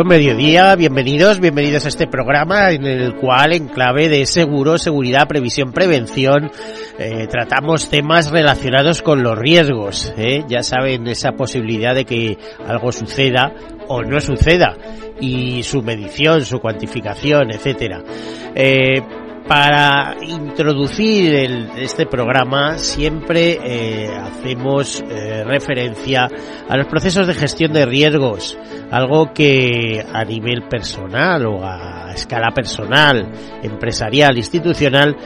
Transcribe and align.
Buen 0.00 0.08
mediodía, 0.08 0.74
bienvenidos, 0.76 1.40
bienvenidos 1.40 1.84
a 1.84 1.88
este 1.88 2.06
programa 2.06 2.70
en 2.70 2.86
el 2.86 3.16
cual 3.16 3.52
en 3.52 3.68
clave 3.68 4.08
de 4.08 4.24
seguro, 4.24 4.78
seguridad, 4.78 5.28
previsión, 5.28 5.72
prevención, 5.72 6.50
eh, 6.98 7.26
tratamos 7.26 7.90
temas 7.90 8.30
relacionados 8.30 9.02
con 9.02 9.22
los 9.22 9.36
riesgos. 9.36 10.14
¿eh? 10.16 10.42
Ya 10.48 10.62
saben 10.62 11.06
esa 11.06 11.32
posibilidad 11.32 11.94
de 11.94 12.06
que 12.06 12.38
algo 12.66 12.92
suceda 12.92 13.52
o 13.88 14.02
no 14.02 14.22
suceda 14.22 14.74
y 15.20 15.62
su 15.64 15.82
medición, 15.82 16.46
su 16.46 16.60
cuantificación, 16.60 17.50
etcétera. 17.50 18.02
Eh, 18.54 19.02
para 19.46 20.16
introducir 20.22 21.34
el, 21.34 21.70
este 21.76 22.06
programa 22.06 22.78
siempre 22.78 23.58
eh, 23.62 24.08
hacemos 24.08 25.02
eh, 25.08 25.44
referencia 25.44 26.28
a 26.68 26.76
los 26.76 26.86
procesos 26.86 27.26
de 27.26 27.34
gestión 27.34 27.72
de 27.72 27.86
riesgos, 27.86 28.56
algo 28.90 29.32
que 29.32 30.04
a 30.12 30.24
nivel 30.24 30.68
personal 30.68 31.46
o 31.46 31.64
a 31.64 32.12
escala 32.12 32.52
personal, 32.52 33.30
empresarial, 33.62 34.36
institucional, 34.36 35.16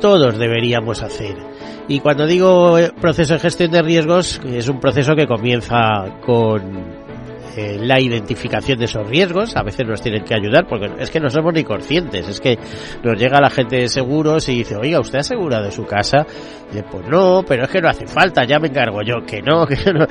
todos 0.00 0.38
deberíamos 0.38 1.02
hacer. 1.02 1.36
Y 1.88 2.00
cuando 2.00 2.26
digo 2.26 2.78
eh, 2.78 2.92
proceso 3.00 3.34
de 3.34 3.40
gestión 3.40 3.70
de 3.70 3.82
riesgos, 3.82 4.40
es 4.44 4.68
un 4.68 4.80
proceso 4.80 5.14
que 5.14 5.26
comienza 5.26 6.20
con 6.24 7.01
eh, 7.54 7.78
la 7.78 8.00
identificación 8.00 8.78
de 8.78 8.86
esos 8.86 9.06
riesgos, 9.06 9.54
a 9.56 9.62
veces 9.62 9.86
nos 9.86 10.00
tienen 10.00 10.24
que 10.24 10.34
ayudar 10.34 10.66
porque 10.66 10.90
es 10.98 11.10
que 11.10 11.20
no 11.20 11.28
somos 11.28 11.52
ni 11.52 11.64
conscientes, 11.64 12.26
es 12.26 12.40
que 12.40 12.58
nos 13.04 13.20
llega 13.20 13.42
la 13.42 13.50
gente 13.50 13.76
de 13.76 13.88
seguros 13.88 14.48
y 14.48 14.56
dice, 14.56 14.76
oiga, 14.76 15.00
¿usted 15.00 15.18
ha 15.18 15.20
asegurado 15.20 15.70
su 15.70 15.84
casa? 15.84 16.26
Y 16.72 16.80
pues 16.80 17.06
no, 17.06 17.42
pero 17.46 17.64
es 17.64 17.70
que 17.70 17.82
no 17.82 17.90
hace 17.90 18.06
falta, 18.06 18.44
ya 18.44 18.58
me 18.58 18.68
encargo 18.68 19.02
yo, 19.02 19.16
que 19.26 19.42
no, 19.42 19.66
que 19.66 19.92
no, 19.92 20.06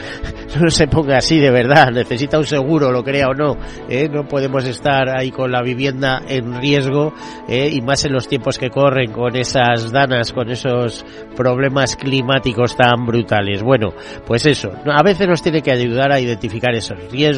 no 0.62 0.70
se 0.70 0.88
ponga 0.88 1.18
así 1.18 1.40
de 1.40 1.50
verdad, 1.50 1.90
necesita 1.92 2.38
un 2.38 2.46
seguro, 2.46 2.92
lo 2.92 3.04
crea 3.04 3.30
o 3.30 3.34
no, 3.34 3.58
¿eh? 3.90 4.08
no 4.08 4.28
podemos 4.28 4.68
estar 4.68 5.10
ahí 5.10 5.32
con 5.32 5.52
la 5.52 5.64
vivienda 5.64 6.22
en 6.28 6.62
riesgo 6.62 7.14
¿eh? 7.48 7.72
y 7.74 7.82
más 7.82 8.06
en 8.06 8.14
los 8.14 8.28
tiempos 8.28 8.60
que 8.60 8.70
corren 8.70 9.12
con 9.12 9.36
esas 9.36 9.92
danas, 9.92 10.32
con 10.32 10.52
esos 10.52 11.04
problemas 11.36 11.96
climáticos 11.96 12.76
tan 12.76 13.04
brutales. 13.08 13.64
Bueno, 13.64 13.90
pues 14.28 14.46
eso, 14.46 14.72
a 14.86 15.02
veces 15.02 15.28
nos 15.28 15.42
tiene 15.42 15.64
que 15.64 15.72
ayudar 15.72 16.12
a 16.12 16.20
identificar 16.20 16.76
esos 16.76 17.00
riesgos 17.12 17.31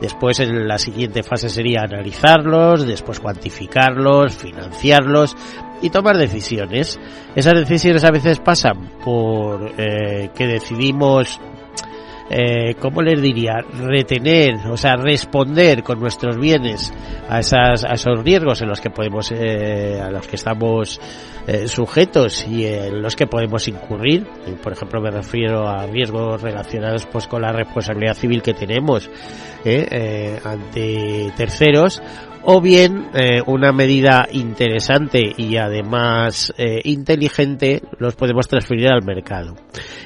después 0.00 0.40
en 0.40 0.66
la 0.66 0.78
siguiente 0.78 1.22
fase 1.22 1.48
sería 1.48 1.82
analizarlos, 1.82 2.86
después 2.86 3.20
cuantificarlos, 3.20 4.34
financiarlos 4.34 5.36
y 5.82 5.90
tomar 5.90 6.16
decisiones. 6.16 6.98
Esas 7.36 7.54
decisiones 7.54 8.04
a 8.04 8.10
veces 8.10 8.40
pasan 8.40 8.90
por 9.04 9.72
eh, 9.78 10.30
que 10.34 10.46
decidimos 10.46 11.40
eh, 12.32 12.74
¿cómo 12.80 13.02
les 13.02 13.20
diría? 13.20 13.58
Retener, 13.78 14.54
o 14.70 14.76
sea, 14.76 14.96
responder 14.96 15.82
con 15.82 16.00
nuestros 16.00 16.38
bienes 16.38 16.92
a, 17.28 17.40
esas, 17.40 17.84
a 17.84 17.92
esos 17.94 18.24
riesgos 18.24 18.62
en 18.62 18.68
los 18.68 18.80
que 18.80 18.90
podemos, 18.90 19.30
eh, 19.32 20.00
a 20.02 20.10
los 20.10 20.26
que 20.26 20.36
estamos 20.36 21.00
eh, 21.46 21.68
sujetos 21.68 22.46
y 22.48 22.66
en 22.66 23.02
los 23.02 23.16
que 23.16 23.26
podemos 23.26 23.68
incurrir. 23.68 24.26
por 24.62 24.72
ejemplo, 24.72 25.00
me 25.00 25.10
refiero 25.10 25.68
a 25.68 25.86
riesgos 25.86 26.40
relacionados 26.40 27.06
pues 27.06 27.26
con 27.26 27.42
la 27.42 27.52
responsabilidad 27.52 28.14
civil 28.14 28.42
que 28.42 28.54
tenemos 28.54 29.10
eh, 29.64 30.40
ante 30.42 31.32
terceros 31.36 32.02
o 32.44 32.60
bien 32.60 33.10
eh, 33.14 33.40
una 33.46 33.72
medida 33.72 34.26
interesante 34.32 35.32
y 35.36 35.56
además 35.56 36.52
eh, 36.58 36.80
inteligente 36.84 37.82
los 37.98 38.16
podemos 38.16 38.48
transferir 38.48 38.88
al 38.88 39.04
mercado. 39.04 39.54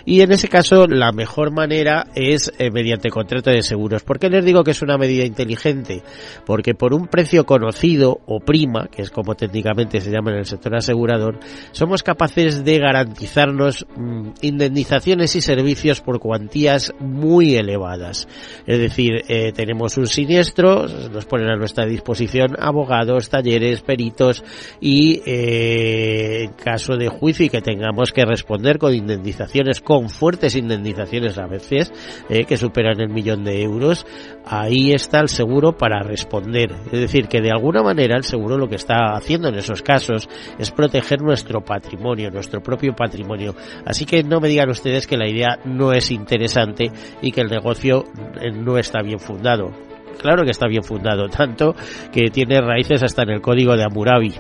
Y 0.05 0.21
en 0.21 0.33
ese 0.33 0.49
caso 0.49 0.87
la 0.87 1.13
mejor 1.13 1.53
manera 1.53 2.07
es 2.15 2.53
eh, 2.59 2.71
mediante 2.71 3.11
contrato 3.11 3.51
de 3.51 3.63
seguros. 3.63 4.03
¿Por 4.03 4.19
qué 4.19 4.29
les 4.29 4.45
digo 4.45 4.65
que 4.65 4.73
es 4.73 4.83
una 4.83 4.99
medida 4.99 5.25
inteligente? 5.25 6.03
Porque 6.45 6.75
por 6.75 6.95
un 6.95 7.07
precio 7.09 7.45
conocido 7.45 8.21
o 8.27 8.41
prima, 8.41 8.89
que 8.89 9.03
es 9.03 9.11
como 9.11 9.35
técnicamente 9.35 10.01
se 10.01 10.11
llama 10.11 10.33
en 10.33 10.39
el 10.39 10.47
sector 10.47 10.77
asegurador, 10.77 11.39
somos 11.73 12.03
capaces 12.03 12.65
de 12.65 12.79
garantizarnos 12.79 13.87
mmm, 13.97 14.31
indemnizaciones 14.43 15.35
y 15.37 15.41
servicios 15.41 16.01
por 16.01 16.21
cuantías 16.21 16.93
muy 17.01 17.57
elevadas. 17.57 18.29
Es 18.67 18.79
decir, 18.79 19.23
tenemos 19.55 19.97
un 19.97 20.07
siniestro, 20.07 20.87
nos 20.87 21.25
ponen 21.25 21.49
a 21.49 21.57
nuestra 21.57 21.87
disposición 21.87 22.26
abogados, 22.59 23.29
talleres, 23.29 23.81
peritos 23.83 24.45
y 24.81 25.23
eh, 25.27 26.45
en 26.45 26.53
caso 26.53 26.97
de 26.97 27.09
juicio 27.09 27.47
y 27.47 27.49
que 27.49 27.61
tengamos 27.61 28.13
que 28.13 28.25
responder 28.25 28.79
con 28.79 28.95
indemnizaciones, 28.95 29.81
con 29.81 30.09
fuertes 30.09 30.57
indemnizaciones 30.57 31.39
a 31.39 31.47
veces 31.47 31.93
eh, 32.29 32.45
que 32.45 32.57
superan 32.57 33.01
el 33.01 33.09
millón 33.09 33.45
de 33.45 33.63
euros, 33.63 34.07
ahí 34.45 34.93
está 34.93 35.21
el 35.21 35.29
seguro 35.29 35.77
para 35.77 36.03
responder. 36.03 36.73
Es 36.93 37.01
decir, 37.01 37.29
que 37.29 37.41
de 37.41 37.51
alguna 37.51 37.83
manera 37.83 38.17
el 38.17 38.25
seguro 38.25 38.57
lo 38.57 38.69
que 38.69 38.77
está 38.77 39.15
haciendo 39.15 39.49
en 39.49 39.57
esos 39.57 39.83
casos 39.83 40.29
es 40.59 40.71
proteger 40.71 41.21
nuestro 41.23 41.61
patrimonio, 41.61 42.31
nuestro 42.31 42.63
propio 42.63 42.95
patrimonio. 42.95 43.55
Así 43.85 44.05
que 44.05 44.23
no 44.23 44.41
me 44.41 44.49
digan 44.49 44.71
ustedes 44.71 45.07
que 45.07 45.17
la 45.17 45.29
idea 45.29 45.59
no 45.65 45.93
es 45.93 46.11
interesante 46.11 46.91
y 47.23 47.33
que 47.33 47.41
el 47.41 47.49
negocio 47.49 48.05
eh, 48.41 48.51
no 48.51 48.79
está 48.79 49.03
bien 49.03 49.19
fundado 49.19 49.87
claro 50.27 50.43
que 50.43 50.51
está 50.51 50.67
bien 50.67 50.83
fundado, 50.83 51.29
tanto 51.29 51.77
que 52.13 52.31
tiene 52.31 52.61
raíces 52.61 53.01
hasta 53.05 53.23
en 53.23 53.31
el 53.31 53.41
código 53.41 53.77
de 53.77 53.85
Amurabi 53.85 54.35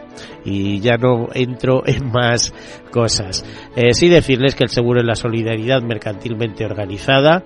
y 0.44 0.80
ya 0.80 0.97
no 0.97 1.28
entro 1.32 1.84
en 1.86 2.10
más 2.10 2.52
cosas. 2.91 3.44
Eh, 3.76 3.94
sí 3.94 4.08
decirles 4.08 4.56
que 4.56 4.64
el 4.64 4.70
seguro 4.70 4.98
es 4.98 5.06
la 5.06 5.14
solidaridad 5.14 5.82
mercantilmente 5.82 6.64
organizada, 6.64 7.44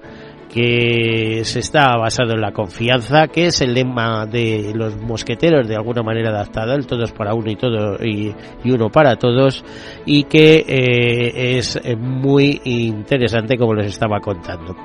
que 0.53 1.43
se 1.45 1.61
está 1.61 1.97
basado 1.97 2.33
en 2.33 2.41
la 2.41 2.53
confianza, 2.53 3.29
que 3.29 3.47
es 3.47 3.61
el 3.61 3.75
lema 3.75 4.27
de 4.27 4.73
los 4.75 5.01
mosqueteros 5.01 5.69
de 5.69 5.77
alguna 5.77 6.03
manera 6.03 6.31
adaptado, 6.31 6.75
el 6.75 6.87
todos 6.87 7.13
para 7.13 7.35
uno 7.35 7.51
y 7.51 7.57
todo 7.57 7.97
y, 8.05 8.35
y 8.65 8.71
uno 8.73 8.89
para 8.89 9.17
todos, 9.17 9.65
y 10.05 10.25
que 10.25 10.65
eh, 10.67 11.59
es 11.59 11.81
muy 11.97 12.61
interesante 12.65 13.57
como 13.57 13.75
les 13.75 13.87
estaba 13.87 14.21
contando. 14.21 14.77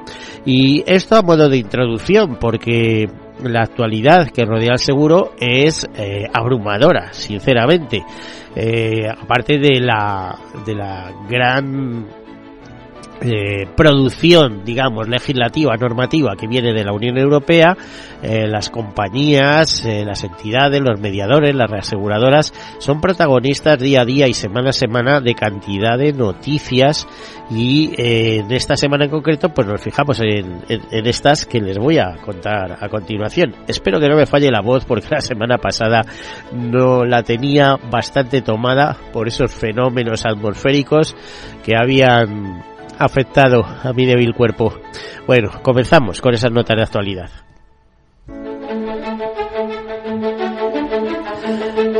Y 0.45 0.83
esto 0.85 1.15
a 1.15 1.23
modo 1.23 1.49
de 1.49 1.57
introducción, 1.57 2.37
porque 2.39 3.09
la 3.43 3.63
actualidad 3.63 4.29
que 4.29 4.45
rodea 4.45 4.73
el 4.73 4.79
seguro 4.79 5.31
es 5.39 5.87
eh, 5.95 6.25
abrumadora, 6.31 7.11
sinceramente. 7.11 8.03
Eh, 8.55 9.07
aparte 9.09 9.57
de 9.57 9.81
la, 9.81 10.37
de 10.65 10.75
la 10.75 11.11
gran 11.27 12.24
eh, 13.21 13.67
producción, 13.75 14.63
digamos, 14.65 15.07
legislativa, 15.07 15.75
normativa 15.77 16.35
que 16.35 16.47
viene 16.47 16.73
de 16.73 16.83
la 16.83 16.93
Unión 16.93 17.17
Europea, 17.17 17.77
eh, 18.21 18.47
las 18.47 18.69
compañías, 18.69 19.85
eh, 19.85 20.03
las 20.05 20.23
entidades, 20.23 20.81
los 20.81 20.99
mediadores, 20.99 21.53
las 21.53 21.69
reaseguradoras 21.69 22.53
son 22.79 22.99
protagonistas 22.99 23.79
día 23.79 24.01
a 24.01 24.05
día 24.05 24.27
y 24.27 24.33
semana 24.33 24.69
a 24.69 24.73
semana 24.73 25.21
de 25.21 25.35
cantidad 25.35 25.97
de 25.97 26.11
noticias 26.13 27.07
y 27.49 27.93
eh, 27.97 28.37
en 28.39 28.51
esta 28.51 28.75
semana 28.75 29.05
en 29.05 29.11
concreto 29.11 29.49
pues 29.49 29.67
nos 29.67 29.81
fijamos 29.81 30.19
en, 30.21 30.63
estas 30.67 31.45
que 31.45 31.61
les 31.61 31.77
voy 31.77 31.99
a 31.99 32.15
contar 32.23 32.77
a 32.79 32.89
continuación. 32.89 33.53
Espero 33.67 33.99
que 33.99 34.09
no 34.09 34.15
me 34.15 34.25
falle 34.25 34.49
la 34.49 34.61
voz 34.61 34.85
porque 34.85 35.07
la 35.11 35.21
semana 35.21 35.57
pasada 35.57 36.01
no 36.51 37.05
la 37.05 37.21
tenía 37.23 37.77
bastante 37.91 38.41
tomada 38.41 38.97
por 39.13 39.27
esos 39.27 39.53
fenómenos 39.53 40.25
atmosféricos 40.25 41.15
que 41.63 41.75
habían 41.75 42.74
afectado 42.97 43.63
a 43.65 43.93
mi 43.93 44.05
débil 44.05 44.33
cuerpo. 44.33 44.73
Bueno, 45.27 45.51
comenzamos 45.61 46.21
con 46.21 46.33
esas 46.33 46.51
notas 46.51 46.75
de 46.77 46.83
actualidad. 46.83 47.29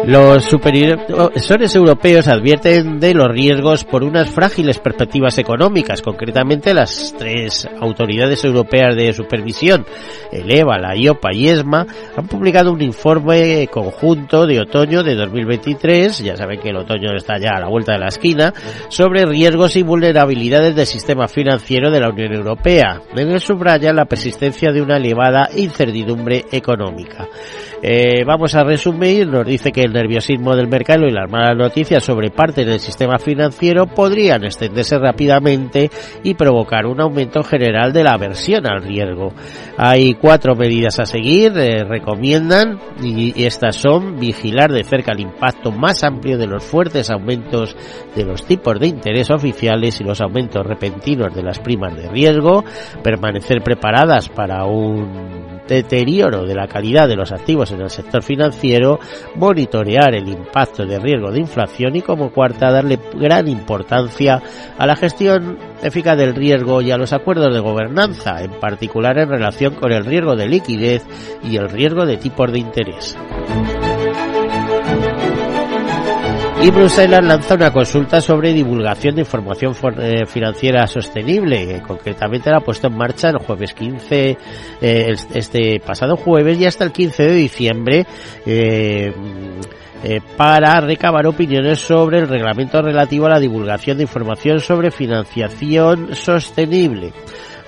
Los 0.08 0.44
supervisores 0.44 1.76
europeos 1.76 2.28
advierten 2.28 3.00
de 3.00 3.16
los 3.16 3.28
riesgos 3.28 3.84
por 3.84 4.04
unas 4.04 4.30
frágiles 4.30 4.78
perspectivas 4.78 5.40
económicas, 5.40 6.04
concretamente 6.04 6.76
las 6.76 7.16
tres 7.18 7.68
autoridades 7.80 8.46
europeas 8.46 8.96
de 8.96 9.14
supervisión, 9.14 9.84
el 10.32 10.52
EVA, 10.52 10.78
la 10.78 10.96
IOPA 10.96 11.34
y 11.34 11.48
ESMA, 11.48 11.88
han 12.16 12.28
publicado 12.28 12.72
un 12.72 12.84
informe 12.84 13.68
conjunto 13.68 14.46
de 14.46 14.60
otoño 14.60 15.02
de 15.02 15.16
2023, 15.16 16.20
ya 16.20 16.36
saben 16.36 16.60
que 16.60 16.70
el 16.70 16.78
otoño 16.78 17.16
está 17.16 17.40
ya 17.40 17.54
a 17.56 17.62
la 17.62 17.68
vuelta 17.68 17.94
de 17.94 18.00
la 18.00 18.10
esquina, 18.10 18.54
sobre 18.90 19.26
riesgos 19.26 19.76
y 19.76 19.82
vulnerabilidades 19.82 20.76
del 20.76 20.86
sistema 20.86 21.28
financiero 21.28 21.90
de 21.90 22.00
la 22.00 22.10
Unión 22.10 22.32
Europea. 22.32 23.02
En 23.16 23.32
el 23.32 23.42
subraya 23.42 23.92
la 23.92 24.06
persistencia 24.06 24.72
de 24.72 24.84
una 24.84 24.98
elevada 24.98 25.50
incertidumbre 25.56 26.46
económica. 26.52 27.28
Eh, 27.82 28.24
vamos 28.26 28.56
a 28.56 28.64
resumir, 28.64 29.28
nos 29.28 29.46
dice 29.46 29.72
que 29.72 29.82
el 29.82 29.95
nerviosismo 29.96 30.56
del 30.56 30.68
mercado 30.68 31.06
y 31.08 31.12
las 31.12 31.30
malas 31.30 31.58
noticias 31.58 32.04
sobre 32.04 32.30
parte 32.30 32.64
del 32.64 32.80
sistema 32.80 33.18
financiero 33.18 33.88
podrían 33.88 34.44
extenderse 34.44 35.00
rápidamente 35.00 35.90
y 36.24 36.36
provocar 36.36 36.86
un 36.86 37.02
aumento 37.02 37.44
general 37.44 37.92
de 37.92 38.04
la 38.04 38.12
aversión 38.14 38.68
al 38.68 38.84
riesgo. 38.84 39.34
Hay 39.78 40.14
cuatro 40.14 40.56
medidas 40.56 41.00
a 41.00 41.06
seguir, 41.06 41.54
eh, 41.58 41.84
recomiendan, 41.84 42.80
y 43.02 43.44
estas 43.44 43.76
son 43.76 44.20
vigilar 44.20 44.72
de 44.72 44.84
cerca 44.84 45.14
el 45.14 45.22
impacto 45.22 45.72
más 45.72 46.04
amplio 46.04 46.38
de 46.38 46.48
los 46.48 46.64
fuertes 46.64 47.10
aumentos 47.10 47.76
de 48.16 48.26
los 48.26 48.46
tipos 48.46 48.80
de 48.80 48.88
interés 48.88 49.32
oficiales 49.32 50.00
y 50.00 50.04
los 50.04 50.22
aumentos 50.22 50.66
repentinos 50.66 51.34
de 51.34 51.44
las 51.44 51.60
primas 51.60 51.96
de 51.96 52.10
riesgo, 52.10 52.64
permanecer 53.02 53.62
preparadas 53.62 54.30
para 54.30 54.66
un 54.66 55.45
deterioro 55.68 56.46
de 56.46 56.56
la 56.56 56.68
calidad 56.68 57.08
de 57.08 57.16
los 57.16 57.32
activos 57.32 57.72
en 57.72 57.82
el 57.82 57.90
sector 57.90 58.24
financiero, 58.24 59.00
monitorear 59.36 60.16
el 60.16 60.28
impacto 60.28 60.86
de 60.86 61.00
riesgo 61.00 61.32
de 61.32 61.40
inflación 61.40 61.96
y 61.96 62.02
como 62.02 62.32
cuarta 62.32 62.72
darle 62.72 63.00
gran 63.16 63.48
importancia 63.48 64.42
a 64.78 64.86
la 64.86 64.96
gestión 64.96 65.58
eficaz 65.82 66.18
del 66.18 66.36
riesgo 66.36 66.82
y 66.82 66.92
a 66.92 66.98
los 66.98 67.14
acuerdos 67.14 67.54
de 67.54 67.60
gobernanza, 67.60 68.42
en 68.42 68.52
particular 68.60 69.18
en 69.18 69.30
relación 69.30 69.76
con 69.76 69.92
el 69.92 70.06
riesgo 70.06 70.36
de 70.36 70.48
liquidez 70.48 71.04
y 71.44 71.58
el 71.58 71.70
riesgo 71.70 72.06
de 72.06 72.18
tipos 72.18 72.52
de 72.52 72.60
interés. 72.60 73.18
Y 76.66 76.72
Bruselas 76.72 77.24
lanza 77.24 77.54
una 77.54 77.72
consulta 77.72 78.20
sobre 78.20 78.52
divulgación 78.52 79.14
de 79.14 79.22
información 79.22 79.76
eh, 80.00 80.26
financiera 80.26 80.88
sostenible. 80.88 81.84
Concretamente 81.86 82.50
la 82.50 82.58
ha 82.58 82.62
puesto 82.62 82.88
en 82.88 82.98
marcha 82.98 83.30
el 83.30 83.38
jueves 83.38 83.76
15, 83.76 84.38
eh, 84.82 85.16
este 85.36 85.80
pasado 85.80 86.18
jueves 86.18 86.60
y 86.60 86.66
hasta 86.66 86.84
el 86.84 86.92
15 86.92 87.22
de 87.22 87.36
diciembre. 87.36 88.08
Eh, 88.48 89.14
para 90.36 90.82
recabar 90.82 91.28
opiniones 91.28 91.80
sobre 91.80 92.18
el 92.18 92.28
reglamento 92.28 92.82
relativo 92.82 93.28
a 93.28 93.30
la 93.30 93.40
divulgación 93.40 93.98
de 93.98 94.04
información 94.04 94.60
sobre 94.60 94.90
financiación 94.90 96.16
sostenible. 96.16 97.14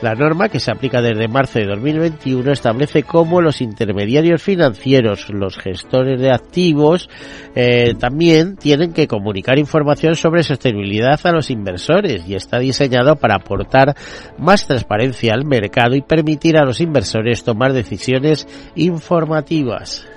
La 0.02 0.14
norma, 0.14 0.48
que 0.50 0.60
se 0.60 0.70
aplica 0.70 1.02
desde 1.02 1.28
marzo 1.28 1.58
de 1.58 1.66
2021, 1.66 2.52
establece 2.52 3.02
cómo 3.02 3.42
los 3.42 3.62
intermediarios 3.62 4.44
financieros, 4.44 5.30
los 5.30 5.58
gestores 5.58 6.22
de 6.22 6.32
activos, 6.32 7.10
eh, 7.56 7.96
también 7.96 8.58
tienen 8.58 8.94
que 8.94 9.08
comunicar 9.08 9.58
información 9.58 10.16
sobre 10.16 10.44
sostenibilidad 10.44 11.20
a 11.24 11.32
los 11.32 11.50
inversores 11.50 12.28
y 12.28 12.36
está 12.36 12.60
diseñado 12.60 13.16
para 13.16 13.38
aportar 13.38 13.96
más 14.38 14.68
transparencia 14.68 15.34
al 15.34 15.46
mercado 15.46 15.96
y 15.96 16.04
permitir 16.04 16.58
a 16.58 16.66
los 16.66 16.80
inversores 16.80 17.44
tomar 17.44 17.74
decisiones 17.74 18.48
informativas. 18.76 20.08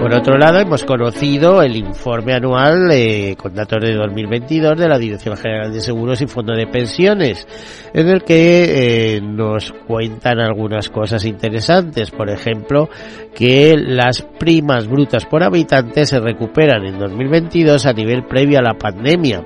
Por 0.00 0.14
otro 0.14 0.36
lado, 0.36 0.60
hemos 0.60 0.84
conocido 0.84 1.62
el 1.62 1.74
informe 1.74 2.34
anual 2.34 2.90
eh, 2.92 3.34
con 3.36 3.54
datos 3.54 3.82
de 3.82 3.94
2022 3.94 4.78
de 4.78 4.88
la 4.88 4.98
Dirección 4.98 5.36
General 5.36 5.72
de 5.72 5.80
Seguros 5.80 6.20
y 6.22 6.26
Fondo 6.26 6.54
de 6.54 6.66
Pensiones, 6.66 7.48
en 7.92 8.08
el 8.08 8.22
que 8.22 9.16
eh, 9.16 9.20
nos 9.20 9.72
cuentan 9.86 10.38
algunas 10.38 10.90
cosas 10.90 11.24
interesantes. 11.24 12.10
Por 12.10 12.30
ejemplo, 12.30 12.88
que 13.34 13.74
las 13.76 14.22
primas 14.22 14.86
brutas 14.86 15.24
por 15.24 15.42
habitante 15.42 16.04
se 16.04 16.20
recuperan 16.20 16.84
en 16.84 16.98
2022 16.98 17.86
a 17.86 17.92
nivel 17.92 18.24
previo 18.24 18.58
a 18.58 18.62
la 18.62 18.74
pandemia 18.74 19.42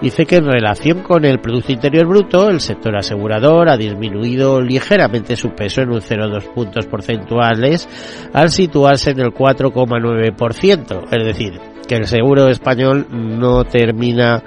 dice 0.00 0.26
que 0.26 0.36
en 0.36 0.46
relación 0.46 1.02
con 1.02 1.24
el 1.24 1.40
Producto 1.40 1.72
Interior 1.72 2.06
Bruto, 2.06 2.48
el 2.48 2.60
sector 2.60 2.96
asegurador 2.96 3.68
ha 3.68 3.76
disminuido 3.76 4.60
ligeramente 4.60 5.36
su 5.36 5.50
peso 5.50 5.82
en 5.82 5.90
un 5.90 6.00
0,2 6.00 6.52
puntos 6.54 6.86
porcentuales 6.86 7.88
al 8.32 8.50
situarse 8.50 9.10
en 9.10 9.20
el 9.20 9.32
4,9%. 9.32 11.04
Es 11.10 11.24
decir, 11.24 11.60
que 11.86 11.96
el 11.96 12.06
seguro 12.06 12.48
español 12.48 13.06
no 13.10 13.64
termina 13.64 14.42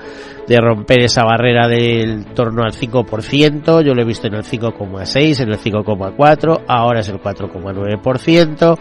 de 0.48 0.58
romper 0.58 1.02
esa 1.02 1.24
barrera 1.24 1.68
del 1.68 2.26
torno 2.34 2.64
al 2.64 2.74
5%, 2.74 3.84
yo 3.84 3.94
lo 3.94 4.02
he 4.02 4.06
visto 4.06 4.28
en 4.28 4.36
el 4.36 4.44
5,6, 4.44 5.42
en 5.42 5.50
el 5.50 5.58
5,4, 5.58 6.64
ahora 6.68 7.00
es 7.00 7.10
el 7.10 7.20
4,9%. 7.20 8.78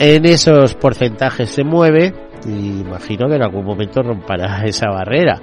En 0.00 0.26
esos 0.26 0.74
porcentajes 0.74 1.50
se 1.50 1.64
mueve 1.64 2.27
y 2.46 2.80
imagino 2.80 3.28
que 3.28 3.36
en 3.36 3.42
algún 3.42 3.64
momento 3.64 4.02
romperá 4.02 4.62
esa 4.66 4.90
barrera. 4.90 5.40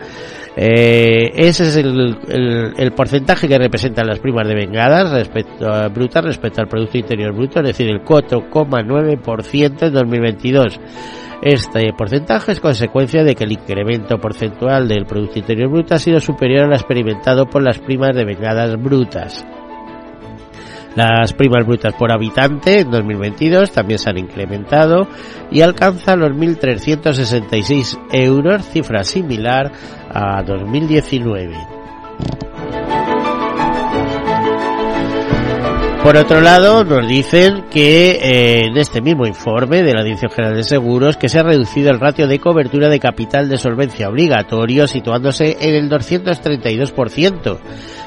Eh, 0.57 1.31
ese 1.35 1.67
es 1.67 1.75
el, 1.75 2.93
porcentaje 2.95 3.47
que 3.47 3.57
representan 3.57 4.07
las 4.07 4.19
primas 4.19 4.47
de 4.47 4.55
vengadas 4.55 5.11
respecto 5.11 5.69
a, 5.69 5.89
brutas 5.89 6.23
respecto 6.23 6.61
al 6.61 6.67
Producto 6.67 6.97
Interior 6.97 7.33
Bruto, 7.33 7.59
es 7.59 7.67
decir, 7.67 7.89
el 7.89 8.03
4,9% 8.03 9.87
en 9.87 9.93
2022. 9.93 10.79
Este 11.41 11.91
porcentaje 11.93 12.53
es 12.53 12.61
consecuencia 12.61 13.23
de 13.23 13.35
que 13.35 13.43
el 13.43 13.51
incremento 13.51 14.17
porcentual 14.17 14.87
del 14.87 15.05
Producto 15.05 15.39
Interior 15.39 15.69
Bruto 15.69 15.93
ha 15.95 15.99
sido 15.99 16.19
superior 16.21 16.65
al 16.65 16.73
experimentado 16.73 17.45
por 17.47 17.61
las 17.61 17.79
primas 17.79 18.15
de 18.15 18.23
vengadas 18.23 18.81
brutas. 18.81 19.45
Las 20.95 21.33
primas 21.33 21.65
brutas 21.65 21.93
por 21.93 22.11
habitante 22.11 22.79
en 22.79 22.91
2022 22.91 23.71
también 23.71 23.99
se 23.99 24.09
han 24.09 24.17
incrementado 24.17 25.07
y 25.51 25.61
alcanzan 25.61 26.21
los 26.21 26.31
1.366 26.31 27.99
euros, 28.13 28.65
cifra 28.69 29.03
similar 29.03 29.71
a 30.09 30.41
2019. 30.43 31.55
Por 36.05 36.17
otro 36.17 36.39
lado, 36.39 36.83
nos 36.83 37.07
dicen 37.07 37.63
que 37.71 38.11
eh, 38.11 38.65
en 38.67 38.77
este 38.77 39.01
mismo 39.01 39.25
informe 39.25 39.81
de 39.81 39.91
la 39.91 40.03
Dirección 40.03 40.31
General 40.31 40.55
de 40.55 40.63
Seguros 40.63 41.17
que 41.17 41.29
se 41.29 41.39
ha 41.39 41.43
reducido 41.43 41.89
el 41.89 41.99
ratio 41.99 42.27
de 42.27 42.37
cobertura 42.39 42.89
de 42.89 42.99
capital 42.99 43.49
de 43.49 43.57
solvencia 43.57 44.07
obligatorio 44.07 44.87
situándose 44.87 45.57
en 45.59 45.73
el 45.73 45.89
232%, 45.89 47.57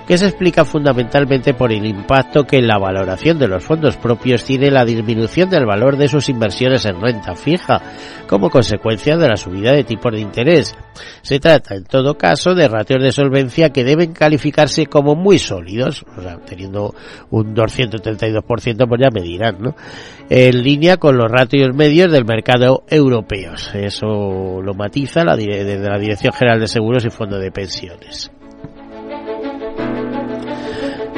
que 0.08 0.16
se 0.16 0.24
explica 0.24 0.64
fundamentalmente 0.64 1.52
por 1.52 1.70
el 1.70 1.84
impacto 1.84 2.44
que 2.44 2.62
la 2.62 2.78
valoración 2.78 3.38
de 3.38 3.46
los 3.46 3.62
fondos 3.62 3.98
propios 3.98 4.42
tiene 4.42 4.70
la 4.70 4.86
disminución 4.86 5.50
del 5.50 5.66
valor 5.66 5.98
de 5.98 6.08
sus 6.08 6.30
inversiones 6.30 6.86
en 6.86 6.98
renta 6.98 7.34
fija, 7.34 7.82
como 8.26 8.48
consecuencia 8.48 9.18
de 9.18 9.28
la 9.28 9.36
subida 9.36 9.72
de 9.72 9.84
tipos 9.84 10.10
de 10.10 10.20
interés. 10.20 10.74
Se 11.20 11.38
trata, 11.38 11.74
en 11.74 11.84
todo 11.84 12.16
caso, 12.16 12.54
de 12.54 12.68
ratios 12.68 13.02
de 13.02 13.12
solvencia 13.12 13.68
que 13.68 13.84
deben 13.84 14.14
calificarse 14.14 14.86
como 14.86 15.14
muy 15.14 15.38
sólidos, 15.38 16.06
o 16.16 16.22
sea, 16.22 16.38
teniendo 16.38 16.94
un 17.28 17.54
232%, 17.54 18.88
pues 18.88 19.00
ya 19.02 19.10
me 19.12 19.20
dirán, 19.20 19.58
¿no? 19.60 19.76
En 20.30 20.62
línea 20.62 20.96
con 20.96 21.18
los 21.18 21.30
ratios 21.30 21.74
medios 21.74 22.10
del 22.10 22.24
mercado 22.24 22.82
europeos. 22.88 23.74
Eso 23.74 24.62
lo 24.62 24.72
matiza 24.72 25.22
la, 25.22 25.36
desde 25.36 25.86
la 25.86 25.98
Dirección 25.98 26.32
General 26.32 26.60
de 26.60 26.66
Seguros 26.66 27.04
y 27.04 27.10
Fondo 27.10 27.38
de 27.38 27.52
Pensiones. 27.52 28.30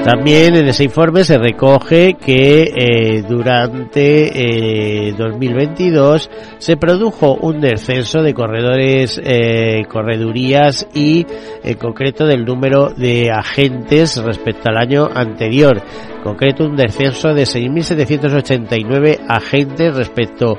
También 0.04 0.56
en 0.56 0.66
ese 0.66 0.84
informe 0.84 1.24
se 1.24 1.36
recoge 1.36 2.14
que 2.14 2.62
eh, 2.74 3.22
durante 3.28 5.08
eh, 5.08 5.12
2022 5.12 6.30
se 6.56 6.76
produjo 6.78 7.34
un 7.34 7.60
descenso 7.60 8.22
de 8.22 8.32
corredores, 8.32 9.20
eh, 9.22 9.84
corredurías 9.88 10.88
y 10.94 11.26
en 11.62 11.76
concreto 11.76 12.24
del 12.24 12.46
número 12.46 12.88
de 12.88 13.30
agentes 13.30 14.16
respecto 14.24 14.70
al 14.70 14.78
año 14.78 15.06
anterior. 15.12 15.82
En 16.16 16.22
concreto 16.22 16.64
un 16.64 16.76
descenso 16.76 17.34
de 17.34 17.42
6.789 17.42 19.20
agentes 19.28 19.94
respecto 19.94 20.56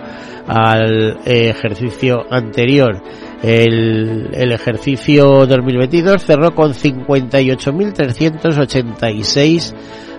al 0.47 1.17
eh, 1.25 1.49
ejercicio 1.49 2.25
anterior. 2.29 3.01
El, 3.43 4.29
el 4.33 4.51
ejercicio 4.51 5.47
2022 5.47 6.23
cerró 6.23 6.53
con 6.53 6.73
58.386 6.73 9.73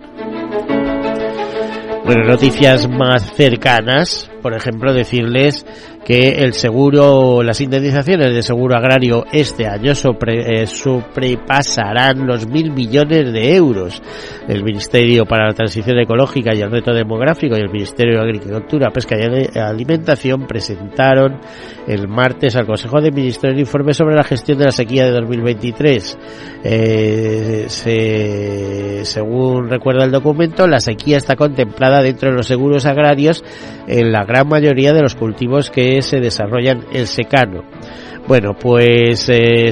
Bueno, 2.05 2.23
noticias 2.23 2.87
más 2.89 3.33
cercanas, 3.33 4.31
por 4.41 4.53
ejemplo, 4.53 4.93
decirles 4.93 5.65
que 6.07 6.29
el 6.29 6.53
seguro, 6.53 7.43
las 7.43 7.59
indemnizaciones 7.59 8.33
de 8.33 8.41
seguro 8.41 8.77
agrario 8.77 9.25
este 9.33 9.67
año 9.67 9.93
sobre, 9.93 10.61
eh, 10.61 10.65
sobrepasarán 10.65 12.25
los 12.25 12.47
mil 12.47 12.71
millones 12.71 13.33
de 13.33 13.55
euros. 13.55 14.01
El 14.47 14.63
Ministerio 14.63 15.25
para 15.25 15.47
la 15.47 15.53
Transición 15.53 15.99
Ecológica 15.99 16.55
y 16.55 16.61
el 16.61 16.71
Reto 16.71 16.93
Demográfico 16.93 17.57
y 17.57 17.59
el 17.59 17.69
Ministerio 17.69 18.19
de 18.19 18.23
Agricultura, 18.23 18.89
Pesca 18.89 19.17
y 19.19 19.59
Alimentación 19.59 20.47
presentaron 20.47 21.41
el 21.85 22.07
martes 22.07 22.55
al 22.55 22.65
Consejo 22.65 23.01
de 23.01 23.11
Ministros 23.11 23.51
el 23.51 23.59
informe 23.59 23.93
sobre 23.93 24.15
la 24.15 24.23
gestión 24.23 24.59
de 24.59 24.65
la 24.65 24.71
sequía 24.71 25.03
de 25.03 25.11
2023. 25.11 26.17
Eh, 26.63 27.65
se, 27.67 29.03
según 29.03 29.69
recuerda 29.69 30.05
el 30.05 30.11
documento, 30.11 30.67
la 30.67 30.79
sequía 30.79 31.17
está 31.17 31.35
contemplada 31.35 32.01
dentro 32.01 32.29
de 32.29 32.37
los 32.37 32.47
seguros 32.47 32.85
agrarios 32.85 33.43
en 33.87 34.13
la 34.13 34.23
gran 34.23 34.47
mayoría 34.47 34.93
de 34.93 35.01
los 35.01 35.15
cultivos 35.15 35.69
que 35.69 35.96
se 36.01 36.19
desarrollan 36.19 36.85
en 36.91 37.07
secano. 37.07 37.63
Bueno, 38.27 38.55
pues 38.59 39.29
eh, 39.29 39.71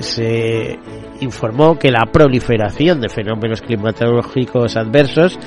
se 0.00 0.78
informó 1.20 1.78
que 1.78 1.90
la 1.90 2.06
proliferación 2.10 3.00
de 3.00 3.08
fenómenos 3.08 3.60
climatológicos 3.62 4.76
adversos 4.76 5.38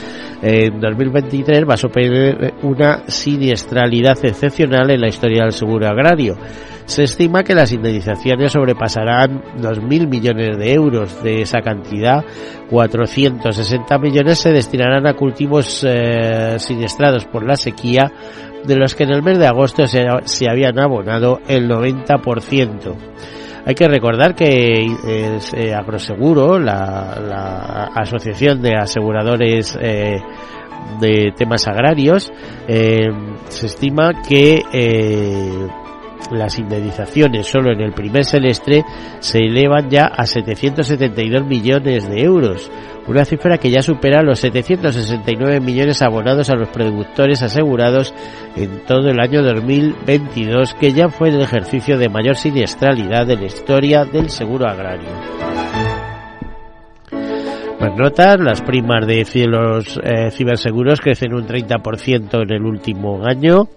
en 0.41 0.79
2023 0.79 1.67
va 1.67 1.75
a 1.75 1.77
suponer 1.77 2.53
una 2.63 3.03
siniestralidad 3.07 4.17
excepcional 4.23 4.91
en 4.91 5.01
la 5.01 5.07
historia 5.07 5.43
del 5.43 5.53
seguro 5.53 5.87
agrario. 5.87 6.37
Se 6.85 7.03
estima 7.03 7.43
que 7.43 7.55
las 7.55 7.71
indemnizaciones 7.71 8.51
sobrepasarán 8.51 9.41
los 9.61 9.81
mil 9.81 10.07
millones 10.07 10.57
de 10.57 10.73
euros. 10.73 11.23
De 11.23 11.41
esa 11.41 11.61
cantidad, 11.61 12.25
460 12.69 13.97
millones 13.99 14.39
se 14.39 14.51
destinarán 14.51 15.07
a 15.07 15.13
cultivos 15.13 15.85
eh, 15.87 16.55
siniestrados 16.59 17.25
por 17.25 17.45
la 17.45 17.55
sequía, 17.55 18.11
de 18.65 18.75
los 18.75 18.95
que 18.95 19.03
en 19.03 19.11
el 19.11 19.23
mes 19.23 19.39
de 19.39 19.47
agosto 19.47 19.85
se 19.87 20.49
habían 20.49 20.77
abonado 20.77 21.39
el 21.47 21.69
90%. 21.69 22.95
Hay 23.65 23.75
que 23.75 23.87
recordar 23.87 24.35
que 24.35 24.85
eh, 25.07 25.73
Agroseguro, 25.73 26.59
la, 26.59 27.91
asociación 27.95 28.61
de 28.61 28.75
aseguradores 28.75 29.77
eh, 29.81 30.21
de 30.99 31.33
temas 31.35 31.65
agrarios, 31.67 32.31
eh, 32.67 33.09
se 33.47 33.67
estima 33.67 34.21
que 34.27 34.61
las 36.31 36.59
indemnizaciones 36.59 37.47
solo 37.47 37.71
en 37.71 37.81
el 37.81 37.93
primer 37.93 38.25
semestre 38.25 38.83
se 39.19 39.39
elevan 39.39 39.89
ya 39.89 40.05
a 40.05 40.25
772 40.25 41.45
millones 41.45 42.07
de 42.09 42.21
euros, 42.21 42.71
una 43.07 43.25
cifra 43.25 43.57
que 43.57 43.69
ya 43.69 43.81
supera 43.81 44.23
los 44.23 44.39
769 44.39 45.59
millones 45.59 46.01
abonados 46.01 46.49
a 46.49 46.55
los 46.55 46.69
productores 46.69 47.41
asegurados 47.41 48.13
en 48.55 48.85
todo 48.85 49.09
el 49.09 49.19
año 49.19 49.43
2022, 49.43 50.73
que 50.75 50.93
ya 50.93 51.09
fue 51.09 51.29
el 51.29 51.41
ejercicio 51.41 51.97
de 51.97 52.09
mayor 52.09 52.35
siniestralidad 52.35 53.27
de 53.27 53.35
la 53.35 53.45
historia 53.45 54.05
del 54.05 54.29
seguro 54.29 54.67
agrario. 54.67 55.52
Más 57.83 57.97
notas, 57.97 58.39
las 58.39 58.61
primas 58.61 59.05
de 59.05 59.25
los 59.45 59.99
eh, 60.01 60.31
ciberseguros 60.31 61.01
crecen 61.01 61.33
un 61.33 61.45
30% 61.45 62.43
en 62.43 62.53
el 62.53 62.63
último 62.63 63.25
año. 63.25 63.67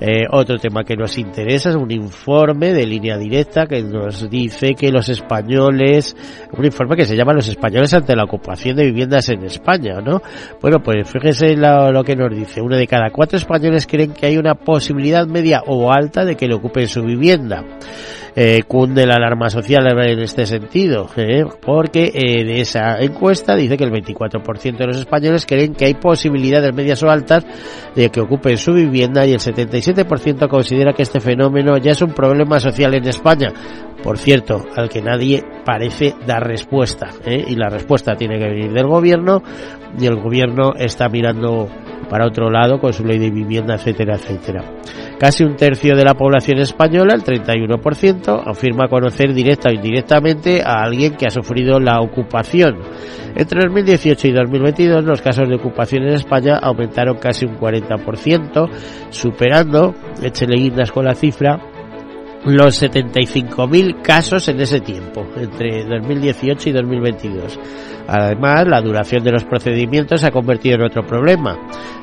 Eh, 0.00 0.24
otro 0.28 0.58
tema 0.58 0.82
que 0.82 0.96
nos 0.96 1.16
interesa 1.18 1.70
es 1.70 1.76
un 1.76 1.92
informe 1.92 2.72
de 2.72 2.84
línea 2.84 3.16
directa 3.16 3.66
que 3.66 3.80
nos 3.80 4.28
dice 4.28 4.74
que 4.74 4.90
los 4.90 5.08
españoles, 5.08 6.16
un 6.50 6.64
informe 6.64 6.96
que 6.96 7.04
se 7.04 7.14
llama 7.14 7.32
Los 7.32 7.46
españoles 7.46 7.94
ante 7.94 8.16
la 8.16 8.24
ocupación 8.24 8.74
de 8.74 8.86
viviendas 8.86 9.28
en 9.28 9.44
España, 9.44 10.00
¿no? 10.00 10.20
Bueno, 10.60 10.80
pues 10.82 11.08
fíjese 11.08 11.54
lo, 11.54 12.02
que 12.02 12.16
nos 12.16 12.34
dice. 12.34 12.60
Uno 12.60 12.76
de 12.76 12.88
cada 12.88 13.10
cuatro 13.10 13.38
españoles 13.38 13.86
creen 13.86 14.14
que 14.14 14.26
hay 14.26 14.36
una 14.36 14.56
posibilidad 14.56 15.28
media 15.28 15.62
o 15.64 15.92
alta 15.92 16.24
de 16.24 16.34
que 16.34 16.48
le 16.48 16.54
ocupen 16.54 16.88
su 16.88 17.04
vivienda 17.04 17.62
eh, 18.36 18.62
cunde 18.66 19.06
la 19.06 19.14
alarma 19.14 19.48
social 19.48 19.86
en 19.86 20.18
este 20.18 20.44
sentido, 20.46 21.08
porque 21.60 22.10
eh, 22.14 22.44
de 22.44 22.60
esa 22.60 23.00
encuesta 23.00 23.54
dice 23.54 23.76
que 23.76 23.84
el 23.84 23.92
24% 23.92 24.76
de 24.76 24.86
los 24.86 24.98
españoles 24.98 25.46
creen 25.46 25.74
que 25.74 25.84
hay 25.84 25.94
posibilidades 25.94 26.74
medias 26.74 27.02
o 27.02 27.10
altas 27.10 27.46
de 27.94 28.10
que 28.10 28.20
ocupen 28.20 28.56
su 28.56 28.72
vivienda 28.72 29.24
y 29.24 29.32
el 29.32 29.38
77% 29.38 30.48
considera 30.48 30.92
que 30.92 31.02
este 31.02 31.20
fenómeno 31.20 31.76
ya 31.78 31.92
es 31.92 32.02
un 32.02 32.12
problema 32.12 32.58
social 32.58 32.94
en 32.94 33.06
España. 33.06 33.52
Por 34.02 34.18
cierto, 34.18 34.64
al 34.76 34.88
que 34.88 35.00
nadie 35.00 35.42
parece 35.64 36.14
dar 36.26 36.46
respuesta, 36.46 37.10
¿eh? 37.24 37.42
y 37.46 37.54
la 37.54 37.68
respuesta 37.68 38.16
tiene 38.16 38.38
que 38.38 38.48
venir 38.48 38.72
del 38.72 38.86
gobierno 38.86 39.42
y 39.98 40.06
el 40.06 40.16
gobierno 40.16 40.74
está 40.76 41.08
mirando 41.08 41.68
para 42.10 42.26
otro 42.26 42.50
lado 42.50 42.80
con 42.80 42.92
su 42.92 43.04
ley 43.04 43.18
de 43.18 43.30
vivienda, 43.30 43.74
etcétera, 43.74 44.16
etcétera. 44.16 44.64
Casi 45.18 45.44
un 45.44 45.56
tercio 45.56 45.96
de 45.96 46.04
la 46.04 46.14
población 46.14 46.58
española, 46.58 47.14
el 47.14 47.22
31%, 47.22 48.42
afirma 48.44 48.88
conocer 48.88 49.32
directa 49.32 49.70
o 49.70 49.72
indirectamente 49.72 50.62
a 50.62 50.82
alguien 50.82 51.14
que 51.14 51.26
ha 51.26 51.30
sufrido 51.30 51.78
la 51.78 52.00
ocupación. 52.00 52.80
Entre 53.36 53.60
2018 53.62 54.28
y 54.28 54.32
2022 54.32 55.04
los 55.04 55.22
casos 55.22 55.48
de 55.48 55.56
ocupación 55.56 56.04
en 56.04 56.14
España 56.14 56.58
aumentaron 56.60 57.16
casi 57.18 57.46
un 57.46 57.56
40%, 57.56 58.68
superando, 59.10 59.94
échele 60.22 60.56
guindas 60.56 60.92
con 60.92 61.04
la 61.04 61.14
cifra, 61.14 61.60
los 62.44 62.82
75.000 62.82 64.02
casos 64.02 64.48
en 64.48 64.60
ese 64.60 64.80
tiempo, 64.80 65.26
entre 65.36 65.84
2018 65.84 66.68
y 66.68 66.72
2022. 66.72 67.58
Además, 68.06 68.66
la 68.66 68.80
duración 68.80 69.24
de 69.24 69.32
los 69.32 69.44
procedimientos 69.44 70.20
se 70.20 70.26
ha 70.26 70.30
convertido 70.30 70.76
en 70.76 70.82
otro 70.82 71.06
problema. 71.06 71.58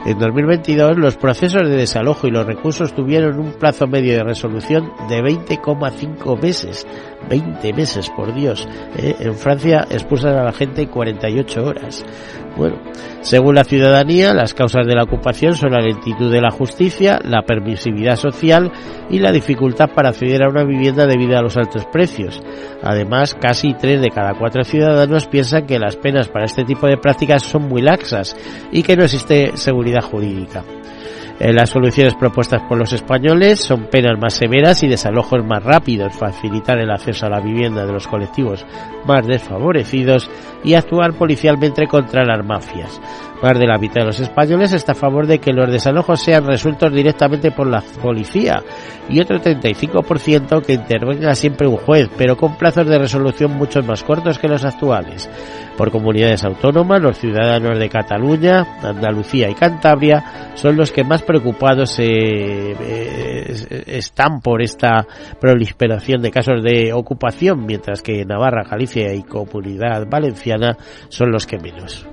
En 0.06 0.18
2022, 0.18 0.98
los 0.98 1.16
procesos 1.18 1.68
de 1.68 1.76
desalojo 1.76 2.28
y 2.28 2.32
los 2.32 2.46
recursos 2.46 2.94
tuvieron 2.94 3.40
un 3.40 3.54
plazo 3.54 3.86
medio 3.88 4.14
de 4.14 4.24
resolución 4.24 4.92
de 5.08 5.22
20,5 5.22 6.42
meses, 6.42 6.88
20 7.30 7.74
meses, 7.74 8.10
por 8.10 8.34
Dios. 8.34 8.68
¿eh? 8.98 9.16
En 9.20 9.36
Francia 9.36 9.86
expulsan 9.90 10.36
a 10.38 10.44
la 10.44 10.54
gente 10.54 10.82
en 10.82 10.90
48 10.90 11.64
horas. 11.64 12.04
Bueno, 12.58 12.78
según 13.22 13.56
la 13.56 13.64
ciudadanía, 13.64 14.34
las 14.34 14.54
causas 14.54 14.86
de 14.86 14.96
la 14.96 15.04
ocupación 15.04 15.54
son 15.54 15.72
la 15.72 15.80
lentitud 15.80 16.32
de 16.32 16.42
la 16.42 16.52
justicia, 16.52 17.20
la 17.24 17.44
permisividad 17.44 18.18
social 18.18 18.72
y 19.10 19.20
la 19.20 19.32
dificultad 19.32 19.90
para 19.96 20.10
acceder 20.10 20.44
a 20.44 20.50
una 20.50 20.64
vivienda 20.64 21.08
debido 21.08 21.38
a 21.38 21.42
los 21.42 21.56
altos 21.56 21.86
precios. 21.86 22.42
Además, 22.84 23.36
casi 23.40 23.74
tres 23.74 24.02
de 24.02 24.10
cada 24.10 24.34
cuatro 24.34 24.64
ciudadanos 24.64 25.28
piensan 25.28 25.66
que 25.66 25.80
las 25.92 25.98
penas 25.98 26.30
para 26.30 26.46
este 26.46 26.64
tipo 26.64 26.88
de 26.88 26.96
prácticas 26.96 27.44
son 27.44 27.64
muy 27.68 27.82
laxas 27.82 28.34
y 28.72 28.82
que 28.82 28.96
no 28.96 29.04
existe 29.04 29.58
seguridad 29.58 30.02
jurídica. 30.02 30.64
Eh, 31.38 31.52
las 31.52 31.70
soluciones 31.70 32.16
propuestas 32.16 32.62
por 32.70 32.78
los 32.78 32.94
españoles 32.94 33.60
son 33.60 33.88
penas 33.88 34.18
más 34.18 34.36
severas 34.36 34.84
y 34.84 34.88
desalojos 34.88 35.44
más 35.44 35.62
rápidos, 35.62 36.14
facilitar 36.14 36.78
el 36.78 36.92
acceso 36.92 37.26
a 37.26 37.30
la 37.30 37.42
vivienda 37.42 37.86
de 37.86 37.92
los 37.92 38.08
colectivos 38.08 38.66
más 39.06 39.28
desfavorecidos 39.28 40.30
y 40.64 40.76
actuar 40.76 41.12
policialmente 41.14 41.88
contra 41.88 42.24
las 42.24 42.46
mafias. 42.46 43.02
Más 43.42 43.58
de 43.58 43.66
la 43.66 43.80
mitad 43.80 44.02
de 44.02 44.06
los 44.06 44.20
españoles 44.20 44.72
está 44.72 44.92
a 44.92 44.96
favor 44.96 45.26
de 45.26 45.40
que 45.40 45.52
los 45.52 45.72
desalojos 45.72 46.22
sean 46.22 46.46
resueltos 46.46 46.94
directamente 46.94 47.50
por 47.50 47.68
la 47.68 47.82
policía 48.02 48.62
y 49.10 49.20
otro 49.20 49.40
35% 49.40 50.64
que 50.64 50.74
intervenga 50.74 51.34
siempre 51.34 51.68
un 51.68 51.78
juez, 51.78 52.08
pero 52.18 52.38
con 52.38 52.56
plazos 52.56 52.86
de 52.86 53.00
resolución 53.00 53.58
mucho 53.58 53.82
más 53.82 54.04
cortos 54.04 54.38
que 54.38 54.48
los 54.48 54.64
actuales. 54.64 55.28
Por 55.76 55.90
comunidades 55.90 56.44
autónomas, 56.44 57.02
los 57.02 57.18
ciudadanos 57.18 57.80
de 57.80 57.90
Cataluña, 57.90 58.78
Andalucía 58.84 59.50
y 59.50 59.56
Cantabria 59.56 60.52
son 60.54 60.78
los 60.78 60.92
que 60.92 61.04
más 61.04 61.24
preocupados 61.24 61.98
eh, 62.00 62.76
eh, 62.80 63.84
están 63.88 64.42
por 64.42 64.62
esta 64.62 65.08
proliferación 65.40 66.22
de 66.22 66.30
casos 66.30 66.64
de 66.64 66.94
ocupación, 66.94 67.66
mientras 67.66 68.04
que 68.04 68.24
Navarra, 68.24 68.64
Galicia 68.70 69.14
y 69.16 69.24
Comunidad 69.24 70.06
Valenciana 70.08 70.78
son 71.10 71.32
los 71.32 71.48
que 71.48 71.58
menos. 71.58 72.08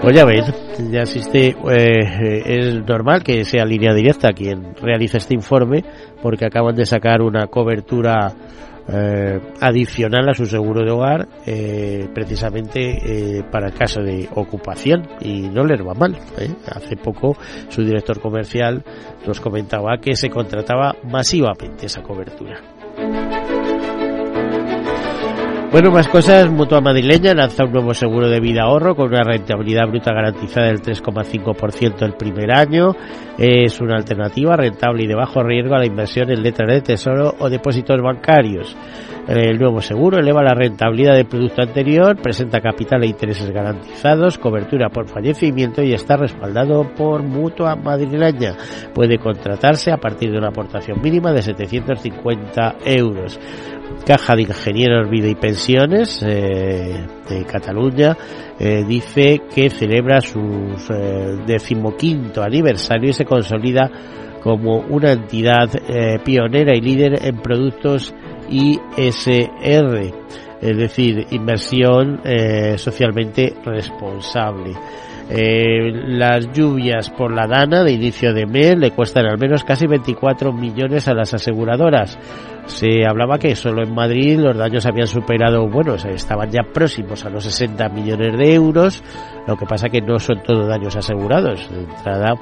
Pues 0.00 0.16
ya 0.16 0.24
veis, 0.24 0.44
ya 0.90 1.00
existe, 1.00 1.48
eh, 1.70 2.42
es 2.46 2.86
normal 2.86 3.22
que 3.22 3.44
sea 3.44 3.64
línea 3.64 3.92
directa 3.92 4.32
quien 4.32 4.74
realice 4.80 5.18
este 5.18 5.34
informe, 5.34 5.84
porque 6.22 6.46
acaban 6.46 6.74
de 6.76 6.86
sacar 6.86 7.20
una 7.20 7.48
cobertura 7.48 8.32
eh, 8.88 9.40
adicional 9.60 10.28
a 10.28 10.34
su 10.34 10.46
seguro 10.46 10.84
de 10.84 10.90
hogar, 10.92 11.28
eh, 11.44 12.08
precisamente 12.14 13.42
para 13.50 13.66
el 13.66 13.74
caso 13.74 14.00
de 14.00 14.28
ocupación, 14.34 15.06
y 15.20 15.48
no 15.48 15.64
les 15.64 15.80
va 15.80 15.94
mal. 15.94 16.16
Hace 16.72 16.96
poco 16.96 17.36
su 17.68 17.84
director 17.84 18.20
comercial 18.20 18.82
nos 19.26 19.40
comentaba 19.40 19.98
que 20.00 20.14
se 20.14 20.30
contrataba 20.30 20.94
masivamente 21.04 21.86
esa 21.86 22.02
cobertura. 22.02 22.77
Bueno, 25.70 25.90
más 25.90 26.08
cosas. 26.08 26.50
Mutua 26.50 26.80
Madrileña 26.80 27.34
lanza 27.34 27.64
un 27.64 27.72
nuevo 27.72 27.92
seguro 27.92 28.26
de 28.26 28.40
vida 28.40 28.62
ahorro 28.62 28.96
con 28.96 29.08
una 29.08 29.22
rentabilidad 29.22 29.86
bruta 29.86 30.14
garantizada 30.14 30.68
del 30.68 30.80
3,5% 30.80 32.06
el 32.06 32.14
primer 32.14 32.50
año. 32.50 32.96
Es 33.36 33.78
una 33.78 33.96
alternativa 33.96 34.56
rentable 34.56 35.04
y 35.04 35.06
de 35.06 35.14
bajo 35.14 35.42
riesgo 35.42 35.74
a 35.74 35.80
la 35.80 35.86
inversión 35.86 36.30
en 36.30 36.42
letras 36.42 36.72
de 36.72 36.80
tesoro 36.80 37.34
o 37.38 37.50
depósitos 37.50 38.00
bancarios. 38.00 38.74
El 39.28 39.58
nuevo 39.58 39.82
seguro 39.82 40.18
eleva 40.18 40.42
la 40.42 40.54
rentabilidad 40.54 41.14
del 41.14 41.26
producto 41.26 41.60
anterior, 41.60 42.16
presenta 42.16 42.62
capital 42.62 43.04
e 43.04 43.08
intereses 43.08 43.50
garantizados, 43.50 44.38
cobertura 44.38 44.88
por 44.88 45.06
fallecimiento 45.06 45.82
y 45.82 45.92
está 45.92 46.16
respaldado 46.16 46.94
por 46.96 47.22
Mutua 47.22 47.76
Madrileña. 47.76 48.54
Puede 48.94 49.18
contratarse 49.18 49.92
a 49.92 49.98
partir 49.98 50.32
de 50.32 50.38
una 50.38 50.48
aportación 50.48 51.02
mínima 51.02 51.30
de 51.30 51.42
750 51.42 52.76
euros. 52.86 53.38
Caja 54.06 54.34
de 54.36 54.42
Ingenieros 54.42 55.10
Vida 55.10 55.28
y 55.28 55.34
Pensiones 55.34 56.22
eh, 56.22 57.06
de 57.28 57.44
Cataluña 57.44 58.16
eh, 58.58 58.84
dice 58.88 59.42
que 59.54 59.68
celebra 59.68 60.20
su 60.20 60.40
eh, 60.90 61.36
decimoquinto 61.46 62.42
aniversario 62.42 63.10
y 63.10 63.12
se 63.12 63.24
consolida 63.24 63.90
como 64.42 64.78
una 64.78 65.12
entidad 65.12 65.68
pionera 66.24 66.74
y 66.74 66.80
líder 66.80 67.26
en 67.26 67.42
productos 67.42 68.14
ISR, 68.48 70.14
es 70.62 70.76
decir, 70.76 71.26
inversión 71.32 72.20
socialmente 72.76 73.54
responsable. 73.64 74.74
Las 75.28 76.52
lluvias 76.52 77.10
por 77.10 77.34
la 77.34 77.48
Dana 77.48 77.82
de 77.82 77.92
inicio 77.92 78.32
de 78.32 78.46
mes 78.46 78.78
le 78.78 78.92
cuestan 78.92 79.26
al 79.26 79.38
menos 79.38 79.64
casi 79.64 79.88
24 79.88 80.52
millones 80.52 81.08
a 81.08 81.14
las 81.14 81.34
aseguradoras. 81.34 82.16
Se 82.68 83.06
hablaba 83.08 83.38
que 83.38 83.56
solo 83.56 83.82
en 83.82 83.94
Madrid 83.94 84.38
los 84.38 84.56
daños 84.56 84.86
habían 84.86 85.06
superado, 85.06 85.68
bueno, 85.68 85.94
estaban 85.94 86.50
ya 86.50 86.62
próximos 86.62 87.24
a 87.24 87.30
los 87.30 87.44
60 87.44 87.88
millones 87.88 88.38
de 88.38 88.54
euros. 88.54 89.02
Lo 89.46 89.56
que 89.56 89.66
pasa 89.66 89.88
que 89.88 90.00
no 90.00 90.18
son 90.18 90.42
todos 90.42 90.68
daños 90.68 90.94
asegurados. 90.94 91.68
De 91.70 91.80
entrada, 91.80 92.34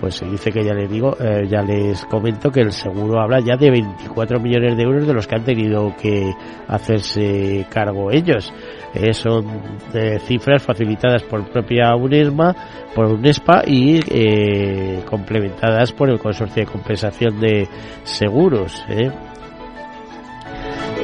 pues 0.00 0.16
se 0.16 0.26
dice 0.26 0.52
que 0.52 0.62
ya 0.62 0.74
les 0.74 0.88
digo, 0.90 1.16
eh, 1.18 1.46
ya 1.48 1.62
les 1.62 2.04
comento 2.04 2.50
que 2.50 2.60
el 2.60 2.72
seguro 2.72 3.20
habla 3.20 3.40
ya 3.40 3.56
de 3.56 3.70
24 3.70 4.38
millones 4.38 4.76
de 4.76 4.82
euros 4.82 5.06
de 5.06 5.14
los 5.14 5.26
que 5.26 5.34
han 5.34 5.44
tenido 5.44 5.94
que 5.96 6.32
hacerse 6.68 7.66
cargo 7.70 8.12
ellos. 8.12 8.52
Eh, 8.94 9.12
son 9.12 9.46
eh, 9.92 10.20
cifras 10.20 10.62
facilitadas 10.62 11.24
por 11.24 11.50
propia 11.50 11.96
UNESMA, 11.96 12.54
por 12.94 13.06
UNESPA 13.06 13.62
y 13.66 13.98
eh, 14.08 15.02
complementadas 15.08 15.92
por 15.92 16.10
el 16.10 16.20
Consorcio 16.20 16.64
de 16.64 16.70
Compensación 16.70 17.40
de 17.40 17.66
Seguros. 18.04 18.84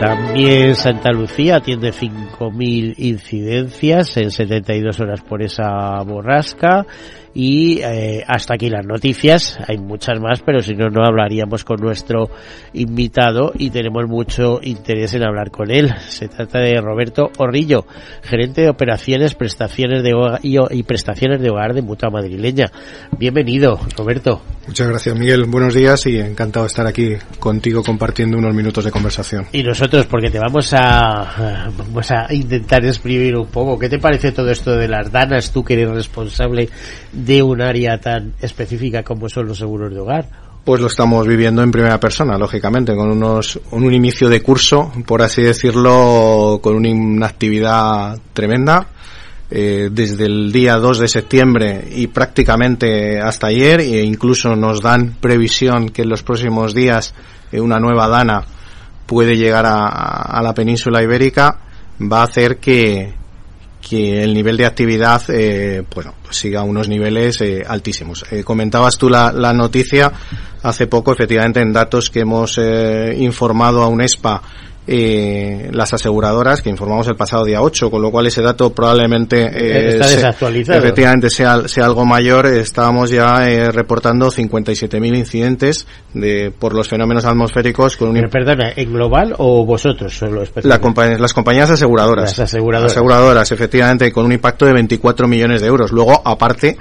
También 0.00 0.76
Santa 0.76 1.12
Lucía 1.12 1.56
atiende 1.56 1.92
5.000 1.92 2.94
incidencias 2.96 4.16
en 4.16 4.30
72 4.30 4.98
horas 4.98 5.20
por 5.20 5.42
esa 5.42 6.02
borrasca. 6.06 6.86
Y 7.32 7.80
eh, 7.80 8.24
hasta 8.26 8.54
aquí 8.54 8.68
las 8.68 8.84
noticias, 8.84 9.58
hay 9.68 9.78
muchas 9.78 10.20
más, 10.20 10.40
pero 10.44 10.62
si 10.62 10.74
no, 10.74 10.88
no 10.88 11.04
hablaríamos 11.04 11.64
con 11.64 11.80
nuestro 11.80 12.28
invitado 12.72 13.52
y 13.56 13.70
tenemos 13.70 14.08
mucho 14.08 14.58
interés 14.62 15.14
en 15.14 15.22
hablar 15.22 15.50
con 15.52 15.70
él. 15.70 15.94
Se 16.08 16.26
trata 16.28 16.58
de 16.58 16.80
Roberto 16.80 17.30
Orrillo, 17.38 17.86
gerente 18.22 18.62
de 18.62 18.68
operaciones, 18.68 19.34
prestaciones 19.34 20.02
de 20.02 20.14
hogar 20.14 20.40
y, 20.42 20.82
prestaciones 20.82 21.40
de 21.40 21.50
hogar 21.50 21.72
de 21.72 21.82
Mutua 21.82 22.10
Madrileña. 22.10 22.66
Bienvenido, 23.16 23.78
Roberto. 23.96 24.42
Muchas 24.66 24.88
gracias, 24.88 25.16
Miguel. 25.16 25.44
Buenos 25.44 25.74
días 25.74 26.06
y 26.06 26.18
encantado 26.18 26.64
de 26.64 26.68
estar 26.68 26.86
aquí 26.86 27.14
contigo 27.38 27.82
compartiendo 27.82 28.38
unos 28.38 28.54
minutos 28.54 28.84
de 28.84 28.90
conversación. 28.90 29.46
Y 29.52 29.62
nosotros, 29.62 30.06
porque 30.06 30.30
te 30.30 30.38
vamos 30.38 30.72
a, 30.74 31.70
vamos 31.76 32.10
a 32.10 32.32
intentar 32.32 32.84
exprimir 32.84 33.36
un 33.36 33.46
poco. 33.46 33.78
¿Qué 33.78 33.88
te 33.88 33.98
parece 33.98 34.32
todo 34.32 34.50
esto 34.50 34.76
de 34.76 34.88
las 34.88 35.10
danas, 35.12 35.52
tú 35.52 35.62
que 35.64 35.74
eres 35.74 35.90
responsable 35.90 36.68
de 37.24 37.42
un 37.42 37.60
área 37.60 38.00
tan 38.00 38.34
específica 38.40 39.02
como 39.02 39.28
son 39.28 39.46
los 39.46 39.58
seguros 39.58 39.92
de 39.92 40.00
hogar? 40.00 40.28
Pues 40.64 40.80
lo 40.80 40.88
estamos 40.88 41.26
viviendo 41.26 41.62
en 41.62 41.70
primera 41.70 41.98
persona, 41.98 42.36
lógicamente, 42.36 42.94
con 42.94 43.10
unos, 43.10 43.58
un 43.70 43.92
inicio 43.92 44.28
de 44.28 44.42
curso, 44.42 44.92
por 45.06 45.22
así 45.22 45.42
decirlo, 45.42 46.60
con 46.62 46.76
una 46.76 47.26
actividad 47.26 48.18
tremenda. 48.32 48.86
Eh, 49.52 49.88
desde 49.90 50.26
el 50.26 50.52
día 50.52 50.76
2 50.76 51.00
de 51.00 51.08
septiembre 51.08 51.88
y 51.90 52.06
prácticamente 52.06 53.18
hasta 53.18 53.48
ayer, 53.48 53.80
e 53.80 54.04
incluso 54.04 54.54
nos 54.54 54.80
dan 54.80 55.16
previsión 55.20 55.88
que 55.88 56.02
en 56.02 56.08
los 56.08 56.22
próximos 56.22 56.72
días 56.72 57.14
eh, 57.50 57.60
una 57.60 57.80
nueva 57.80 58.06
dana 58.06 58.44
puede 59.06 59.36
llegar 59.36 59.66
a, 59.66 59.88
a 59.88 60.40
la 60.40 60.54
península 60.54 61.02
ibérica, 61.02 61.58
va 62.00 62.20
a 62.20 62.24
hacer 62.24 62.58
que, 62.58 63.12
que 63.80 64.22
el 64.22 64.34
nivel 64.34 64.56
de 64.56 64.66
actividad 64.66 65.22
eh, 65.28 65.82
bueno 65.94 66.14
pues 66.22 66.36
siga 66.36 66.62
unos 66.62 66.88
niveles 66.88 67.40
eh, 67.40 67.64
altísimos. 67.66 68.24
Eh, 68.30 68.44
comentabas 68.44 68.98
tú 68.98 69.08
la, 69.08 69.32
la, 69.32 69.52
noticia 69.52 70.12
hace 70.62 70.86
poco 70.86 71.12
efectivamente 71.12 71.60
en 71.60 71.72
datos 71.72 72.10
que 72.10 72.20
hemos 72.20 72.58
eh, 72.58 73.14
informado 73.18 73.82
a 73.82 73.88
UNESPA 73.88 74.42
eh, 74.92 75.70
las 75.72 75.94
aseguradoras 75.94 76.62
que 76.62 76.68
informamos 76.68 77.06
el 77.06 77.14
pasado 77.14 77.44
día 77.44 77.62
8, 77.62 77.92
con 77.92 78.02
lo 78.02 78.10
cual 78.10 78.26
ese 78.26 78.42
dato 78.42 78.70
probablemente 78.70 79.44
eh, 79.44 79.90
Está 79.90 80.08
desactualizado. 80.08 80.80
efectivamente 80.80 81.30
sea, 81.30 81.68
sea 81.68 81.84
algo 81.84 82.04
mayor. 82.04 82.46
Estábamos 82.46 83.08
ya 83.08 83.48
eh, 83.48 83.70
reportando 83.70 84.32
57.000 84.32 85.16
incidentes 85.16 85.86
de, 86.12 86.50
por 86.50 86.74
los 86.74 86.88
fenómenos 86.88 87.24
atmosféricos 87.24 87.96
con 87.96 88.08
un... 88.08 88.14
Pero 88.14 88.30
perdona, 88.30 88.72
¿en 88.74 88.92
global 88.92 89.32
o 89.38 89.64
vosotros 89.64 90.12
solo 90.12 90.42
la 90.64 90.80
Las 91.18 91.34
compañías 91.34 91.70
aseguradoras. 91.70 92.36
Las 92.36 92.50
aseguradoras. 92.50 92.90
Aseguradoras, 92.90 93.52
efectivamente, 93.52 94.10
con 94.10 94.24
un 94.24 94.32
impacto 94.32 94.66
de 94.66 94.72
24 94.72 95.28
millones 95.28 95.60
de 95.60 95.68
euros. 95.68 95.92
Luego, 95.92 96.20
aparte, 96.24 96.76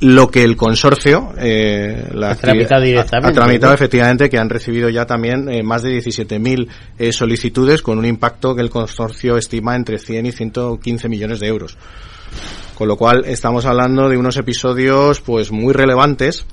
lo 0.00 0.30
que 0.30 0.44
el 0.44 0.56
consorcio 0.56 1.32
eh, 1.38 2.08
la 2.12 2.30
ha 2.30 2.34
tramitado 2.36 2.82
directamente. 2.82 3.30
Ha, 3.30 3.32
tramitado 3.32 3.74
efectivamente 3.74 4.30
que 4.30 4.38
han 4.38 4.48
recibido 4.48 4.88
ya 4.88 5.06
también 5.06 5.48
eh, 5.48 5.62
más 5.62 5.82
de 5.82 5.98
17.000 5.98 6.68
eh, 6.98 7.12
solicitudes 7.12 7.82
con 7.82 7.98
un 7.98 8.04
impacto 8.04 8.54
que 8.54 8.62
el 8.62 8.70
consorcio 8.70 9.36
estima 9.36 9.74
entre 9.74 9.98
100 9.98 10.26
y 10.26 10.32
115 10.32 11.08
millones 11.08 11.40
de 11.40 11.48
euros. 11.48 11.76
Con 12.76 12.86
lo 12.86 12.96
cual 12.96 13.24
estamos 13.26 13.66
hablando 13.66 14.08
de 14.08 14.16
unos 14.16 14.36
episodios 14.36 15.20
pues 15.20 15.50
muy 15.50 15.72
relevantes 15.72 16.46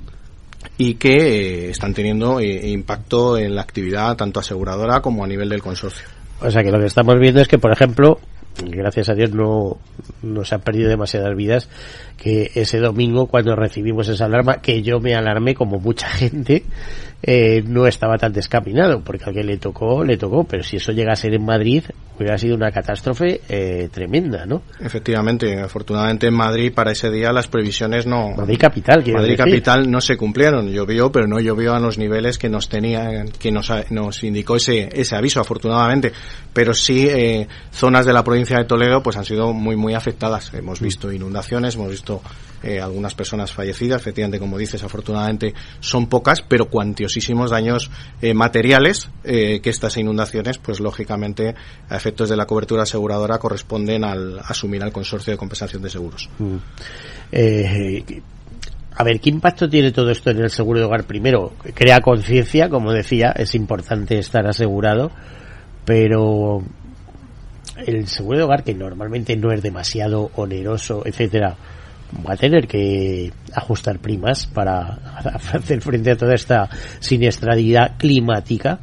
y 0.77 0.95
que 0.95 1.69
están 1.69 1.93
teniendo 1.93 2.41
impacto 2.41 3.37
en 3.37 3.53
la 3.53 3.61
actividad 3.61 4.15
tanto 4.15 4.39
aseguradora 4.39 5.01
como 5.01 5.23
a 5.23 5.27
nivel 5.27 5.49
del 5.49 5.61
consorcio. 5.61 6.07
O 6.41 6.49
sea 6.49 6.63
que 6.63 6.71
lo 6.71 6.79
que 6.79 6.87
estamos 6.87 7.17
viendo 7.19 7.41
es 7.41 7.47
que, 7.47 7.59
por 7.59 7.71
ejemplo, 7.71 8.19
gracias 8.63 9.09
a 9.09 9.13
Dios 9.13 9.31
no, 9.31 9.77
no 10.21 10.45
se 10.45 10.55
han 10.55 10.61
perdido 10.61 10.89
demasiadas 10.89 11.35
vidas, 11.35 11.69
que 12.17 12.51
ese 12.55 12.79
domingo 12.79 13.27
cuando 13.27 13.55
recibimos 13.55 14.07
esa 14.07 14.25
alarma, 14.25 14.61
que 14.61 14.81
yo 14.81 14.99
me 14.99 15.15
alarmé 15.15 15.55
como 15.55 15.79
mucha 15.79 16.07
gente, 16.09 16.63
eh, 17.27 17.63
no 17.65 17.87
estaba 17.87 18.19
tan 18.19 18.31
descaminado, 18.33 19.01
porque 19.03 19.23
al 19.25 19.33
que 19.33 19.43
le 19.43 19.57
tocó, 19.57 20.03
le 20.03 20.15
tocó, 20.15 20.43
pero 20.43 20.61
si 20.61 20.77
eso 20.77 20.91
llega 20.91 21.13
a 21.13 21.15
ser 21.15 21.33
en 21.33 21.43
Madrid, 21.43 21.83
hubiera 22.19 22.37
sido 22.37 22.55
una 22.55 22.71
catástrofe 22.71 23.41
eh, 23.49 23.89
tremenda, 23.91 24.45
¿no? 24.45 24.61
Efectivamente, 24.79 25.59
afortunadamente 25.59 26.27
en 26.27 26.35
Madrid 26.35 26.71
para 26.71 26.91
ese 26.91 27.09
día 27.09 27.31
las 27.31 27.47
previsiones 27.47 28.05
no... 28.05 28.29
Madrid 28.37 28.59
capital, 28.59 29.03
Madrid 29.11 29.37
capital 29.37 29.89
no 29.89 30.01
se 30.01 30.17
cumplieron, 30.17 30.69
llovió, 30.69 31.11
pero 31.11 31.25
no 31.25 31.39
llovió 31.39 31.73
a 31.73 31.79
los 31.79 31.97
niveles 31.97 32.37
que 32.37 32.47
nos 32.47 32.69
tenía, 32.69 33.25
que 33.39 33.51
nos, 33.51 33.71
nos 33.89 34.23
indicó 34.23 34.57
ese, 34.57 34.89
ese 34.93 35.15
aviso, 35.15 35.41
afortunadamente, 35.41 36.13
pero 36.53 36.75
sí 36.75 37.07
eh, 37.09 37.47
zonas 37.71 38.05
de 38.05 38.13
la 38.13 38.23
provincia 38.23 38.59
de 38.59 38.65
Toledo 38.65 39.01
pues 39.01 39.17
han 39.17 39.25
sido 39.25 39.51
muy, 39.51 39.75
muy 39.75 39.95
afectadas. 39.95 40.53
Hemos 40.53 40.79
visto 40.79 41.11
inundaciones, 41.11 41.73
hemos 41.73 41.89
visto 41.89 42.21
eh, 42.65 42.81
algunas 42.81 43.13
personas 43.13 43.51
fallecidas, 43.51 44.01
efectivamente, 44.01 44.39
como 44.39 44.57
dices, 44.57 44.83
afortunadamente 44.83 45.53
son 45.79 46.07
pocas, 46.07 46.41
pero 46.41 46.65
cuantiosísimos 46.65 47.51
daños 47.51 47.91
eh, 48.23 48.33
materiales 48.33 49.07
eh, 49.23 49.59
que 49.61 49.69
estas 49.69 49.95
inundaciones, 49.97 50.57
pues 50.57 50.79
lógicamente, 50.79 51.53
a 51.87 51.95
efectos 51.95 52.27
de 52.27 52.35
la 52.35 52.47
cobertura 52.47 52.81
aseguradora, 52.81 53.37
corresponden 53.37 54.03
al 54.03 54.39
asumir 54.39 54.81
al 54.81 54.91
consorcio 54.91 55.31
de 55.31 55.37
compensación 55.37 55.83
de 55.83 55.91
seguros. 55.91 56.27
Mm. 56.39 56.55
a 58.97 59.03
ver, 59.03 59.19
¿qué 59.19 59.29
impacto 59.29 59.69
tiene 59.69 59.91
todo 59.91 60.09
esto 60.09 60.31
en 60.31 60.39
el 60.39 60.49
seguro 60.49 60.79
de 60.79 60.85
hogar? 60.85 61.03
Primero, 61.03 61.53
crea 61.75 62.01
conciencia, 62.01 62.67
como 62.67 62.93
decía, 62.93 63.31
es 63.35 63.53
importante 63.53 64.17
estar 64.17 64.47
asegurado, 64.47 65.11
pero 65.85 66.63
el 67.85 68.07
seguro 68.07 68.39
de 68.39 68.43
hogar, 68.45 68.63
que 68.63 68.73
normalmente 68.73 69.35
no 69.35 69.51
es 69.51 69.61
demasiado 69.61 70.31
oneroso, 70.35 71.03
etcétera, 71.05 71.57
va 72.25 72.33
a 72.33 72.37
tener 72.37 72.67
que 72.67 73.31
ajustar 73.53 73.99
primas 73.99 74.45
para 74.45 74.83
hacer 75.53 75.81
frente 75.81 76.11
a 76.11 76.17
toda 76.17 76.35
esta 76.35 76.69
siniestralidad 76.99 77.97
climática. 77.97 78.79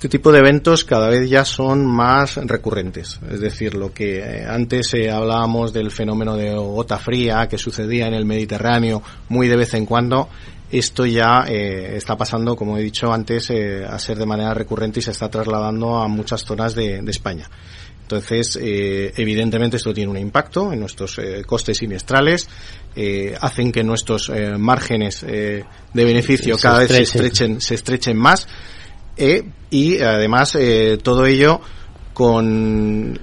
Este 0.00 0.08
tipo 0.08 0.32
de 0.32 0.38
eventos 0.38 0.84
cada 0.84 1.08
vez 1.08 1.28
ya 1.28 1.44
son 1.44 1.84
más 1.84 2.36
recurrentes. 2.36 3.20
Es 3.30 3.40
decir, 3.40 3.74
lo 3.74 3.92
que 3.92 4.20
eh, 4.20 4.46
antes 4.46 4.94
eh, 4.94 5.10
hablábamos 5.10 5.74
del 5.74 5.90
fenómeno 5.90 6.36
de 6.36 6.54
gota 6.54 6.98
fría 6.98 7.46
que 7.48 7.58
sucedía 7.58 8.06
en 8.06 8.14
el 8.14 8.24
Mediterráneo 8.24 9.02
muy 9.28 9.46
de 9.46 9.56
vez 9.56 9.74
en 9.74 9.84
cuando, 9.84 10.30
esto 10.72 11.04
ya 11.04 11.44
eh, 11.46 11.96
está 11.96 12.16
pasando, 12.16 12.56
como 12.56 12.78
he 12.78 12.82
dicho 12.82 13.12
antes, 13.12 13.50
a 13.50 13.98
ser 13.98 14.16
de 14.16 14.24
manera 14.24 14.54
recurrente 14.54 15.00
y 15.00 15.02
se 15.02 15.10
está 15.10 15.28
trasladando 15.28 15.98
a 15.98 16.08
muchas 16.08 16.44
zonas 16.44 16.74
de 16.74 17.02
España. 17.06 17.50
Entonces, 18.10 18.58
eh, 18.60 19.12
evidentemente 19.16 19.76
esto 19.76 19.94
tiene 19.94 20.10
un 20.10 20.16
impacto 20.16 20.72
en 20.72 20.80
nuestros 20.80 21.16
eh, 21.18 21.44
costes 21.46 21.78
semestrales, 21.78 22.48
eh, 22.96 23.36
hacen 23.40 23.70
que 23.70 23.84
nuestros 23.84 24.32
márgenes 24.58 25.20
de 25.20 25.64
beneficio 25.94 26.56
cada 26.58 26.80
vez 26.80 26.88
se 26.88 27.02
estrechen, 27.02 27.60
se 27.60 27.76
estrechen 27.76 28.16
más 28.16 28.48
y 29.70 30.00
además 30.00 30.58
todo 31.04 31.24
ello 31.26 31.60
con 32.12 33.20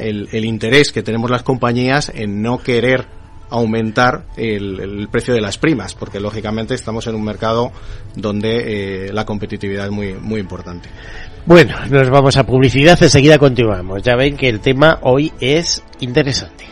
el, 0.00 0.44
interés 0.44 0.92
que 0.92 1.02
tenemos 1.02 1.30
las 1.30 1.42
compañías 1.42 2.10
en 2.14 2.40
no 2.40 2.62
querer 2.62 3.06
aumentar 3.50 4.24
el, 4.38 5.08
precio 5.12 5.34
de 5.34 5.42
las 5.42 5.58
primas, 5.58 5.94
porque 5.94 6.20
lógicamente 6.20 6.74
estamos 6.74 7.06
en 7.06 7.16
un 7.16 7.24
mercado 7.24 7.70
donde 8.16 9.10
la 9.12 9.26
competitividad 9.26 9.84
es 9.86 9.92
muy, 9.92 10.14
muy 10.14 10.40
importante. 10.40 10.88
Bueno, 11.44 11.74
nos 11.90 12.08
vamos 12.08 12.36
a 12.36 12.44
publicidad, 12.44 13.02
enseguida 13.02 13.36
continuamos. 13.36 14.02
Ya 14.02 14.14
ven 14.14 14.36
que 14.36 14.48
el 14.48 14.60
tema 14.60 14.98
hoy 15.02 15.32
es 15.40 15.82
interesante. 15.98 16.71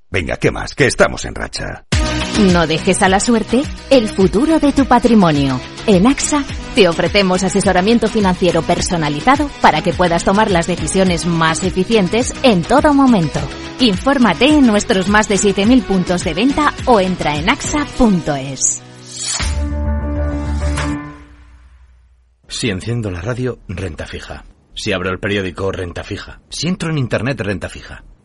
Venga, 0.11 0.35
¿qué 0.35 0.51
más? 0.51 0.75
Que 0.75 0.87
estamos 0.87 1.23
en 1.23 1.33
racha. 1.33 1.85
No 2.51 2.67
dejes 2.67 3.01
a 3.01 3.07
la 3.07 3.21
suerte 3.21 3.63
el 3.89 4.09
futuro 4.09 4.59
de 4.59 4.73
tu 4.73 4.85
patrimonio. 4.85 5.57
En 5.87 6.05
AXA 6.05 6.43
te 6.75 6.89
ofrecemos 6.89 7.43
asesoramiento 7.43 8.09
financiero 8.09 8.61
personalizado 8.61 9.49
para 9.61 9.81
que 9.81 9.93
puedas 9.93 10.25
tomar 10.25 10.51
las 10.51 10.67
decisiones 10.67 11.25
más 11.25 11.63
eficientes 11.63 12.33
en 12.43 12.61
todo 12.61 12.93
momento. 12.93 13.39
Infórmate 13.79 14.47
en 14.47 14.67
nuestros 14.67 15.07
más 15.07 15.29
de 15.29 15.35
7.000 15.35 15.81
puntos 15.83 16.25
de 16.25 16.33
venta 16.33 16.73
o 16.87 16.99
entra 16.99 17.37
en 17.37 17.49
axa.es. 17.49 18.83
Si 22.49 22.69
enciendo 22.69 23.11
la 23.11 23.21
radio, 23.21 23.59
renta 23.69 24.05
fija. 24.05 24.43
Si 24.75 24.91
abro 24.91 25.09
el 25.09 25.19
periódico, 25.19 25.71
renta 25.71 26.03
fija. 26.03 26.41
Si 26.49 26.67
entro 26.67 26.89
en 26.89 26.97
Internet, 26.97 27.39
renta 27.39 27.69
fija. 27.69 28.03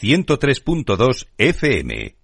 103.2 0.00 1.26
FM. 1.38 2.23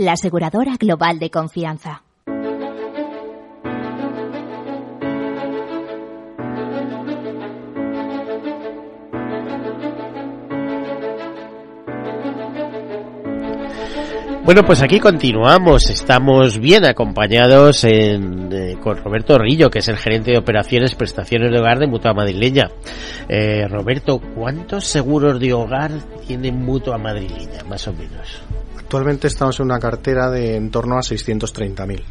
la 0.00 0.12
aseguradora 0.12 0.76
global 0.78 1.18
de 1.18 1.30
confianza. 1.30 2.02
Bueno, 14.42 14.64
pues 14.64 14.80
aquí 14.82 14.98
continuamos. 14.98 15.90
Estamos 15.90 16.58
bien 16.58 16.86
acompañados 16.86 17.84
en, 17.84 18.50
eh, 18.52 18.78
con 18.82 18.96
Roberto 18.96 19.38
Rillo, 19.38 19.68
que 19.68 19.80
es 19.80 19.88
el 19.88 19.98
gerente 19.98 20.32
de 20.32 20.38
operaciones 20.38 20.94
prestaciones 20.94 21.52
de 21.52 21.60
hogar 21.60 21.78
de 21.78 21.86
Mutua 21.86 22.14
Madrileña. 22.14 22.70
Eh, 23.28 23.68
Roberto, 23.68 24.18
¿cuántos 24.34 24.86
seguros 24.86 25.38
de 25.38 25.52
hogar 25.52 25.92
tiene 26.26 26.50
Mutua 26.50 26.96
Madrileña, 26.96 27.62
más 27.68 27.86
o 27.86 27.92
menos? 27.92 28.42
Actualmente 28.90 29.28
estamos 29.28 29.60
en 29.60 29.66
una 29.66 29.78
cartera 29.78 30.28
de 30.32 30.56
en 30.56 30.68
torno 30.68 30.96
a 30.96 31.00
630.000. 31.00 32.02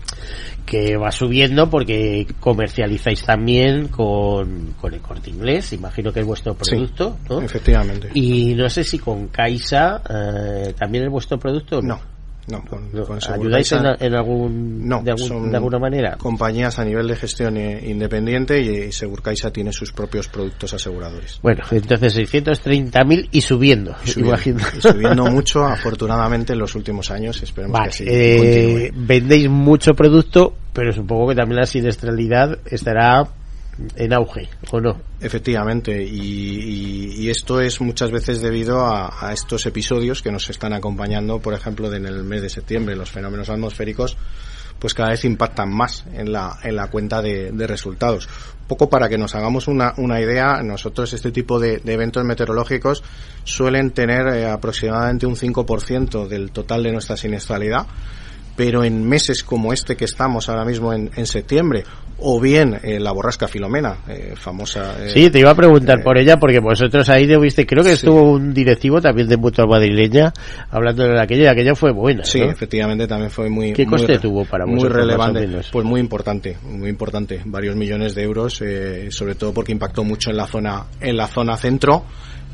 Que 0.66 0.96
va 0.96 1.12
subiendo 1.12 1.70
porque 1.70 2.26
comercializáis 2.40 3.22
también 3.26 3.90
con, 3.90 4.76
con 4.80 4.94
el 4.94 5.02
corte 5.02 5.30
inglés, 5.30 5.74
imagino 5.74 6.14
que 6.14 6.22
es 6.22 6.26
vuestro 6.26 6.56
producto, 6.56 7.18
¿no? 7.30 7.42
Efectivamente. 7.42 8.12
Y 8.14 8.56
no 8.56 8.70
sé 8.70 8.86
si 8.86 8.98
con 8.98 9.28
Caixa 9.28 10.02
eh, 10.10 10.74
también 10.80 11.04
es 11.04 11.12
vuestro 11.12 11.38
producto. 11.38 11.82
No. 11.82 11.96
No, 11.96 12.02
con, 12.50 12.90
¿Ayudáis 13.32 13.72
en, 13.72 14.14
algún, 14.16 14.88
no, 14.88 15.02
de, 15.02 15.12
alguna 15.12 15.80
manera? 15.80 16.18
Compañías 16.18 16.80
a 16.80 16.86
nivel 16.86 17.08
de 17.08 17.16
gestión 17.16 17.58
independiente 17.58 18.60
y 18.60 18.92
Segurcaixa 18.92 19.52
tiene 19.52 19.72
sus 19.72 19.92
propios 19.92 20.28
productos 20.28 20.74
aseguradores. 20.74 21.40
Bueno, 21.42 21.64
entonces 21.72 22.18
630.000 22.18 23.30
y 23.32 23.42
subiendo. 23.42 23.96
Y 24.06 24.10
subiendo, 24.10 24.64
y 24.78 24.82
subiendo 24.82 25.26
mucho, 25.26 25.66
afortunadamente, 25.66 26.54
en 26.54 26.60
los 26.60 26.76
últimos 26.76 27.12
años. 27.12 27.42
Esperemos 27.42 27.80
que 27.82 27.90
así 27.90 28.04
eh, 28.08 28.92
Vendéis 28.94 29.50
mucho 29.50 29.94
producto, 29.94 30.54
pero 30.74 30.92
supongo 30.92 31.30
que 31.30 31.36
también 31.36 31.60
la 31.60 31.66
siniestralidad 31.66 32.60
estará 32.66 33.28
en 33.96 34.14
auge, 34.14 34.50
¿o 34.72 34.80
no? 34.80 34.98
Efectivamente, 35.22 36.04
y, 36.04 37.30
esto 37.30 37.62
es 37.62 37.80
muchas 37.82 38.12
veces 38.12 38.42
debido 38.42 38.86
a, 38.86 39.32
estos 39.32 39.66
episodios 39.66 40.22
que 40.22 40.32
nos 40.32 40.50
están 40.50 40.74
acompañando, 40.74 41.40
por 41.40 41.54
ejemplo, 41.54 41.94
en 41.94 42.06
el 42.06 42.24
mes 42.24 42.42
de 42.42 42.50
septiembre, 42.50 42.96
los 42.96 43.12
fenómenos 43.12 43.50
atmosféricos, 43.50 44.18
pues 44.80 44.94
cada 44.94 45.10
vez 45.10 45.26
impactan 45.26 45.72
más 45.72 46.06
en 46.14 46.32
la, 46.32 46.58
en 46.64 46.76
la 46.76 46.88
cuenta 46.88 47.22
de, 47.22 47.52
resultados. 47.68 48.28
poco 48.68 48.90
para 48.90 49.10
que 49.10 49.18
nos 49.18 49.36
hagamos 49.36 49.68
una, 49.68 49.94
una 49.98 50.20
idea, 50.20 50.64
nosotros 50.64 51.14
este 51.14 51.32
tipo 51.32 51.60
de, 51.60 51.82
eventos 51.86 52.24
meteorológicos 52.24 53.04
suelen 53.44 53.92
tener 53.92 54.28
eh, 54.28 54.50
aproximadamente 54.50 55.26
un 55.26 55.36
5% 55.36 56.28
del 56.28 56.52
total 56.52 56.84
de 56.84 56.94
nuestra 56.94 57.18
siniestralidad 57.18 57.86
pero 58.60 58.84
en 58.84 59.08
meses 59.08 59.42
como 59.42 59.72
este 59.72 59.96
que 59.96 60.04
estamos 60.04 60.50
ahora 60.50 60.66
mismo 60.66 60.92
en, 60.92 61.10
en 61.16 61.26
septiembre, 61.26 61.86
o 62.18 62.42
bien 62.42 62.78
eh, 62.84 63.00
la 63.00 63.14
borrasca 63.14 63.48
Filomena, 63.48 64.00
eh, 64.10 64.34
famosa. 64.36 64.98
Eh, 65.02 65.12
sí, 65.14 65.30
te 65.30 65.40
iba 65.40 65.52
a 65.52 65.56
preguntar 65.56 66.04
por 66.04 66.18
ella, 66.18 66.36
porque 66.36 66.60
vosotros 66.60 67.08
ahí 67.08 67.26
debiste, 67.26 67.66
creo 67.66 67.86
que 67.86 67.94
estuvo 67.94 68.34
un 68.34 68.54
directivo 68.54 69.00
también 69.00 69.30
de 69.30 69.38
Mutua 69.38 69.66
Madrileña 69.66 70.34
hablando 70.72 71.04
de 71.04 71.22
aquella, 71.22 71.44
y 71.44 71.48
aquella 71.48 71.74
fue 71.74 71.94
buena. 71.94 72.26
Sí, 72.26 72.42
efectivamente 72.42 73.08
también 73.08 73.32
fue 73.32 73.50
muy. 73.50 73.72
¿Qué 73.72 73.86
coste 73.86 74.20
tuvo 74.20 74.44
para 74.44 74.66
vosotros? 74.66 74.92
Muy 74.92 75.02
relevante, 75.02 75.48
pues 75.72 75.86
muy 75.86 76.02
importante, 76.02 76.58
muy 76.62 76.90
importante, 76.90 77.42
varios 77.46 77.78
millones 77.78 78.14
de 78.14 78.24
euros, 78.24 78.56
sobre 78.56 79.36
todo 79.36 79.54
porque 79.54 79.72
impactó 79.72 80.04
mucho 80.04 80.32
en 80.32 80.36
la 80.36 80.48
zona, 80.48 80.88
en 81.00 81.16
la 81.16 81.28
zona 81.28 81.56
centro 81.56 82.04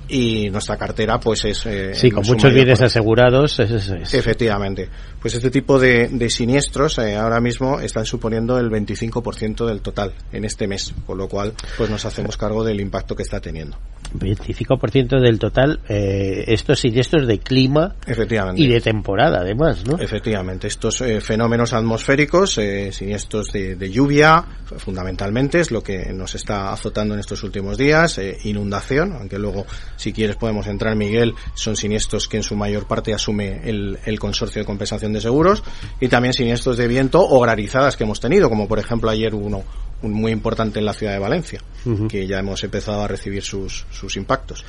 y 0.07 0.49
nuestra 0.49 0.77
cartera 0.77 1.19
pues 1.19 1.45
es 1.45 1.65
eh, 1.65 1.93
sí 1.93 2.11
con 2.11 2.25
muchos 2.25 2.53
bienes 2.53 2.81
asegurados 2.81 3.59
efectivamente. 3.59 4.89
Pues 5.19 5.33
este 5.33 5.49
tipo 5.49 5.79
de, 5.79 6.07
de 6.09 6.29
siniestros 6.29 6.99
eh, 6.99 7.15
ahora 7.15 7.39
mismo 7.39 7.79
están 7.79 8.05
suponiendo 8.05 8.59
el 8.59 8.69
25% 8.69 9.65
del 9.65 9.81
total 9.81 10.13
en 10.31 10.45
este 10.45 10.67
mes 10.67 10.93
con 11.05 11.17
lo 11.17 11.27
cual 11.27 11.53
pues 11.77 11.89
nos 11.89 12.05
hacemos 12.05 12.37
cargo 12.37 12.63
del 12.63 12.79
impacto 12.79 13.15
que 13.15 13.23
está 13.23 13.39
teniendo 13.39 13.77
25% 14.19 15.21
del 15.21 15.39
total 15.39 15.79
eh, 15.87 16.45
estos 16.47 16.79
siniestros 16.79 17.27
de 17.27 17.39
clima 17.39 17.95
efectivamente. 18.05 18.61
y 18.61 18.67
de 18.67 18.81
temporada 18.81 19.39
además 19.39 19.85
no 19.85 19.99
efectivamente 19.99 20.67
estos 20.67 21.01
eh, 21.01 21.21
fenómenos 21.21 21.73
atmosféricos 21.73 22.57
eh, 22.57 22.91
siniestros 22.91 23.51
de, 23.51 23.75
de, 23.75 23.91
lluvia 23.91 24.43
fundamentalmente 24.77 25.59
es 25.59 25.71
lo 25.71 25.81
que 25.81 26.11
nos 26.13 26.35
está 26.35 26.71
azotando 26.71 27.13
en 27.13 27.19
estos 27.19 27.43
últimos 27.43 27.77
días 27.77 28.17
eh, 28.17 28.37
inundación 28.43 29.13
aunque 29.13 29.39
luego 29.39 29.65
si 29.95 30.13
quieres 30.13 30.35
podemos 30.35 30.67
entrar, 30.67 30.95
Miguel, 30.95 31.33
son 31.53 31.75
siniestros 31.75 32.27
que 32.27 32.37
en 32.37 32.43
su 32.43 32.55
mayor 32.55 32.87
parte 32.87 33.13
asume 33.13 33.61
el, 33.67 33.99
el 34.05 34.19
consorcio 34.19 34.61
de 34.61 34.65
compensación 34.65 35.13
de 35.13 35.21
seguros 35.21 35.63
y 35.99 36.07
también 36.07 36.33
siniestros 36.33 36.77
de 36.77 36.87
viento 36.87 37.19
o 37.21 37.39
granizadas 37.39 37.97
que 37.97 38.03
hemos 38.03 38.19
tenido, 38.19 38.49
como 38.49 38.67
por 38.67 38.79
ejemplo 38.79 39.09
ayer 39.09 39.33
uno 39.33 39.63
muy 40.11 40.31
importante 40.31 40.79
en 40.79 40.85
la 40.85 40.93
ciudad 40.93 41.13
de 41.13 41.19
Valencia, 41.19 41.61
que 42.09 42.25
ya 42.27 42.39
hemos 42.39 42.63
empezado 42.63 43.01
a 43.01 43.07
recibir 43.07 43.43
sus, 43.43 43.85
sus 43.91 44.17
impactos. 44.17 44.65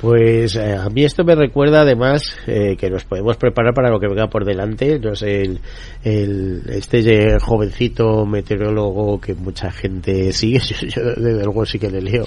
Pues 0.00 0.56
eh, 0.56 0.74
a 0.74 0.88
mí 0.90 1.04
esto 1.04 1.24
me 1.24 1.34
recuerda 1.34 1.82
además 1.82 2.36
eh, 2.46 2.76
que 2.76 2.90
nos 2.90 3.04
podemos 3.04 3.36
preparar 3.36 3.72
para 3.74 3.90
lo 3.90 3.98
que 3.98 4.08
venga 4.08 4.28
por 4.28 4.44
delante. 4.44 4.98
No 4.98 5.14
sé, 5.14 5.42
el, 5.42 5.60
el, 6.02 6.62
este 6.68 7.38
jovencito 7.40 8.26
meteorólogo 8.26 9.20
que 9.20 9.34
mucha 9.34 9.70
gente 9.70 10.32
sigue, 10.32 10.58
yo, 10.60 10.76
yo 10.88 11.02
desde 11.16 11.44
luego 11.44 11.64
sí 11.64 11.78
que 11.78 11.90
le 11.90 12.00
leo, 12.00 12.26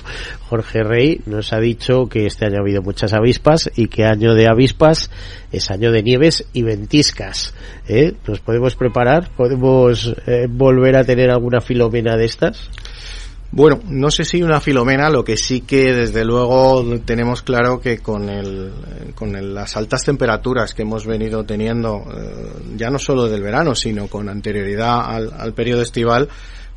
Jorge 0.49 0.83
Rey, 0.83 1.21
nos 1.25 1.53
ha 1.53 1.59
dicho 1.59 2.07
que 2.07 2.25
este 2.25 2.45
año 2.45 2.57
ha 2.57 2.61
habido 2.61 2.81
muchas 2.81 3.13
avispas 3.13 3.69
y 3.75 3.87
que 3.87 4.05
año 4.05 4.33
de 4.33 4.47
avispas 4.47 5.11
es 5.51 5.71
año 5.71 5.91
de 5.91 6.03
nieves 6.03 6.45
y 6.53 6.63
ventiscas. 6.63 7.53
¿Eh? 7.87 8.13
¿Nos 8.27 8.39
podemos 8.39 8.75
preparar? 8.75 9.29
¿Podemos 9.35 10.13
eh, 10.25 10.47
volver 10.49 10.97
a 10.97 11.03
tener 11.03 11.29
alguna 11.29 11.61
filomena 11.61 12.15
de 12.15 12.25
estas? 12.25 12.69
Bueno, 13.49 13.79
no 13.87 14.11
sé 14.11 14.25
si 14.25 14.43
una 14.43 14.59
filomena, 14.59 15.09
lo 15.09 15.23
que 15.23 15.37
sí 15.37 15.61
que 15.61 15.93
desde 15.93 16.25
luego 16.25 16.83
tenemos 17.05 17.41
claro 17.41 17.79
que 17.79 17.99
con, 17.99 18.29
el, 18.29 18.71
con 19.15 19.53
las 19.53 19.77
altas 19.77 20.03
temperaturas 20.03 20.73
que 20.73 20.81
hemos 20.81 21.05
venido 21.05 21.45
teniendo, 21.45 22.03
eh, 22.13 22.75
ya 22.75 22.89
no 22.89 22.99
solo 22.99 23.27
del 23.27 23.41
verano, 23.41 23.73
sino 23.73 24.07
con 24.07 24.27
anterioridad 24.27 24.99
al, 25.05 25.31
al 25.37 25.53
periodo 25.53 25.81
estival, 25.81 26.27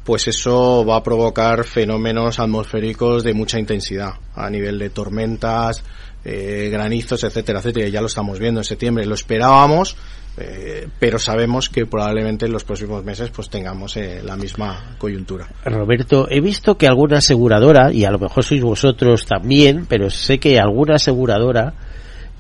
pues 0.05 0.29
eso 0.29 0.85
va 0.85 0.96
a 0.96 1.03
provocar 1.03 1.64
fenómenos 1.64 2.38
atmosféricos 2.38 3.25
de 3.25 3.35
mucha 3.35 3.59
intensidad 3.59 4.14
a 4.35 4.49
nivel 4.49 4.79
de 4.79 4.90
tormentas, 4.90 5.83
eh, 6.25 6.68
granizos, 6.70 7.25
etcétera, 7.25 7.61
etcétera. 7.61 7.88
Ya 7.88 8.01
lo 8.01 8.07
estamos 8.07 8.38
viendo 8.38 8.61
en 8.61 8.64
septiembre. 8.64 9.07
Lo 9.07 9.14
esperábamos, 9.14 9.96
eh, 10.37 10.88
pero 10.99 11.19
sabemos 11.19 11.69
que 11.69 11.87
probablemente 11.87 12.47
en 12.47 12.53
los 12.53 12.64
próximos 12.64 13.05
meses 13.05 13.31
pues 13.31 13.51
tengamos 13.51 13.97
eh, 13.97 14.23
la 14.25 14.37
misma 14.37 14.95
coyuntura. 14.99 15.49
Roberto, 15.64 16.27
he 16.31 16.40
visto 16.40 16.77
que 16.77 16.87
alguna 16.87 17.19
aseguradora, 17.19 17.93
y 17.93 18.05
a 18.05 18.11
lo 18.11 18.19
mejor 18.19 18.45
sois 18.45 18.62
vosotros 18.62 19.27
también, 19.27 19.87
pero 19.87 20.11
sé 20.11 20.38
que 20.38 20.59
alguna 20.59 20.97
aseguradora 20.97 21.75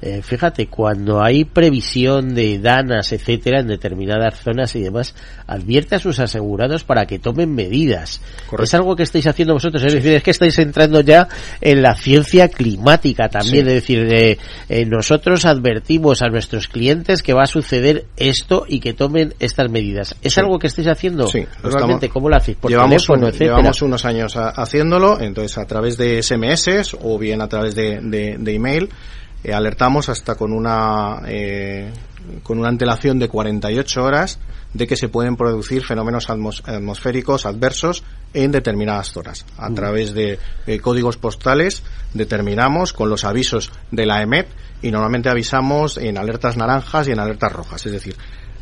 eh, 0.02 0.22
fíjate, 0.22 0.66
cuando 0.66 1.22
hay 1.22 1.44
previsión 1.44 2.34
de 2.34 2.58
danas, 2.58 3.12
etcétera, 3.12 3.60
en 3.60 3.68
determinadas 3.68 4.40
zonas 4.40 4.74
y 4.76 4.80
demás, 4.80 5.14
advierte 5.46 5.96
a 5.96 5.98
sus 5.98 6.18
asegurados 6.20 6.84
para 6.84 7.06
que 7.06 7.18
tomen 7.18 7.54
medidas. 7.54 8.20
Es 8.62 8.74
algo 8.74 8.96
que 8.96 9.02
estáis 9.02 9.26
haciendo 9.26 9.54
vosotros, 9.54 9.82
es 9.84 9.94
decir, 9.94 10.12
es 10.12 10.22
que 10.22 10.30
estáis 10.30 10.58
entrando 10.58 11.00
ya 11.00 11.28
en 11.60 11.82
la 11.82 11.94
ciencia 11.94 12.48
climática 12.48 13.28
también, 13.28 13.66
es 13.68 13.74
decir, 13.74 14.08
eh, 14.10 14.38
nosotros 14.86 15.44
advertimos 15.44 16.22
a 16.22 16.28
nuestros 16.28 16.68
clientes 16.68 17.22
que 17.22 17.34
va 17.34 17.42
a 17.42 17.46
suceder 17.46 18.06
esto 18.16 18.64
y 18.68 18.80
que 18.80 18.94
tomen 18.94 19.34
estas 19.38 19.70
medidas. 19.70 20.16
¿Es 20.22 20.38
algo 20.38 20.58
que 20.58 20.68
estáis 20.68 20.88
haciendo? 20.88 21.26
Sí, 21.26 21.44
normalmente, 21.62 22.08
¿cómo 22.08 22.28
lo 22.28 22.36
hacéis? 22.36 22.56
Por 22.58 22.70
llevamos, 22.70 23.06
llevamos 23.38 23.82
unos 23.82 24.04
años 24.04 24.34
haciéndolo, 24.36 25.20
entonces 25.20 25.58
a 25.58 25.66
través 25.66 25.96
de 25.96 26.22
SMS 26.22 26.96
o 27.02 27.18
bien 27.18 27.40
a 27.42 27.48
través 27.48 27.74
de, 27.74 28.00
de, 28.00 28.54
email 28.54 28.88
eh, 29.42 29.52
alertamos 29.52 30.08
hasta 30.08 30.34
con 30.34 30.52
una 30.52 31.22
eh, 31.26 31.90
con 32.42 32.58
una 32.58 32.68
antelación 32.68 33.18
de 33.18 33.28
48 33.28 34.02
horas 34.02 34.38
de 34.74 34.86
que 34.86 34.96
se 34.96 35.08
pueden 35.08 35.36
producir 35.36 35.82
fenómenos 35.82 36.28
atmosféricos 36.30 37.46
adversos 37.46 38.04
en 38.34 38.52
determinadas 38.52 39.10
zonas. 39.10 39.44
A 39.56 39.70
través 39.70 40.14
de, 40.14 40.38
códigos 40.80 41.16
postales 41.16 41.82
determinamos 42.14 42.92
con 42.92 43.08
los 43.08 43.24
avisos 43.24 43.72
de 43.90 44.06
la 44.06 44.22
EMET 44.22 44.46
y 44.82 44.90
normalmente 44.90 45.28
avisamos 45.28 45.96
en 45.96 46.18
alertas 46.18 46.56
naranjas 46.56 47.08
y 47.08 47.12
en 47.12 47.18
alertas 47.18 47.52
rojas, 47.52 47.84
es 47.86 47.92
decir, 47.92 48.16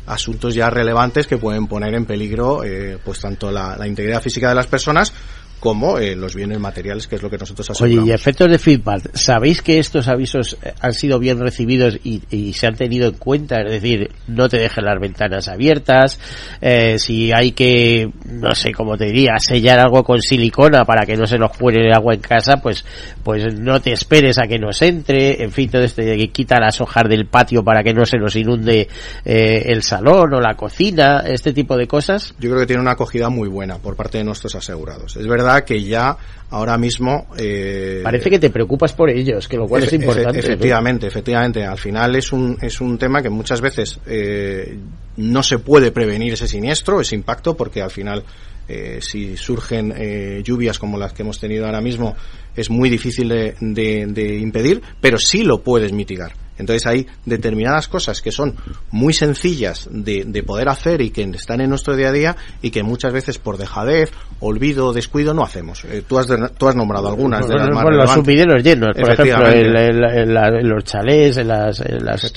asuntos 0.07 0.55
ya 0.55 0.71
relevantes 0.71 1.27
que 1.27 1.37
pueden 1.37 1.67
poner 1.67 1.93
en 1.93 2.05
peligro 2.05 2.63
eh, 2.63 2.97
pues 3.03 3.19
tanto 3.19 3.51
la, 3.51 3.77
la 3.77 3.87
integridad 3.87 4.21
física 4.21 4.49
de 4.49 4.55
las 4.55 4.65
personas 4.65 5.13
como 5.59 5.97
eh, 5.97 6.15
los 6.15 6.35
bienes 6.35 6.59
materiales, 6.59 7.07
que 7.07 7.15
es 7.15 7.21
lo 7.21 7.29
que 7.29 7.37
nosotros 7.37 7.69
aseguramos. 7.69 8.03
Oye, 8.03 8.11
y 8.11 8.13
efectos 8.13 8.49
de 8.49 8.57
feedback, 8.57 9.15
¿sabéis 9.15 9.61
que 9.61 9.79
estos 9.79 10.07
avisos 10.07 10.57
eh, 10.63 10.73
han 10.79 10.93
sido 10.93 11.19
bien 11.19 11.39
recibidos 11.39 11.99
y, 12.03 12.19
se 12.53 12.67
han 12.67 12.75
tenido 12.75 13.07
en 13.07 13.15
cuenta? 13.15 13.61
Es 13.61 13.81
decir, 13.81 14.11
no 14.27 14.47
te 14.47 14.57
dejen 14.57 14.85
las 14.85 14.99
ventanas 14.99 15.47
abiertas, 15.47 16.19
eh, 16.61 16.97
si 16.97 17.31
hay 17.31 17.51
que, 17.51 18.09
no 18.25 18.55
sé 18.55 18.71
cómo 18.71 18.97
te 18.97 19.05
diría, 19.05 19.33
sellar 19.39 19.79
algo 19.79 20.03
con 20.03 20.21
silicona 20.21 20.85
para 20.85 21.05
que 21.05 21.15
no 21.15 21.27
se 21.27 21.37
nos 21.37 21.55
cuele 21.55 21.87
el 21.87 21.93
agua 21.93 22.13
en 22.13 22.21
casa, 22.21 22.57
pues, 22.57 22.85
pues 23.23 23.53
no 23.53 23.81
te 23.81 23.91
esperes 23.91 24.37
a 24.39 24.47
que 24.47 24.59
nos 24.59 24.81
entre, 24.81 25.43
en 25.43 25.51
fin, 25.51 25.69
todo 25.69 25.83
esto 25.83 26.01
que 26.01 26.29
quita 26.29 26.59
las 26.59 26.79
hojas 26.79 27.03
del 27.09 27.25
patio 27.25 27.63
para 27.63 27.83
que 27.83 27.93
no 27.93 28.05
se 28.05 28.17
nos 28.17 28.35
inunde 28.35 28.87
el 29.25 29.83
salón 29.83 30.33
o 30.33 30.39
la 30.39 30.55
cocina, 30.55 31.23
este 31.25 31.53
tipo 31.53 31.75
de 31.75 31.87
cosas. 31.87 32.33
Yo 32.39 32.49
creo 32.49 32.61
que 32.61 32.67
tiene 32.67 32.81
una 32.81 32.91
acogida 32.91 33.29
muy 33.29 33.49
buena 33.49 33.77
por 33.77 33.95
parte 33.95 34.19
de 34.19 34.23
nuestros 34.23 34.55
asegurados. 34.55 35.17
Es 35.17 35.27
verdad 35.27 35.48
que 35.63 35.83
ya 35.83 36.17
ahora 36.51 36.77
mismo... 36.77 37.27
Eh, 37.37 38.01
Parece 38.03 38.29
que 38.29 38.39
te 38.39 38.49
preocupas 38.49 38.93
por 38.93 39.09
ellos, 39.09 39.47
que 39.47 39.57
lo 39.57 39.67
cual 39.67 39.83
es 39.83 39.93
importante. 39.93 40.39
efectivamente, 40.39 41.07
efectivamente. 41.07 41.65
Al 41.65 41.77
final 41.77 42.15
es 42.15 42.31
un, 42.31 42.57
es 42.61 42.81
un 42.81 42.97
tema 42.97 43.21
que 43.21 43.29
muchas 43.29 43.61
veces 43.61 43.99
eh, 44.07 44.77
no 45.17 45.43
se 45.43 45.59
puede 45.59 45.91
prevenir 45.91 46.33
ese 46.33 46.47
siniestro, 46.47 47.01
ese 47.01 47.15
impacto, 47.15 47.55
porque 47.55 47.81
al 47.81 47.91
final 47.91 48.23
eh, 48.71 48.99
si 49.01 49.35
surgen 49.35 49.91
eh, 49.97 50.43
lluvias 50.43 50.77
como 50.77 50.95
las 50.95 51.11
que 51.11 51.23
hemos 51.23 51.39
tenido 51.39 51.65
ahora 51.65 51.81
mismo, 51.81 52.15
es 52.55 52.69
muy 52.69 52.91
difícil 52.91 53.27
de, 53.27 53.55
de, 53.59 54.37
impedir, 54.37 54.79
pero 55.01 55.17
sí 55.17 55.41
lo 55.41 55.63
puedes 55.63 55.91
mitigar. 55.91 56.33
Entonces 56.59 56.85
hay 56.85 57.07
determinadas 57.25 57.87
cosas 57.87 58.21
que 58.21 58.31
son 58.31 58.55
muy 58.91 59.13
sencillas 59.13 59.87
de, 59.91 60.25
de, 60.25 60.43
poder 60.43 60.69
hacer 60.69 61.01
y 61.01 61.09
que 61.09 61.23
están 61.23 61.61
en 61.61 61.69
nuestro 61.69 61.95
día 61.95 62.09
a 62.09 62.11
día 62.11 62.35
y 62.61 62.69
que 62.71 62.83
muchas 62.83 63.13
veces 63.13 63.37
por 63.39 63.57
dejadez, 63.57 64.11
olvido 64.39 64.93
descuido 64.93 65.33
no 65.33 65.43
hacemos. 65.43 65.85
Eh, 65.85 66.03
tú, 66.07 66.19
has 66.19 66.27
tú 66.57 66.67
has 66.67 66.75
nombrado 66.75 67.07
algunas 67.07 67.47
de 67.47 67.55
las 67.55 67.69
más 67.69 67.85
Los 67.85 68.11
sumideros 68.11 68.63
llenos, 68.63 68.95
por 68.95 69.11
ejemplo, 69.11 69.49
en, 69.49 70.69
los 70.69 70.83
chalés, 70.83 71.37
en 71.37 71.47
las, 71.47 71.81
las 72.01 72.33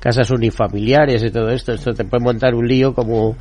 casas 0.00 0.30
unifamiliares 0.30 1.22
y 1.22 1.30
todo 1.30 1.50
esto. 1.50 1.72
Esto 1.72 1.92
te 1.92 2.04
puede 2.04 2.24
montar 2.24 2.54
un 2.54 2.66
lío 2.66 2.94
como, 2.94 3.36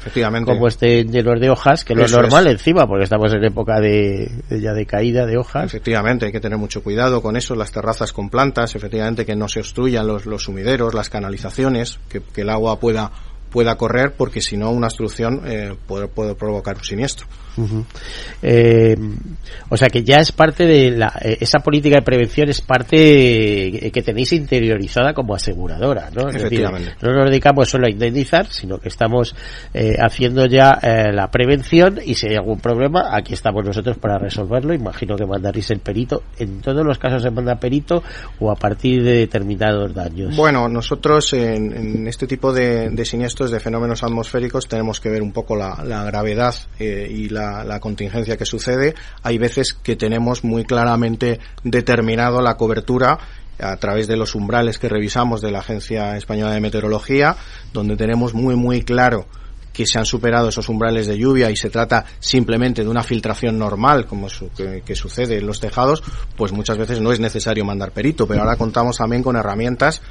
como 0.45 0.67
este 0.67 1.05
llenos 1.05 1.39
de 1.39 1.49
hojas, 1.49 1.85
que 1.85 1.95
lo 1.95 2.03
es 2.03 2.11
normal 2.11 2.47
encima, 2.47 2.85
porque 2.85 3.05
estamos 3.05 3.33
en 3.33 3.43
época 3.45 3.79
de, 3.79 4.29
ya 4.49 4.73
de 4.73 4.85
caída 4.85 5.25
de 5.25 5.37
hojas. 5.37 5.65
Efectivamente, 5.65 6.25
hay 6.25 6.31
que 6.31 6.39
tener 6.39 6.57
mucho 6.57 6.83
cuidado 6.83 7.21
con 7.21 7.37
eso, 7.37 7.55
las 7.55 7.71
terrazas 7.71 8.11
con 8.11 8.29
plantas, 8.29 8.75
efectivamente 8.75 9.25
que 9.25 9.35
no 9.35 9.47
se 9.47 9.59
obstruyan 9.59 10.07
los, 10.07 10.16
los 10.25 10.43
sumideros, 10.43 10.93
las 10.93 11.09
canalizaciones, 11.09 11.99
que, 12.09 12.21
el 12.35 12.49
agua 12.49 12.79
pueda 12.79 13.11
pueda 13.49 13.75
correr 13.75 14.13
porque 14.17 14.41
si 14.41 14.57
no 14.57 14.71
una 14.71 14.87
obstrucción 14.87 15.41
eh, 15.45 15.75
puede, 15.87 16.07
puede, 16.07 16.35
provocar 16.35 16.75
un 16.77 16.83
siniestro. 16.83 17.27
eh, 18.43 18.95
o 19.69 19.77
sea 19.77 19.89
que 19.89 20.03
ya 20.03 20.17
es 20.17 20.31
parte 20.31 20.65
de 20.65 20.91
la, 20.91 21.13
eh, 21.21 21.37
esa 21.39 21.59
política 21.59 21.95
de 21.95 22.01
prevención 22.03 22.49
es 22.49 22.61
parte 22.61 23.89
que 23.91 24.01
tenéis 24.03 24.33
interiorizada 24.33 25.13
como 25.13 25.33
aseguradora, 25.33 26.09
¿no? 26.13 26.29
Efectivamente. 26.29 26.95
no 27.01 27.13
nos 27.13 27.29
dedicamos 27.29 27.69
solo 27.69 27.87
a 27.87 27.89
indemnizar, 27.89 28.47
sino 28.51 28.77
que 28.77 28.89
estamos 28.89 29.35
eh, 29.73 29.95
haciendo 29.99 30.45
ya 30.45 30.79
eh, 30.81 31.11
la 31.11 31.29
prevención 31.29 31.99
y 32.03 32.15
si 32.15 32.27
hay 32.27 32.35
algún 32.35 32.59
problema, 32.59 33.15
aquí 33.15 33.33
estamos 33.33 33.65
nosotros 33.65 33.97
para 33.97 34.17
resolverlo. 34.17 34.73
Imagino 34.73 35.15
que 35.15 35.25
mandaréis 35.25 35.71
el 35.71 35.79
perito. 35.79 36.23
En 36.37 36.61
todos 36.61 36.85
los 36.85 36.97
casos 36.97 37.23
se 37.23 37.31
manda 37.31 37.55
perito 37.55 38.03
o 38.39 38.51
a 38.51 38.55
partir 38.55 39.03
de 39.03 39.13
determinados 39.19 39.93
daños. 39.93 40.35
Bueno, 40.35 40.67
nosotros 40.67 41.33
en, 41.33 41.75
en 41.75 42.07
este 42.07 42.27
tipo 42.27 42.53
de, 42.53 42.89
de 42.89 43.05
siniestros 43.05 43.36
de 43.45 43.59
fenómenos 43.59 44.03
atmosféricos 44.03 44.67
tenemos 44.67 44.99
que 44.99 45.09
ver 45.09 45.21
un 45.21 45.31
poco 45.31 45.55
la, 45.55 45.75
gravedad 46.05 46.55
eh, 46.79 47.07
y 47.09 47.29
la, 47.29 47.79
contingencia 47.79 48.37
que 48.37 48.45
sucede. 48.45 48.95
Hay 49.21 49.37
veces 49.37 49.73
que 49.73 49.95
tenemos 49.95 50.43
muy 50.43 50.65
claramente 50.65 51.39
determinado 51.63 52.41
la 52.41 52.57
cobertura 52.57 53.19
a 53.59 53.77
través 53.77 54.07
de 54.07 54.17
los 54.17 54.35
umbrales 54.35 54.79
que 54.79 54.89
revisamos 54.89 55.41
de 55.41 55.51
la 55.51 55.59
Agencia 55.59 56.17
Española 56.17 56.51
de 56.51 56.61
Meteorología, 56.61 57.35
donde 57.73 57.95
tenemos 57.95 58.33
muy 58.33 58.55
muy 58.55 58.81
claro 58.81 59.27
que 59.77 59.85
se 59.85 59.99
han 59.99 60.07
superado 60.07 60.49
esos 60.49 60.69
umbrales 60.69 61.05
de 61.05 61.19
lluvia 61.19 61.51
y 61.51 61.55
se 61.55 61.69
trata 61.69 62.03
simplemente 62.17 62.81
de 62.81 62.89
una 62.89 63.03
filtración 63.03 63.59
normal, 63.59 64.07
como 64.07 64.27
que, 64.83 64.95
sucede 64.95 65.37
en 65.37 65.45
los 65.45 65.59
tejados, 65.59 66.01
pues 66.35 66.51
muchas 66.51 66.79
veces 66.79 66.99
no 66.99 67.11
es 67.11 67.19
necesario 67.19 67.63
mandar 67.63 67.91
perito, 67.91 68.27
pero 68.27 68.41
ahora 68.41 68.55
contamos 68.55 68.97
también 68.97 69.21
con 69.21 69.35
herramientas 69.35 70.01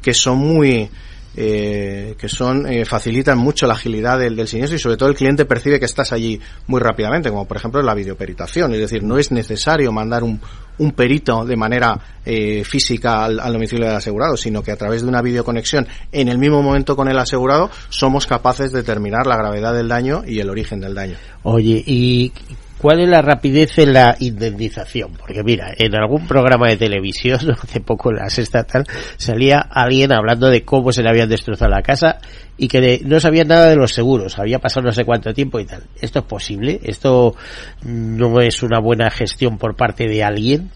que 0.00 0.14
son 0.14 0.38
muy 0.38 0.88
eh, 1.36 2.14
que 2.18 2.28
son 2.28 2.66
eh, 2.66 2.84
facilitan 2.84 3.36
mucho 3.36 3.66
la 3.66 3.74
agilidad 3.74 4.18
del, 4.18 4.36
del, 4.36 4.48
siniestro 4.48 4.76
y 4.76 4.80
sobre 4.80 4.96
todo 4.96 5.10
el 5.10 5.14
cliente 5.14 5.44
percibe 5.44 5.78
que 5.78 5.84
estás 5.84 6.12
allí 6.12 6.40
muy 6.66 6.80
rápidamente, 6.80 7.28
como 7.28 7.46
por 7.46 7.58
ejemplo 7.58 7.82
la 7.82 7.94
videoperitación, 7.94 8.72
es 8.72 8.80
decir, 8.80 9.02
no 9.02 9.18
es 9.18 9.30
necesario 9.30 9.92
mandar 9.92 10.24
un, 10.24 10.40
un 10.78 10.92
perito 10.92 11.44
de 11.44 11.56
manera 11.56 11.98
eh, 12.24 12.64
física 12.64 13.24
al, 13.24 13.38
al, 13.40 13.52
domicilio 13.52 13.86
del 13.86 13.96
asegurado, 13.96 14.36
sino 14.36 14.62
que 14.62 14.72
a 14.72 14.76
través 14.76 15.02
de 15.02 15.08
una 15.08 15.22
videoconexión 15.22 15.86
en 16.10 16.28
el 16.28 16.38
mismo 16.38 16.62
momento 16.62 16.96
con 16.96 17.08
el 17.08 17.18
asegurado 17.18 17.70
somos 17.90 18.26
capaces 18.26 18.72
de 18.72 18.78
determinar 18.78 19.26
la 19.26 19.36
gravedad 19.36 19.74
del 19.74 19.88
daño 19.88 20.22
y 20.26 20.40
el 20.40 20.48
origen 20.48 20.80
del 20.80 20.94
daño. 20.94 21.16
Oye, 21.42 21.82
¿y 21.86 22.32
¿Cuál 22.86 23.00
es 23.00 23.08
la 23.08 23.20
rapidez 23.20 23.78
en 23.78 23.94
la 23.94 24.16
indemnización? 24.20 25.14
Porque 25.18 25.42
mira, 25.42 25.74
en 25.76 25.96
algún 25.96 26.28
programa 26.28 26.68
de 26.68 26.76
televisión, 26.76 27.40
hace 27.60 27.80
poco 27.80 28.10
en 28.10 28.18
la 28.18 28.30
sexta 28.30 28.62
tal, 28.62 28.84
salía 29.16 29.58
alguien 29.58 30.12
hablando 30.12 30.46
de 30.46 30.64
cómo 30.64 30.92
se 30.92 31.02
le 31.02 31.08
habían 31.08 31.28
destrozado 31.28 31.68
la 31.68 31.82
casa 31.82 32.20
y 32.56 32.68
que 32.68 33.00
no 33.04 33.18
sabía 33.18 33.42
nada 33.42 33.70
de 33.70 33.74
los 33.74 33.92
seguros, 33.92 34.38
había 34.38 34.60
pasado 34.60 34.86
no 34.86 34.92
sé 34.92 35.04
cuánto 35.04 35.34
tiempo 35.34 35.58
y 35.58 35.66
tal. 35.66 35.82
¿Esto 36.00 36.20
es 36.20 36.24
posible? 36.26 36.78
¿Esto 36.84 37.34
no 37.82 38.40
es 38.40 38.62
una 38.62 38.78
buena 38.78 39.10
gestión 39.10 39.58
por 39.58 39.74
parte 39.74 40.06
de 40.06 40.22
alguien? 40.22 40.70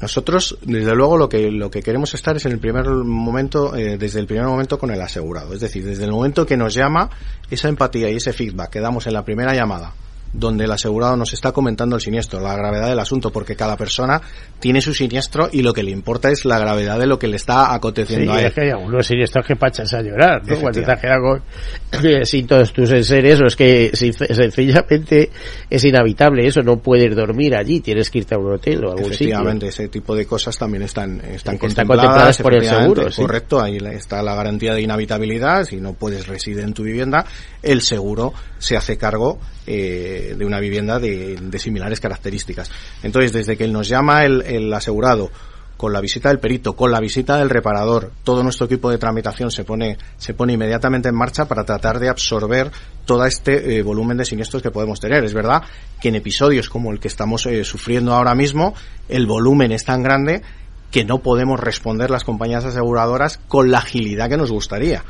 Nosotros, 0.00 0.58
desde 0.62 0.96
luego, 0.96 1.16
lo 1.16 1.28
que, 1.28 1.48
lo 1.48 1.70
que 1.70 1.80
queremos 1.80 2.12
estar 2.14 2.34
es 2.34 2.44
en 2.46 2.50
el 2.50 2.58
primer 2.58 2.88
momento, 2.88 3.76
eh, 3.76 3.98
desde 3.98 4.18
el 4.18 4.26
primer 4.26 4.46
momento 4.46 4.80
con 4.80 4.90
el 4.90 5.00
asegurado. 5.00 5.54
Es 5.54 5.60
decir, 5.60 5.84
desde 5.84 6.06
el 6.06 6.10
momento 6.10 6.44
que 6.44 6.56
nos 6.56 6.74
llama, 6.74 7.08
esa 7.52 7.68
empatía 7.68 8.10
y 8.10 8.16
ese 8.16 8.32
feedback 8.32 8.70
que 8.70 8.80
damos 8.80 9.06
en 9.06 9.12
la 9.12 9.24
primera 9.24 9.54
llamada 9.54 9.92
donde 10.34 10.64
el 10.64 10.72
asegurado 10.72 11.16
nos 11.16 11.32
está 11.32 11.52
comentando 11.52 11.94
el 11.96 12.02
siniestro, 12.02 12.40
la 12.40 12.56
gravedad 12.56 12.88
del 12.88 12.98
asunto, 12.98 13.30
porque 13.30 13.54
cada 13.54 13.76
persona 13.76 14.20
tiene 14.58 14.80
su 14.80 14.92
siniestro 14.92 15.48
y 15.52 15.62
lo 15.62 15.72
que 15.72 15.82
le 15.82 15.92
importa 15.92 16.30
es 16.30 16.44
la 16.44 16.58
gravedad 16.58 16.98
de 16.98 17.06
lo 17.06 17.18
que 17.18 17.28
le 17.28 17.36
está 17.36 17.72
aconteciendo 17.72 18.32
a 18.32 18.40
él. 18.40 18.46
Es 18.46 18.54
que 18.54 18.62
hay 18.62 18.70
algunos 18.70 19.06
siniestros 19.06 19.46
que 19.46 19.56
pachas 19.56 19.94
a 19.94 20.02
llorar, 20.02 20.42
¿no? 20.44 20.56
Cuando 20.56 20.82
te 20.82 20.92
has 20.92 21.00
quedado 21.00 21.40
sin 22.24 22.46
todos 22.46 22.72
tus 22.72 22.90
enseres, 22.90 23.40
o 23.40 23.46
es 23.46 23.56
que 23.56 23.90
sencillamente 23.94 25.30
es 25.70 25.84
inhabitable 25.84 26.46
eso, 26.46 26.62
no 26.62 26.78
puedes 26.78 27.14
dormir 27.14 27.54
allí, 27.54 27.80
tienes 27.80 28.10
que 28.10 28.18
irte 28.18 28.34
a 28.34 28.38
un 28.38 28.54
hotel 28.54 28.84
o 28.84 28.88
a 28.88 28.92
algún 28.92 29.12
Efectivamente, 29.12 29.68
ese 29.68 29.88
tipo 29.88 30.16
de 30.16 30.26
cosas 30.26 30.58
también 30.58 30.82
están, 30.82 31.20
están, 31.20 31.58
contempladas, 31.58 32.42
por 32.42 32.54
el 32.54 32.64
seguro. 32.64 33.06
Correcto, 33.14 33.60
ahí 33.60 33.78
está 33.92 34.22
la 34.22 34.34
garantía 34.34 34.74
de 34.74 34.82
inhabitabilidad, 34.82 35.64
si 35.64 35.76
no 35.76 35.92
puedes 35.92 36.26
residir 36.26 36.60
en 36.60 36.74
tu 36.74 36.82
vivienda, 36.82 37.24
el 37.62 37.82
seguro 37.82 38.32
se 38.58 38.76
hace 38.76 38.98
cargo 38.98 39.38
eh, 39.66 40.34
de 40.36 40.44
una 40.44 40.60
vivienda 40.60 40.98
de, 40.98 41.58
similares 41.58 42.00
características. 42.00 42.70
Entonces, 43.02 43.32
desde 43.32 43.56
que 43.56 43.66
nos 43.68 43.88
llama 43.88 44.24
el, 44.24 44.72
asegurado, 44.72 45.30
con 45.76 45.92
la 45.92 46.00
visita 46.00 46.28
del 46.28 46.38
perito, 46.38 46.74
con 46.74 46.92
la 46.92 47.00
visita 47.00 47.36
del 47.36 47.50
reparador, 47.50 48.12
todo 48.22 48.42
nuestro 48.42 48.66
equipo 48.66 48.90
de 48.90 48.98
tramitación 48.98 49.50
se 49.50 49.64
pone, 49.64 49.98
se 50.18 50.34
pone 50.34 50.52
inmediatamente 50.52 51.08
en 51.08 51.16
marcha 51.16 51.46
para 51.46 51.64
tratar 51.64 51.98
de 51.98 52.08
absorber 52.08 52.70
todo 53.04 53.26
este 53.26 53.78
eh, 53.78 53.82
volumen 53.82 54.16
de 54.16 54.24
siniestros 54.24 54.62
que 54.62 54.70
podemos 54.70 55.00
tener. 55.00 55.24
Es 55.24 55.34
verdad 55.34 55.62
que 56.00 56.08
en 56.08 56.14
episodios 56.14 56.68
como 56.68 56.92
el 56.92 57.00
que 57.00 57.08
estamos 57.08 57.44
eh, 57.46 57.64
sufriendo 57.64 58.14
ahora 58.14 58.34
mismo, 58.34 58.74
el 59.08 59.26
volumen 59.26 59.72
es 59.72 59.84
tan 59.84 60.02
grande 60.02 60.42
que 60.90 61.04
no 61.04 61.18
podemos 61.18 61.58
responder 61.58 62.08
las 62.08 62.22
compañías 62.22 62.64
aseguradoras 62.64 63.40
con 63.48 63.72
la 63.72 63.78
agilidad 63.78 64.28
que 64.28 64.36
nos 64.36 64.52
gustaría. 64.52 65.02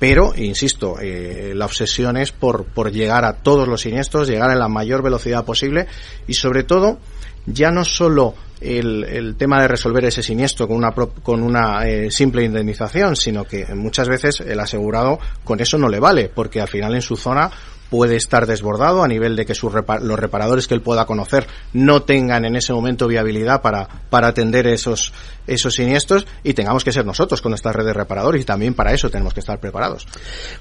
Pero, 0.00 0.32
insisto, 0.34 0.96
eh, 0.98 1.52
la 1.54 1.66
obsesión 1.66 2.16
es 2.16 2.32
por, 2.32 2.64
por 2.64 2.90
llegar 2.90 3.26
a 3.26 3.34
todos 3.34 3.68
los 3.68 3.82
siniestros, 3.82 4.28
llegar 4.28 4.50
a 4.50 4.56
la 4.56 4.66
mayor 4.66 5.02
velocidad 5.02 5.44
posible 5.44 5.86
y 6.26 6.32
sobre 6.34 6.64
todo 6.64 6.98
ya 7.44 7.70
no 7.70 7.84
solo 7.84 8.34
el, 8.62 9.04
el, 9.04 9.36
tema 9.36 9.60
de 9.60 9.68
resolver 9.68 10.06
ese 10.06 10.22
siniestro 10.22 10.66
con 10.66 10.78
una, 10.78 10.92
con 10.92 11.42
una 11.42 11.86
eh, 11.86 12.10
simple 12.10 12.44
indemnización, 12.44 13.14
sino 13.14 13.44
que 13.44 13.66
muchas 13.74 14.08
veces 14.08 14.40
el 14.40 14.58
asegurado 14.58 15.18
con 15.44 15.60
eso 15.60 15.76
no 15.76 15.88
le 15.90 16.00
vale, 16.00 16.30
porque 16.34 16.62
al 16.62 16.68
final 16.68 16.94
en 16.94 17.02
su 17.02 17.16
zona 17.16 17.50
puede 17.90 18.16
estar 18.16 18.46
desbordado 18.46 19.02
a 19.02 19.08
nivel 19.08 19.36
de 19.36 19.44
que 19.44 19.54
sus 19.54 19.72
los 19.72 20.18
reparadores 20.18 20.66
que 20.66 20.74
él 20.74 20.80
pueda 20.80 21.04
conocer 21.04 21.46
no 21.72 22.02
tengan 22.02 22.44
en 22.44 22.56
ese 22.56 22.72
momento 22.72 23.08
viabilidad 23.08 23.60
para, 23.60 23.88
para 24.08 24.28
atender 24.28 24.66
esos, 24.66 25.12
esos 25.46 25.74
siniestros 25.74 26.26
y 26.44 26.54
tengamos 26.54 26.84
que 26.84 26.92
ser 26.92 27.04
nosotros 27.04 27.42
con 27.42 27.50
nuestra 27.50 27.72
red 27.72 27.84
de 27.84 27.92
reparadores 27.92 28.42
y 28.42 28.44
también 28.44 28.74
para 28.74 28.92
eso 28.92 29.10
tenemos 29.10 29.34
que 29.34 29.40
estar 29.40 29.58
preparados. 29.58 30.06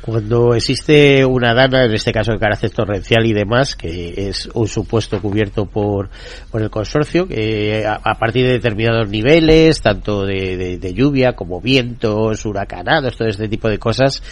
Cuando 0.01 0.55
existe 0.55 1.23
una 1.25 1.53
dana, 1.53 1.85
en 1.85 1.93
este 1.93 2.11
caso 2.11 2.31
de 2.31 2.39
carácter 2.39 2.71
torrencial 2.71 3.25
y 3.25 3.33
demás, 3.33 3.75
que 3.75 4.29
es 4.29 4.49
un 4.53 4.67
supuesto 4.67 5.21
cubierto 5.21 5.65
por, 5.65 6.09
por 6.51 6.61
el 6.61 6.69
consorcio, 6.69 7.27
que 7.27 7.85
a, 7.85 7.99
a 8.03 8.15
partir 8.15 8.45
de 8.45 8.53
determinados 8.53 9.07
niveles, 9.09 9.81
tanto 9.81 10.25
de, 10.25 10.57
de, 10.57 10.77
de 10.77 10.93
lluvia 10.93 11.33
como 11.33 11.61
vientos, 11.61 12.45
huracanados, 12.45 13.15
todo 13.15 13.27
este 13.27 13.47
tipo 13.47 13.69
de 13.69 13.77
cosas, 13.77 14.23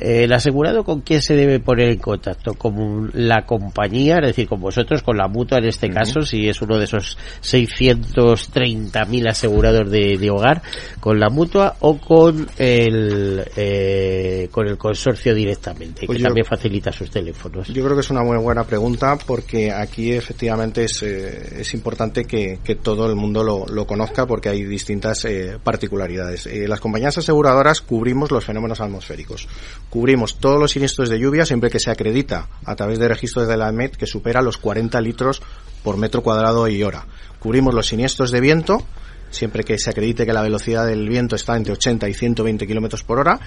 el 0.00 0.32
asegurado 0.32 0.84
con 0.84 1.00
quién 1.00 1.22
se 1.22 1.34
debe 1.34 1.60
poner 1.60 1.88
en 1.88 1.98
contacto 1.98 2.54
con 2.54 3.10
la 3.14 3.44
compañía 3.46 4.16
es 4.16 4.28
decir 4.28 4.48
con 4.48 4.60
vosotros 4.60 5.02
con 5.02 5.16
la 5.16 5.28
mutua 5.28 5.58
en 5.58 5.66
este 5.66 5.86
uh 5.86 5.90
-huh. 5.90 5.94
caso 5.94 6.22
si 6.22 6.48
es 6.48 6.60
uno 6.62 6.78
de 6.78 6.84
esos 6.84 7.18
630.000 7.42 9.28
asegurados 9.28 9.90
de, 9.90 10.16
de, 10.18 10.30
hogar 10.30 10.62
con 11.00 11.18
la 11.18 11.28
mutua 11.28 11.76
o 11.80 11.98
con 11.98 12.48
el 12.58 13.44
eh, 13.56 14.48
con 14.50 14.68
el 14.68 14.76
consorcio 14.76 15.34
directamente 15.34 16.06
pues 16.06 16.16
que 16.16 16.22
yo, 16.22 16.28
también 16.28 16.46
facilita 16.46 16.92
sus 16.92 17.10
teléfonos. 17.10 17.68
Yo 17.68 17.84
creo 17.84 17.94
que 17.94 18.00
es 18.00 18.10
una 18.10 18.22
muy 18.22 18.36
buena 18.38 18.64
pregunta 18.64 19.16
porque 19.26 19.72
aquí 19.72 20.12
efectivamente 20.12 20.84
es, 20.84 21.02
eh, 21.02 21.60
es 21.60 21.74
importante 21.74 22.24
que, 22.24 22.58
que, 22.62 22.76
todo 22.76 23.06
el 23.06 23.16
mundo 23.16 23.42
lo, 23.42 23.66
lo, 23.66 23.86
conozca 23.86 24.26
porque 24.26 24.48
hay 24.48 24.64
distintas 24.64 25.24
eh, 25.24 25.58
particularidades. 25.62 26.46
Eh, 26.46 26.68
las 26.68 26.80
compañías 26.80 27.16
aseguradoras 27.18 27.80
cubrimos 27.80 28.30
los 28.30 28.44
fenómenos 28.44 28.80
atmosféricos 28.80 29.48
cubrimos 29.90 30.38
todos 30.38 30.58
los 30.58 30.72
siniestros 30.72 31.08
de 31.08 31.18
lluvia 31.18 31.46
siempre 31.46 31.70
que 31.70 31.80
se 31.80 31.90
acredita 31.90 32.48
a 32.64 32.76
través 32.76 32.98
de 32.98 33.08
registros 33.08 33.48
de 33.48 33.56
la 33.56 33.68
AMET 33.68 33.96
que 33.96 34.06
supera 34.06 34.42
los 34.42 34.58
40 34.58 35.00
litros 35.00 35.42
por 35.82 35.96
metro 35.96 36.22
cuadrado 36.22 36.68
y 36.68 36.82
hora. 36.82 37.06
Cubrimos 37.38 37.74
los 37.74 37.86
siniestros 37.86 38.30
de 38.30 38.40
viento 38.40 38.82
siempre 39.30 39.64
que 39.64 39.78
se 39.78 39.90
acredite 39.90 40.26
que 40.26 40.32
la 40.32 40.42
velocidad 40.42 40.86
del 40.86 41.08
viento 41.08 41.36
está 41.36 41.56
entre 41.56 41.72
80 41.72 42.08
y 42.08 42.14
120 42.14 42.66
kilómetros 42.66 43.02
por 43.02 43.18
hora 43.18 43.40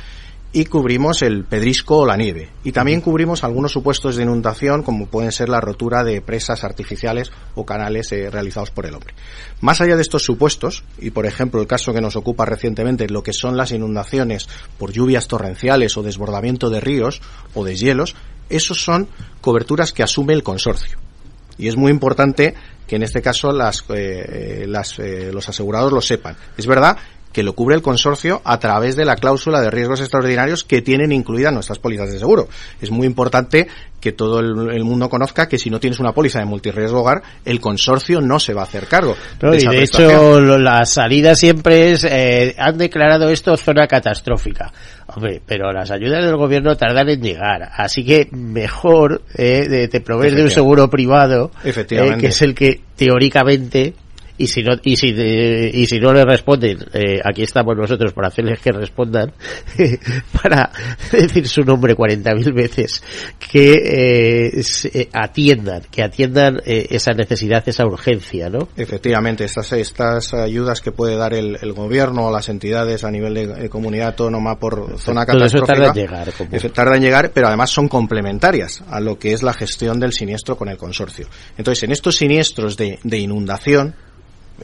y 0.52 0.66
cubrimos 0.66 1.22
el 1.22 1.43
pedrisco 1.45 2.00
o 2.00 2.06
la 2.06 2.18
nieve. 2.18 2.50
Y 2.64 2.72
también 2.72 3.02
cubrimos 3.02 3.43
algunos 3.43 3.72
supuestos 3.72 4.16
de 4.16 4.24
inundación, 4.24 4.82
como 4.82 5.06
pueden 5.06 5.32
ser 5.32 5.50
la 5.50 5.62
rotura 5.62 6.04
de 6.04 6.22
presas 6.22 6.64
artificiales 6.64 7.32
o 7.56 7.66
canales 7.66 8.12
eh, 8.12 8.30
realizados 8.32 8.72
por 8.72 8.86
el 8.86 8.95
hombre. 8.95 9.14
Más 9.62 9.80
allá 9.82 9.95
de 9.95 10.02
estos 10.02 10.24
supuestos, 10.24 10.84
y 10.97 11.12
por 11.12 11.28
ejemplo 11.28 11.62
el 11.62 11.68
caso 11.68 11.93
que 11.93 12.02
nos 12.02 12.16
ocupa 12.16 12.45
recientemente, 12.45 13.10
lo 13.10 13.22
que 13.22 13.34
son 13.34 13.58
las 13.58 13.72
inundaciones 13.72 14.50
por 14.78 14.91
lluvias 14.91 15.28
torrenciales 15.28 15.97
o 15.97 16.04
desbordamiento 16.04 16.70
de 16.70 16.80
ríos 16.80 17.22
o 17.54 17.64
de 17.64 17.76
hielos, 17.76 18.16
esos 18.50 18.84
son 18.84 19.08
coberturas 19.41 19.93
que 19.93 20.02
asume 20.02 20.34
el 20.34 20.41
consorcio. 20.43 20.97
Y 21.60 21.68
es 21.68 21.76
muy 21.76 21.91
importante 21.91 22.56
que 22.88 22.95
en 22.95 23.04
este 23.04 23.22
caso 23.22 23.52
las, 23.52 23.84
eh, 23.89 24.66
las, 24.68 24.97
eh, 24.97 25.30
los 25.32 25.47
asegurados 25.47 25.91
lo 25.91 26.02
sepan. 26.02 26.36
Es 26.58 26.66
verdad 26.66 26.97
que 27.32 27.44
lo 27.44 27.54
cubre 27.54 27.76
el 27.76 27.82
consorcio 27.82 28.42
a 28.44 28.60
través 28.60 28.96
de 28.96 29.06
la 29.06 29.16
cláusula 29.16 29.62
de 29.62 29.70
riesgos 29.70 30.00
extraordinarios 30.02 30.64
que 30.64 30.82
tienen 30.82 31.12
incluidas 31.12 31.54
nuestras 31.54 31.80
pólizas 31.80 32.12
de 32.12 32.20
seguro. 32.20 32.48
Es 32.82 32.92
muy 32.92 33.06
importante 33.06 33.68
que 34.00 34.14
todo 34.14 34.40
el, 34.40 34.72
el, 34.72 34.84
mundo 34.84 35.10
conozca 35.10 35.48
que 35.48 35.58
si 35.58 35.70
no 35.70 35.80
tienes 35.80 36.00
una 36.00 36.14
póliza 36.14 36.40
de 36.40 36.46
multirriesgo 36.46 37.02
hogar, 37.02 37.22
el 37.46 37.60
consorcio 37.60 38.22
no 38.22 38.40
se 38.40 38.54
va 38.54 38.62
a 38.62 38.64
hacer 38.64 38.88
cargo. 38.88 39.16
No, 39.42 39.52
de 39.52 39.58
y 39.58 39.68
de 39.68 39.84
hecho, 39.84 40.40
la 40.40 40.86
salida 40.86 41.36
siempre 41.36 41.92
es, 41.92 42.04
eh, 42.06 42.56
han 42.58 42.78
declarado 42.78 43.30
esto 43.30 43.56
zona 43.58 43.88
catastrófica. 43.88 44.72
Hombre, 45.08 45.42
pero 45.46 45.72
las 45.72 45.92
ayudas 45.92 46.24
del 46.24 46.38
gobierno 46.38 46.78
tardan 46.78 47.10
en 47.10 47.22
llegar. 47.22 47.70
Así 47.76 48.06
que 48.06 48.30
mejor 48.32 49.24
eh, 49.36 49.68
de, 49.68 49.88
te 49.88 50.02
proveer 50.02 50.36
de 50.36 50.44
un 50.44 50.52
seguro 50.52 50.90
privado, 50.90 51.52
eh, 51.64 52.18
que 52.20 52.28
es 52.28 52.42
el 52.42 52.56
que 52.56 52.82
teóricamente 52.96 53.96
y 54.40 54.48
si 54.48 54.64
no 54.64 54.72
y 54.82 54.96
si 54.96 55.12
de, 55.12 55.70
y 55.72 55.86
si 55.86 56.00
no 56.00 56.14
le 56.14 56.24
responden 56.24 56.80
eh, 56.94 57.20
aquí 57.24 57.44
estamos 57.44 57.76
nosotros 57.76 58.14
para 58.14 58.30
hacerles 58.30 58.60
que 58.60 58.72
respondan 58.72 59.34
para 60.42 60.72
decir 61.12 61.48
su 61.48 61.62
nombre 61.62 61.96
40.000 61.96 62.54
veces 62.54 63.04
que 63.38 63.74
eh, 64.58 64.64
se, 64.64 65.10
atiendan 65.12 65.82
que 65.92 66.02
atiendan 66.02 66.62
eh, 66.66 66.88
esa 66.90 67.12
necesidad 67.12 67.68
esa 67.68 67.86
urgencia 67.86 68.50
no 68.50 68.70
efectivamente 68.78 69.44
estas 69.44 69.74
estas 69.74 70.34
ayudas 70.34 70.80
que 70.80 70.94
puede 70.94 71.18
dar 71.18 71.34
el, 71.34 71.58
el 71.62 71.74
gobierno 71.74 72.28
o 72.28 72.32
las 72.32 72.48
entidades 72.48 73.04
a 73.04 73.12
nivel 73.12 73.34
de, 73.34 73.48
de 73.48 73.70
comunidad 73.70 74.08
autónoma 74.08 74.58
por 74.58 74.98
zona 75.00 75.26
catastrófica 75.26 75.74
tarda 75.74 75.88
en 75.88 75.94
llegar 75.94 76.34
como... 76.34 76.50
tarda 76.72 76.96
en 76.96 77.02
llegar 77.04 77.32
pero 77.34 77.48
además 77.48 77.72
son 77.72 77.90
complementarias 77.90 78.84
a 78.90 79.02
lo 79.02 79.20
que 79.20 79.34
es 79.34 79.44
la 79.44 79.54
gestión 79.54 80.00
del 80.00 80.14
siniestro 80.14 80.56
con 80.56 80.70
el 80.70 80.78
consorcio. 80.78 81.28
Entonces 81.58 81.84
en 81.84 81.92
estos 81.92 82.16
siniestros 82.16 82.78
de, 82.78 83.00
de 83.04 83.18
inundación 83.18 83.96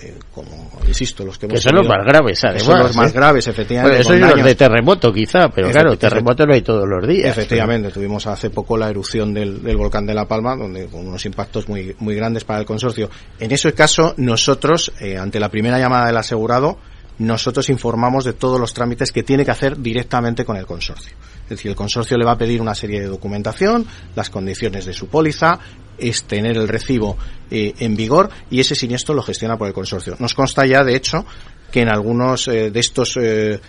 eh, 0.02 0.18
como 0.34 0.72
insisto 0.88 1.26
los 1.26 1.38
que, 1.38 1.48
que 1.48 1.58
son 1.58 1.76
los 1.76 1.88
más 1.88 2.06
graves 2.06 2.44
además 2.44 2.64
son 2.64 2.80
los 2.80 2.96
más 2.96 3.12
¿eh? 3.12 3.14
graves 3.14 3.48
efectivamente 3.48 3.98
bueno, 3.98 4.16
eso 4.16 4.26
es 4.26 4.36
los 4.36 4.46
de 4.46 4.56
terremoto 4.56 5.14
quizá 5.14 5.50
pero 5.50 5.70
claro 5.70 5.98
terremoto 5.98 6.46
no 6.46 6.54
hay 6.54 6.62
todos 6.62 6.88
los 6.88 7.08
días 7.08 7.30
efectivamente 7.30 7.90
pero... 7.90 7.96
tuvimos 7.96 8.28
hace 8.28 8.50
poco 8.50 8.78
la 8.78 8.90
erupción 8.90 9.34
del, 9.34 9.64
del, 9.64 9.78
volcán 9.78 10.06
de 10.06 10.14
la 10.14 10.28
Palma 10.28 10.56
donde 10.56 10.88
con 10.88 11.08
unos 11.08 11.26
impactos 11.26 11.68
muy 11.68 11.96
muy 12.00 12.16
grandes 12.16 12.44
para 12.44 12.60
el 12.60 12.66
consorcio 12.66 13.10
en 13.40 13.52
ese 13.52 13.74
caso 13.74 14.14
nosotros 14.18 14.92
eh, 15.00 15.18
ante 15.18 15.40
la 15.40 15.50
primera 15.50 15.80
llamada 15.80 16.08
del 16.08 16.18
asegurado 16.18 16.78
nosotros 17.18 17.70
informamos 17.70 18.26
de 18.26 18.34
todos 18.34 18.60
los 18.60 18.74
trámites 18.74 19.12
que 19.12 19.24
tiene 19.24 19.46
que 19.46 19.52
hacer 19.52 19.78
directamente 19.80 20.44
con 20.44 20.58
el 20.58 20.66
consorcio. 20.66 21.16
Es 21.46 21.50
decir, 21.50 21.70
el 21.70 21.76
consorcio 21.76 22.18
le 22.18 22.26
va 22.26 22.32
a 22.32 22.38
pedir 22.38 22.60
una 22.60 22.76
serie 22.76 23.00
de 23.00 23.08
documentación, 23.08 23.86
las 24.16 24.30
condiciones 24.30 24.86
de 24.86 24.94
su 24.94 25.08
póliza, 25.08 25.60
es 25.98 26.24
tener 26.24 26.58
el 26.58 26.68
recibo 26.68 27.18
eh, 27.50 27.74
en 27.80 27.96
vigor 27.96 28.30
y 28.50 28.60
ese 28.60 28.76
siniestro 28.76 29.16
lo 29.16 29.22
gestiona 29.22 29.58
por 29.58 29.68
el 29.68 29.74
consorcio. 29.74 30.16
Nos 30.20 30.34
consta 30.34 30.66
ya, 30.66 30.84
de 30.84 30.96
hecho, 30.96 31.26
que 31.72 31.82
en 31.82 31.90
algunos 31.90 32.48
eh, 32.48 32.72
de 32.72 32.80
estos 32.80 33.18
eh, 33.18 33.60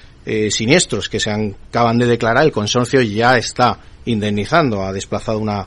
siniestros 0.51 1.09
que 1.09 1.21
se 1.21 1.31
han, 1.31 1.55
acaban 1.69 1.99
de 1.99 2.07
declarar, 2.07 2.45
el 2.45 2.53
consorcio 2.53 3.01
ya 3.03 3.37
está 3.37 3.79
indemnizando, 4.07 4.83
ha 4.83 4.93
desplazado 4.93 5.39
una, 5.39 5.67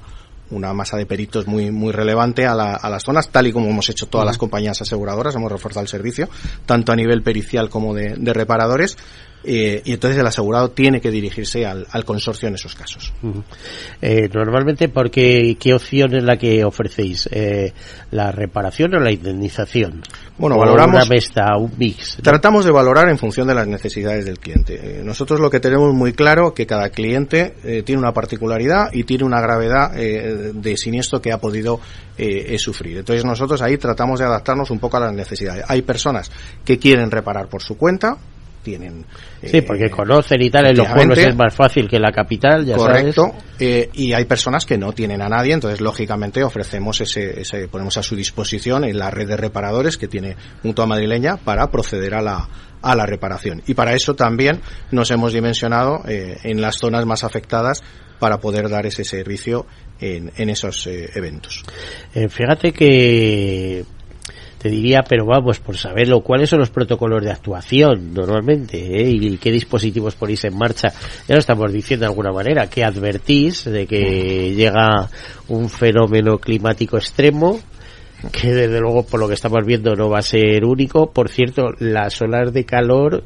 una 0.50 0.74
masa 0.74 0.98
de 0.98 1.06
peritos 1.06 1.48
muy 1.48 1.72
muy 1.72 1.94
relevante 1.94 2.46
a, 2.46 2.56
la, 2.56 2.76
a 2.76 2.90
las 2.90 3.04
zonas, 3.04 3.30
tal 3.30 3.48
y 3.48 3.54
como 3.54 3.70
hemos 3.70 3.90
hecho 3.90 4.08
todas 4.08 4.24
uh 4.24 4.26
-huh. 4.26 4.30
las 4.32 4.38
compañías 4.38 4.82
aseguradoras, 4.82 5.36
hemos 5.36 5.52
reforzado 5.52 5.84
el 5.84 5.88
servicio, 5.88 6.30
tanto 6.66 6.92
a 6.92 6.96
nivel 6.96 7.22
pericial 7.22 7.70
como 7.70 7.94
de, 7.94 8.16
de 8.18 8.34
reparadores, 8.34 8.98
eh, 9.44 9.82
y 9.86 9.94
entonces 9.94 10.20
el 10.20 10.28
asegurado 10.28 10.72
tiene 10.72 11.00
que 11.00 11.12
dirigirse 11.12 11.66
al, 11.66 11.88
al 11.92 12.04
consorcio 12.04 12.48
en 12.50 12.56
esos 12.56 12.76
casos. 12.76 13.14
Uh 13.22 13.28
-huh. 13.28 13.44
eh, 14.02 14.30
normalmente, 14.34 14.90
¿por 14.90 15.10
qué, 15.10 15.56
qué 15.60 15.74
opción 15.74 16.14
es 16.16 16.24
la 16.24 16.38
que 16.38 16.66
ofrecéis? 16.66 17.30
Eh, 17.32 17.74
¿La 18.12 18.32
reparación 18.32 18.96
o 18.96 19.00
la 19.00 19.12
indemnización? 19.12 20.04
Bueno, 20.38 20.58
o 20.58 20.60
valoramos... 20.60 20.96
Una 20.96 21.06
mesta, 21.06 21.58
un 21.58 21.72
mix. 21.78 22.18
¿no? 22.18 22.24
Tratamos 22.24 22.66
de 22.66 22.72
valorar 22.72 23.08
en 23.10 23.18
función 23.18 23.48
de 23.48 23.56
las 23.56 23.68
necesidades 23.68 24.26
del 24.26 24.40
cliente. 24.40 25.00
Eh, 25.00 25.02
nosotros 25.04 25.40
lo 25.40 25.50
que 25.50 25.60
tenemos 25.60 25.94
muy 25.94 26.14
claro 26.14 26.54
que 26.54 26.66
cada 26.66 26.90
cliente 26.90 27.84
tiene 27.86 28.00
una 28.02 28.14
particularidad 28.14 28.92
y 28.92 29.04
tiene 29.04 29.24
una 29.24 29.40
gravedad 29.42 29.92
de 29.94 30.78
siniestro 30.78 31.22
que 31.22 31.32
ha 31.32 31.38
podido 31.38 31.80
sufrir. 32.58 32.98
Entonces 32.98 33.24
nosotros 33.24 33.62
ahí 33.62 33.78
tratamos 33.78 34.20
de 34.20 34.26
adaptarnos 34.26 34.70
un 34.72 34.80
poco 34.80 34.98
a 34.98 35.02
las 35.02 35.14
necesidades. 35.14 35.64
Hay 35.68 35.82
personas 35.82 36.32
que 36.66 36.78
quieren 36.78 37.12
reparar 37.12 37.48
por 37.48 37.62
su 37.62 37.78
cuenta, 37.78 38.18
tienen 38.62 39.06
sí 39.44 39.62
porque 39.62 39.86
eh, 39.86 39.90
conocen 39.90 40.42
y 40.42 40.50
tal 40.50 40.68
en 40.68 40.78
los 40.78 40.88
pueblos 40.88 41.18
es 41.18 41.36
más 41.36 41.54
fácil 41.56 41.88
que 41.88 42.00
la 42.00 42.12
capital 42.12 42.66
ya 42.66 42.76
correcto 42.76 43.30
sabes. 43.30 43.44
Eh, 43.60 43.90
y 43.94 44.14
hay 44.14 44.26
personas 44.26 44.66
que 44.66 44.78
no 44.78 44.94
tienen 44.94 45.22
a 45.22 45.30
nadie 45.30 45.54
entonces 45.54 45.82
lógicamente 45.82 46.44
ofrecemos 46.44 47.02
ese, 47.02 47.42
ese 47.42 47.68
ponemos 47.68 47.98
a 47.98 48.04
su 48.04 48.16
disposición 48.16 48.84
en 48.84 48.98
la 48.98 49.10
red 49.10 49.28
de 49.28 49.38
reparadores 49.38 49.98
que 49.98 50.08
tiene 50.08 50.36
Mutua 50.64 50.86
Madrileña 50.86 51.38
para 51.38 51.70
proceder 51.72 52.14
a 52.16 52.22
la 52.22 52.48
a 52.82 52.96
la 52.96 53.06
reparación 53.06 53.62
y 53.68 53.74
para 53.74 53.94
eso 53.94 54.16
también 54.16 54.62
nos 54.92 55.12
hemos 55.12 55.34
dimensionado 55.34 56.04
eh, 56.08 56.38
en 56.44 56.62
las 56.62 56.78
zonas 56.78 57.06
más 57.06 57.24
afectadas 57.24 57.84
para 58.20 58.40
poder 58.40 58.70
dar 58.70 58.86
ese 58.86 59.04
servicio 59.04 59.66
en, 60.00 60.32
en 60.38 60.50
esos 60.50 60.86
eh, 60.88 61.10
eventos. 61.16 61.64
Eh, 62.14 62.30
fíjate 62.30 62.72
que 62.74 63.84
te 64.60 64.70
diría, 64.70 65.04
pero 65.08 65.26
vamos, 65.26 65.60
por 65.60 65.78
saberlo, 65.78 66.22
¿cuáles 66.22 66.50
son 66.50 66.60
los 66.60 66.70
protocolos 66.70 67.24
de 67.24 67.32
actuación 67.32 68.14
normalmente? 68.14 68.78
Eh? 68.78 69.10
¿Y 69.10 69.38
qué 69.38 69.52
dispositivos 69.52 70.16
ponéis 70.16 70.44
en 70.44 70.58
marcha? 70.58 70.90
Ya 71.28 71.36
lo 71.36 71.40
estamos 71.40 71.72
diciendo 71.72 72.06
de 72.06 72.12
alguna 72.12 72.32
manera, 72.32 72.70
que 72.70 72.84
advertís 72.84 73.64
de 73.64 73.88
que 73.88 74.54
llega 74.54 75.10
un 75.48 75.70
fenómeno 75.70 76.38
climático 76.38 76.98
extremo, 76.98 77.60
que 78.32 78.54
desde 78.54 78.82
luego 78.82 79.04
por 79.04 79.22
lo 79.22 79.30
que 79.30 79.36
estamos 79.36 79.66
viendo 79.66 79.96
no 79.96 80.10
va 80.10 80.20
a 80.20 80.24
ser 80.24 80.66
único. 80.66 81.12
Por 81.12 81.30
cierto, 81.30 81.70
las 81.80 82.22
olas 82.22 82.52
de 82.52 82.66
calor 82.66 83.24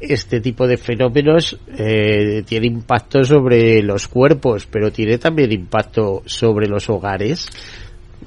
este 0.00 0.40
tipo 0.40 0.66
de 0.66 0.76
fenómenos 0.76 1.58
eh, 1.76 2.42
tiene 2.46 2.68
impacto 2.68 3.24
sobre 3.24 3.82
los 3.82 4.06
cuerpos, 4.06 4.66
pero 4.70 4.92
tiene 4.92 5.18
también 5.18 5.50
impacto 5.50 6.22
sobre 6.26 6.68
los 6.68 6.88
hogares. 6.88 7.48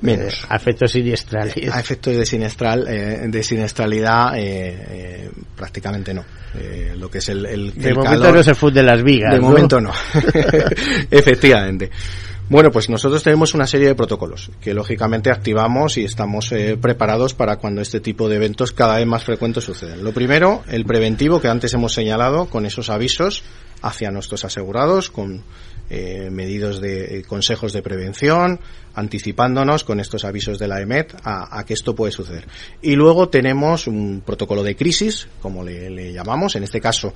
Menos. 0.01 0.33
Eh, 0.33 0.47
a 0.49 0.55
efectos 0.55 0.91
siniestrales. 0.91 1.55
A 1.71 1.79
efectos 1.79 2.15
de 2.15 2.25
sinestral, 2.25 2.87
eh, 2.87 3.27
de 3.27 3.43
siniestralidad, 3.43 4.33
prácticamente 5.55 6.13
no. 6.13 6.23
lo 6.97 7.09
que 7.09 7.17
es 7.17 7.29
el, 7.29 7.45
el, 7.45 7.73
de 7.73 7.93
momento 7.93 8.31
no 8.31 8.43
se 8.43 8.55
funden 8.55 8.85
las 8.85 9.03
vigas. 9.03 9.33
De 9.33 9.39
momento 9.39 9.81
no. 9.81 9.91
Efectivamente. 11.11 11.91
Bueno, 12.51 12.69
pues 12.69 12.89
nosotros 12.89 13.23
tenemos 13.23 13.53
una 13.53 13.65
serie 13.65 13.87
de 13.87 13.95
protocolos 13.95 14.51
que 14.59 14.73
lógicamente 14.73 15.31
activamos 15.31 15.97
y 15.97 16.03
estamos 16.03 16.51
eh, 16.51 16.75
preparados 16.75 17.33
para 17.33 17.55
cuando 17.55 17.79
este 17.79 18.01
tipo 18.01 18.27
de 18.27 18.35
eventos 18.35 18.73
cada 18.73 18.97
vez 18.97 19.07
más 19.07 19.23
frecuentes 19.23 19.63
suceden. 19.63 20.03
Lo 20.03 20.11
primero, 20.11 20.61
el 20.67 20.83
preventivo 20.83 21.39
que 21.39 21.47
antes 21.47 21.73
hemos 21.73 21.93
señalado 21.93 22.47
con 22.47 22.65
esos 22.65 22.89
avisos 22.89 23.43
hacia 23.81 24.11
nuestros 24.11 24.43
asegurados, 24.43 25.09
con 25.09 25.45
eh, 25.89 26.27
medidos 26.29 26.81
de 26.81 27.19
eh, 27.19 27.23
consejos 27.23 27.71
de 27.71 27.81
prevención, 27.81 28.59
anticipándonos 28.93 29.83
con 29.83 29.99
estos 29.99 30.25
avisos 30.25 30.59
de 30.59 30.67
la 30.67 30.81
EMET 30.81 31.15
a, 31.23 31.63
que 31.65 31.73
esto 31.73 31.95
puede 31.95 32.11
suceder. 32.11 32.47
Y 32.81 32.95
luego 32.95 33.29
tenemos 33.29 33.87
un 33.87 34.21
protocolo 34.25 34.63
de 34.63 34.75
crisis, 34.75 35.27
como 35.41 35.63
le, 35.63 36.13
llamamos, 36.13 36.55
en 36.55 36.63
este 36.63 36.81
caso 36.81 37.13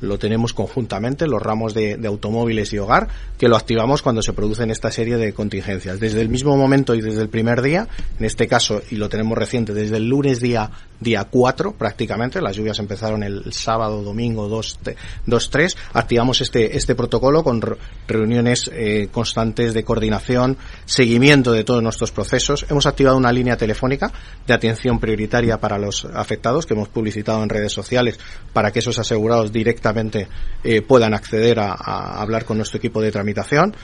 lo 0.00 0.18
tenemos 0.18 0.52
conjuntamente, 0.52 1.26
los 1.26 1.40
ramos 1.40 1.72
de, 1.72 1.98
automóviles 2.06 2.70
y 2.74 2.78
hogar, 2.78 3.08
que 3.38 3.48
lo 3.48 3.56
activamos 3.56 4.02
cuando 4.02 4.20
se 4.20 4.34
producen 4.34 4.70
esta 4.70 4.90
serie 4.90 5.16
de 5.16 5.32
contingencias. 5.32 5.98
Desde 5.98 6.20
el 6.20 6.28
mismo 6.28 6.54
momento 6.54 6.94
y 6.94 7.00
desde 7.00 7.22
el 7.22 7.30
primer 7.30 7.62
día, 7.62 7.88
en 8.18 8.26
este 8.26 8.46
caso, 8.46 8.82
y 8.90 8.96
lo 8.96 9.08
tenemos 9.08 9.38
reciente, 9.38 9.72
desde 9.72 9.96
el 9.96 10.06
lunes 10.06 10.40
día, 10.40 10.70
día 11.00 11.24
4 11.24 11.72
prácticamente, 11.72 12.42
las 12.42 12.56
lluvias 12.56 12.78
empezaron 12.78 13.22
el 13.22 13.52
sábado, 13.54 14.02
domingo 14.02 14.48
2, 14.48 14.80
2 15.24 15.50
3, 15.50 15.76
activamos 15.94 16.42
este, 16.42 16.76
este 16.76 16.94
protocolo 16.94 17.42
con 17.42 17.62
reuniones 18.06 18.70
eh, 18.74 19.08
constantes 19.10 19.72
de 19.72 19.82
coordinación, 19.82 20.58
seguimiento 20.84 21.15
de 21.18 21.64
todos 21.64 21.82
nuestros 21.82 22.12
procesos. 22.12 22.66
Hemos 22.68 22.84
activado 22.84 23.16
una 23.16 23.32
línea 23.32 23.56
telefónica 23.56 24.12
de 24.46 24.52
atención 24.52 25.00
prioritaria 25.00 25.58
para 25.58 25.78
los 25.78 26.04
afectados 26.04 26.66
que 26.66 26.74
hemos 26.74 26.88
publicitado 26.88 27.42
en 27.42 27.48
redes 27.48 27.72
sociales 27.72 28.18
para 28.52 28.70
que 28.70 28.80
esos 28.80 28.98
asegurados 28.98 29.50
directamente 29.50 30.28
eh, 30.62 30.82
puedan 30.82 31.14
acceder 31.14 31.58
a, 31.58 31.72
hablar 32.20 32.44
con 32.44 32.58
nuestro 32.58 32.78
equipo 32.78 33.00
de 33.00 33.10
tramitación. 33.10 33.74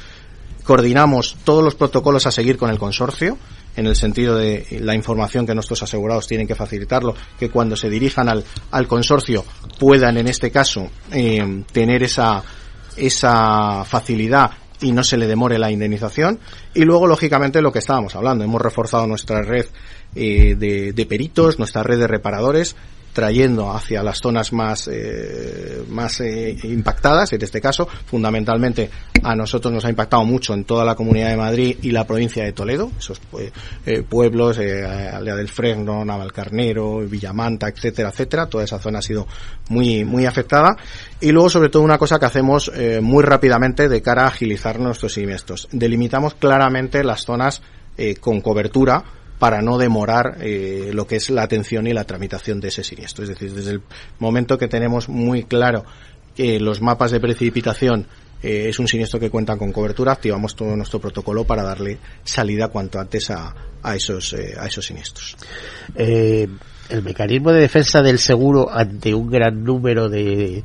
Coordinamos 0.64 1.38
todos 1.42 1.64
los 1.64 1.74
protocolos 1.74 2.26
a 2.26 2.30
seguir 2.30 2.58
con 2.58 2.68
el 2.70 2.78
consorcio, 2.78 3.38
en 3.76 3.86
el 3.86 3.96
sentido 3.96 4.36
de 4.36 4.66
la 4.80 4.94
información 4.94 5.46
que 5.46 5.54
nuestros 5.54 5.82
asegurados 5.82 6.28
tienen 6.28 6.46
que 6.46 6.54
facilitarlo, 6.54 7.14
que 7.38 7.48
cuando 7.48 7.76
se 7.76 7.88
dirijan 7.88 8.28
al, 8.28 8.44
al 8.70 8.86
consorcio 8.86 9.44
puedan, 9.78 10.18
en 10.18 10.28
este 10.28 10.50
caso, 10.50 10.90
eh, 11.10 11.64
tener 11.72 12.02
esa, 12.02 12.44
esa 12.96 13.84
facilidad 13.84 14.50
y 14.82 14.92
no 14.92 15.02
se 15.04 15.16
le 15.16 15.26
demore 15.26 15.58
la 15.58 15.70
indemnización. 15.70 16.38
Y 16.74 16.84
luego, 16.84 17.06
lógicamente, 17.06 17.62
lo 17.62 17.72
que 17.72 17.78
estábamos 17.78 18.14
hablando, 18.14 18.44
hemos 18.44 18.60
reforzado 18.60 19.06
nuestra 19.06 19.42
red 19.42 19.66
eh, 20.14 20.54
de, 20.56 20.92
de, 20.92 21.06
peritos, 21.06 21.58
nuestra 21.58 21.82
red 21.82 21.98
de 21.98 22.06
reparadores, 22.06 22.76
trayendo 23.12 23.70
hacia 23.72 24.02
las 24.02 24.18
zonas 24.18 24.52
más, 24.52 24.88
eh, 24.90 25.84
más 25.88 26.20
eh, 26.20 26.56
impactadas, 26.64 27.32
en 27.32 27.42
este 27.42 27.60
caso, 27.60 27.86
fundamentalmente 28.06 28.90
a 29.22 29.36
nosotros 29.36 29.72
nos 29.72 29.84
ha 29.84 29.90
impactado 29.90 30.24
mucho 30.24 30.54
en 30.54 30.64
toda 30.64 30.84
la 30.84 30.94
Comunidad 30.94 31.28
de 31.28 31.36
Madrid 31.36 31.76
y 31.82 31.90
la 31.90 32.06
provincia 32.06 32.44
de 32.44 32.52
Toledo, 32.52 32.90
esos 32.98 33.20
eh, 33.86 34.02
pueblos, 34.02 34.58
Aldea 34.58 35.36
del 35.36 35.48
Fresno, 35.48 36.04
Navalcarnero, 36.04 36.98
Villamanta, 37.00 37.68
etcétera, 37.68 38.08
etcétera, 38.08 38.46
toda 38.46 38.64
esa 38.64 38.78
zona 38.78 39.00
ha 39.00 39.02
sido 39.02 39.26
muy, 39.68 40.04
muy 40.04 40.26
afectada. 40.26 40.76
Y 41.20 41.30
luego, 41.30 41.50
sobre 41.50 41.68
todo, 41.68 41.82
una 41.82 41.98
cosa 41.98 42.18
que 42.18 42.26
hacemos 42.26 42.72
muy 43.00 43.22
rápidamente 43.22 43.88
de 43.88 44.02
cara 44.02 44.24
a 44.24 44.28
agilizar 44.28 44.80
nuestros 44.80 45.12
siniestros. 45.12 45.68
Delimitamos 45.70 46.34
claramente 46.34 47.04
las 47.04 47.22
zonas 47.24 47.62
con 48.20 48.40
cobertura, 48.40 49.04
para 49.42 49.60
no 49.60 49.76
demorar 49.76 50.36
eh, 50.40 50.92
lo 50.94 51.08
que 51.08 51.16
es 51.16 51.28
la 51.28 51.42
atención 51.42 51.88
y 51.88 51.92
la 51.92 52.04
tramitación 52.04 52.60
de 52.60 52.68
ese 52.68 52.84
siniestro. 52.84 53.24
Es 53.24 53.30
decir, 53.30 53.52
desde 53.52 53.72
el 53.72 53.82
momento 54.20 54.56
que 54.56 54.68
tenemos 54.68 55.08
muy 55.08 55.42
claro 55.42 55.84
que 56.36 56.60
los 56.60 56.80
mapas 56.80 57.10
de 57.10 57.18
precipitación 57.18 58.06
eh, 58.40 58.68
es 58.68 58.78
un 58.78 58.86
siniestro 58.86 59.18
que 59.18 59.30
cuentan 59.30 59.58
con 59.58 59.72
cobertura, 59.72 60.12
activamos 60.12 60.54
todo 60.54 60.76
nuestro 60.76 61.00
protocolo 61.00 61.42
para 61.42 61.64
darle 61.64 61.98
salida 62.22 62.68
cuanto 62.68 63.00
antes 63.00 63.32
a, 63.32 63.52
esos, 63.96 64.32
eh, 64.34 64.54
a 64.56 64.68
esos 64.68 64.86
siniestros. 64.86 65.36
El 66.88 67.02
mecanismo 67.02 67.52
de 67.52 67.60
defensa 67.60 68.02
del 68.02 68.18
seguro 68.18 68.70
ante 68.70 69.14
un 69.14 69.30
gran 69.30 69.62
número 69.62 70.08
de 70.08 70.62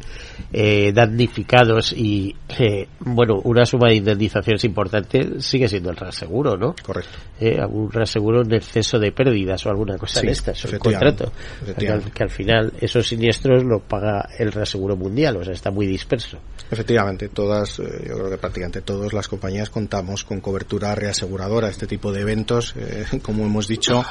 eh, 0.52 0.92
damnificados 0.94 1.94
y 1.94 2.36
eh, 2.58 2.88
bueno 3.00 3.42
una 3.44 3.66
suma 3.66 3.90
de 3.90 3.96
indemnizaciones 3.96 4.64
importante 4.64 5.42
sigue 5.42 5.68
siendo 5.68 5.90
el 5.90 5.96
reaseguro 5.96 6.56
no 6.58 6.76
correcto. 6.84 7.18
Eh, 7.40 7.60
un 7.66 7.92
reaseguro 7.92 8.42
en 8.42 8.54
exceso 8.54 9.00
de 9.00 9.12
pérdidas 9.12 9.66
o 9.66 9.70
alguna 9.70 9.98
cosa 9.98 10.22
de 10.22 10.32
estas 10.32 10.64
un 10.66 10.80
contrato 10.80 11.32
que 11.78 11.90
al, 11.90 12.12
que 12.12 12.24
al, 12.24 12.30
final 12.30 12.74
esos 12.80 13.08
siniestros 13.08 13.64
lo 13.64 13.80
paga 13.80 14.30
el 14.38 14.52
reaseguro 14.52 14.96
mundial 14.96 15.38
o 15.38 15.44
sea 15.44 15.54
está 15.54 15.72
muy 15.72 15.88
disperso. 15.88 16.38
Efectivamente 16.70 17.30
todas 17.30 17.80
eh, 17.80 18.06
yo 18.08 18.16
creo 18.16 18.30
que 18.30 18.38
prácticamente 18.38 18.82
todas 18.82 19.14
las 19.14 19.28
compañías 19.28 19.70
contamos 19.70 20.24
con 20.24 20.42
cobertura 20.42 20.96
reaseguradora. 20.96 21.70
Este 21.70 21.88
tipo 21.88 22.12
de 22.12 22.22
eventos 22.22 22.74
eh, 22.76 23.06
como 23.22 23.46
hemos 23.46 23.68
dicho 23.68 24.04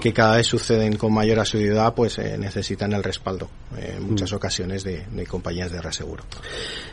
que 0.00 0.12
cada 0.12 0.36
vez 0.36 0.46
suceden 0.46 0.96
con 0.96 1.12
mayor 1.12 1.40
asiduidad 1.48 1.94
pues 1.94 2.18
eh, 2.18 2.36
necesitan 2.38 2.92
el 2.92 3.02
respaldo 3.02 3.48
eh, 3.76 3.94
en 3.96 4.04
muchas 4.04 4.32
mm. 4.32 4.36
ocasiones 4.36 4.84
de, 4.84 5.04
compañías 5.26 5.72
de 5.72 5.80
reaseguro. 5.80 6.24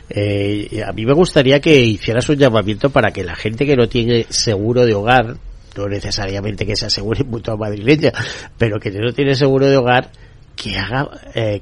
Eh, 0.08 0.82
a 0.86 0.92
mí 0.92 1.04
me 1.04 1.12
gustaría 1.12 1.60
que 1.60 1.78
hicieras 1.78 2.28
un 2.28 2.36
llamamiento 2.36 2.90
para 2.90 3.10
que 3.10 3.22
la 3.22 3.36
gente 3.36 3.66
que 3.66 3.76
no 3.76 3.88
tiene 3.88 4.26
seguro 4.28 4.84
de 4.84 4.94
hogar, 4.94 5.36
no 5.76 5.86
necesariamente 5.88 6.66
que 6.66 6.76
se 6.76 6.86
asegure 6.86 7.24
mutua 7.28 7.56
madrileña, 7.56 8.12
pero 8.58 8.80
que 8.80 8.90
no 8.90 9.12
tiene 9.12 9.34
seguro 9.34 9.66
de 9.66 9.76
hogar, 9.76 10.10
que 10.56 10.78
haga, 10.78 11.10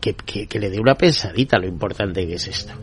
que, 0.00 0.14
que, 0.14 0.60
le 0.60 0.70
dé 0.70 0.78
una 0.78 0.94
pensadita 0.94 1.58
lo 1.58 1.66
importante 1.66 2.24
que 2.28 2.34
es 2.34 2.46
esto. 2.46 2.74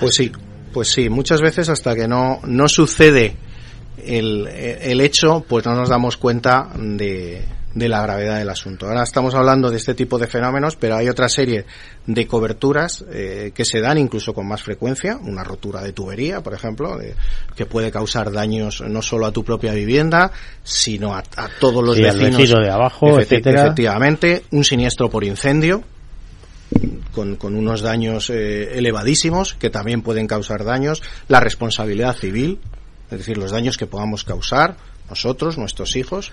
Pues 0.00 0.14
sí, 0.14 0.32
pues 0.72 0.90
sí, 0.90 1.10
muchas 1.10 1.42
veces 1.42 1.68
hasta 1.68 1.94
que 1.94 2.08
no, 2.08 2.40
no 2.44 2.68
sucede 2.68 3.36
el, 4.02 4.46
el 4.46 5.00
hecho, 5.02 5.44
pues 5.46 5.66
no 5.66 5.74
nos 5.74 5.90
damos 5.90 6.16
cuenta 6.16 6.70
de, 6.74 7.42
de 7.74 7.88
la 7.88 8.02
gravedad 8.02 8.38
del 8.38 8.50
asunto. 8.50 8.86
Ahora 8.86 9.04
estamos 9.04 9.34
hablando 9.34 9.70
de 9.70 9.76
este 9.76 9.94
tipo 9.94 10.18
de 10.18 10.26
fenómenos, 10.26 10.76
pero 10.76 10.96
hay 10.96 11.08
otra 11.08 11.28
serie 11.28 11.64
de 12.06 12.26
coberturas 12.26 13.04
eh, 13.12 13.52
que 13.54 13.64
se 13.64 13.80
dan 13.80 13.98
incluso 13.98 14.34
con 14.34 14.48
más 14.48 14.62
frecuencia, 14.62 15.16
una 15.16 15.44
rotura 15.44 15.80
de 15.82 15.92
tubería, 15.92 16.40
por 16.40 16.54
ejemplo, 16.54 16.98
que 17.54 17.66
puede 17.66 17.90
causar 17.90 18.32
daños 18.32 18.80
no 18.80 19.02
solo 19.02 19.26
a 19.26 19.32
tu 19.32 19.44
propia 19.44 19.72
vivienda, 19.72 20.32
sino 20.64 21.14
a, 21.14 21.22
todos 21.60 21.84
los 21.84 21.98
vecinos. 21.98 22.50
de 22.50 22.70
abajo, 22.70 23.20
Efectivamente, 23.20 24.44
un 24.50 24.64
siniestro 24.64 25.08
por 25.08 25.22
incendio, 25.22 25.82
con, 27.12 27.36
con, 27.36 27.56
unos 27.56 27.82
daños 27.82 28.30
eh, 28.30 28.78
elevadísimos 28.78 29.54
que 29.54 29.70
también 29.70 30.02
pueden 30.02 30.26
causar 30.26 30.64
daños, 30.64 31.02
la 31.28 31.40
responsabilidad 31.40 32.16
civil, 32.16 32.58
es 33.10 33.18
decir, 33.18 33.38
los 33.38 33.50
daños 33.50 33.76
que 33.76 33.86
podamos 33.86 34.24
causar 34.24 34.76
nosotros, 35.08 35.58
nuestros 35.58 35.96
hijos, 35.96 36.30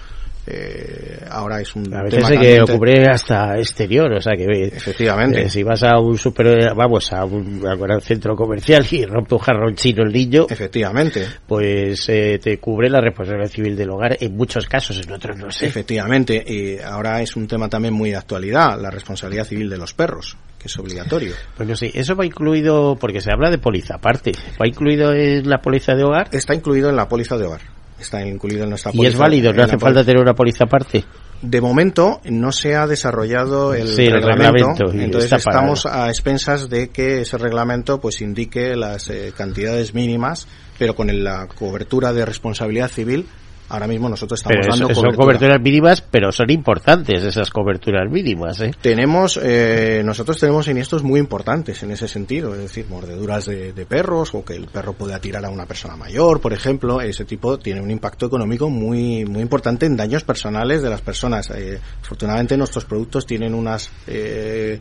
eh, 0.50 1.20
ahora 1.30 1.60
es 1.60 1.76
un 1.76 1.94
a 1.94 2.04
veces 2.04 2.24
hay 2.24 2.38
que 2.38 2.62
ocurrir 2.62 3.10
hasta 3.10 3.58
exterior 3.58 4.14
o 4.14 4.22
sea 4.22 4.34
que 4.38 4.46
efectivamente. 4.68 5.42
eh, 5.42 5.50
si 5.50 5.62
vas 5.62 5.84
a 5.84 6.00
un 6.00 6.18
super 6.18 6.74
vamos 6.74 7.12
a 7.12 7.26
un, 7.26 7.60
gran 7.60 8.00
centro 8.00 8.36
comercial 8.36 8.86
y 8.90 9.06
rompe 9.06 9.36
un 9.36 9.42
jarrón 9.42 9.76
chino 9.76 10.04
el 10.04 10.14
niño 10.14 10.48
efectivamente. 10.50 11.26
pues 11.46 12.08
eh, 12.08 12.40
te 12.42 12.60
cubre 12.60 12.90
la 12.90 13.02
responsabilidad 13.02 13.50
civil 13.50 13.76
del 13.76 13.90
hogar 13.90 14.18
en 14.20 14.38
muchos 14.38 14.68
casos 14.68 15.02
en 15.06 15.12
otros 15.12 15.38
no 15.38 15.52
sé. 15.52 15.68
Efectivamente. 15.68 16.44
Y 16.48 16.80
ahora 16.80 17.22
es 17.22 17.36
un 17.36 17.48
tema 17.48 17.68
también 17.68 17.94
muy 17.94 18.12
de 18.12 18.16
actualidad 18.16 18.80
la 18.80 18.90
responsabilidad 18.90 19.44
civil 19.44 19.70
de 19.70 19.78
los 19.78 19.94
perros 19.94 20.38
que 20.58 20.68
es 20.68 20.80
obligatorio. 20.80 21.34
Pues 21.56 21.70
no 21.70 21.76
sé, 21.76 21.92
eso 21.94 22.16
va 22.16 22.26
incluido, 22.26 22.96
porque 23.00 23.22
se 23.22 23.32
habla 23.32 23.52
de 23.52 23.60
póliza 23.60 23.96
aparte, 23.96 24.32
¿va 24.60 24.68
incluido 24.68 25.14
en 25.14 25.48
la 25.48 25.60
póliza 25.60 25.94
de 25.94 26.04
hogar? 26.04 26.30
Está 26.32 26.56
incluido 26.56 26.90
en 26.90 26.96
la 26.96 27.08
póliza 27.08 27.38
de 27.38 27.46
hogar 27.46 27.77
está 28.00 28.26
incluido 28.26 28.64
en 28.64 28.70
nuestra 28.70 28.92
póliza. 28.92 29.10
¿Y 29.10 29.14
es 29.14 29.18
válido? 29.18 29.54
¿No 29.54 29.64
hace 29.64 29.78
falta 29.78 30.04
tener 30.04 30.22
una 30.22 30.34
póliza 30.34 30.66
aparte? 30.66 31.04
De 31.42 31.62
momento 31.62 32.20
no 32.26 32.52
se 32.52 32.76
ha 32.76 32.88
desarrollado 32.88 33.76
el, 33.76 33.96
reglamento, 33.96 34.92
entonces 34.92 35.32
estamos 35.32 35.86
a 35.86 36.10
expensas 36.10 36.68
de 36.68 36.90
que 36.90 37.22
ese 37.22 37.38
reglamento 37.38 38.00
pues 38.02 38.22
indique 38.22 38.76
las 38.76 39.10
eh, 39.10 39.34
cantidades 39.38 39.94
mínimas, 39.94 40.48
pero 40.80 40.96
con 40.96 41.24
la 41.24 41.48
cobertura 41.48 42.12
de 42.12 42.26
responsabilidad 42.26 42.90
civil 42.90 43.28
Ahora 43.70 43.88
mismo 43.88 44.08
nosotros 44.10 44.40
estamos 44.40 44.60
pero 44.66 44.72
dando 44.72 44.88
son 44.88 44.96
cobertura. 44.96 45.24
coberturas 45.26 45.62
mínimas, 45.62 46.02
pero 46.02 46.32
son 46.32 46.50
importantes 46.52 47.24
esas 47.24 47.50
coberturas 47.50 48.10
mínimas, 48.12 48.62
¿eh? 48.62 48.72
Tenemos, 48.82 49.40
eh, 49.44 50.02
nosotros 50.06 50.40
tenemos 50.40 50.66
siniestros 50.66 51.04
muy 51.04 51.20
importantes 51.20 51.84
en 51.84 51.92
ese 51.92 52.08
sentido, 52.08 52.54
es 52.54 52.62
decir, 52.62 52.86
mordeduras 52.90 53.46
de, 53.46 53.74
de 53.74 53.86
perros 53.86 54.34
o 54.34 54.44
que 54.46 54.56
el 54.56 54.68
perro 54.68 54.94
pueda 54.94 55.20
tirar 55.20 55.46
a 55.46 55.50
una 55.50 55.66
persona 55.66 55.96
mayor, 55.96 56.40
por 56.40 56.54
ejemplo, 56.54 57.02
ese 57.02 57.26
tipo 57.26 57.58
tiene 57.60 57.82
un 57.82 57.92
impacto 57.92 58.26
económico 58.26 58.70
muy 58.70 59.26
muy 59.26 59.42
importante 59.42 59.86
en 59.86 59.98
daños 59.98 60.24
personales 60.24 60.82
de 60.82 60.90
las 60.90 61.02
personas. 61.02 61.50
Eh, 61.52 61.80
afortunadamente 62.02 62.58
nuestros 62.58 62.86
productos 62.86 63.26
tienen 63.26 63.54
unas 63.54 63.92
eh, 64.08 64.80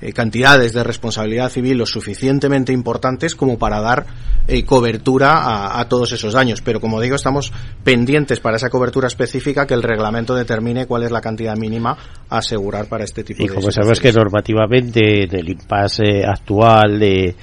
eh, 0.00 0.12
cantidades 0.12 0.72
de 0.72 0.84
responsabilidad 0.84 1.50
civil 1.50 1.78
lo 1.78 1.86
suficientemente 1.86 2.72
importantes 2.72 3.34
como 3.34 3.58
para 3.58 3.80
dar 3.80 4.06
eh, 4.46 4.64
cobertura 4.64 5.32
a, 5.38 5.80
a, 5.80 5.88
todos 5.88 6.12
esos 6.12 6.32
daños. 6.32 6.62
Pero 6.62 6.80
como 6.80 7.00
digo, 7.00 7.16
estamos 7.16 7.52
pendientes 7.84 8.40
para 8.40 8.56
esa 8.56 8.70
cobertura 8.70 9.08
específica 9.08 9.66
que 9.66 9.74
el 9.74 9.82
reglamento 9.82 10.34
determine 10.34 10.86
cuál 10.86 11.04
es 11.04 11.10
la 11.10 11.20
cantidad 11.20 11.56
mínima 11.56 11.96
a 12.30 12.38
asegurar 12.38 12.86
para 12.86 13.04
este 13.04 13.24
tipo 13.24 13.42
y 13.42 13.48
de 13.48 13.54
como 13.54 13.70
sabemos 13.70 14.00
que 14.00 14.12
normativamente 14.12 15.24
en 15.24 15.34
el 15.34 15.48
impasse 15.48 16.24
actual 16.24 16.98
de 16.98 17.34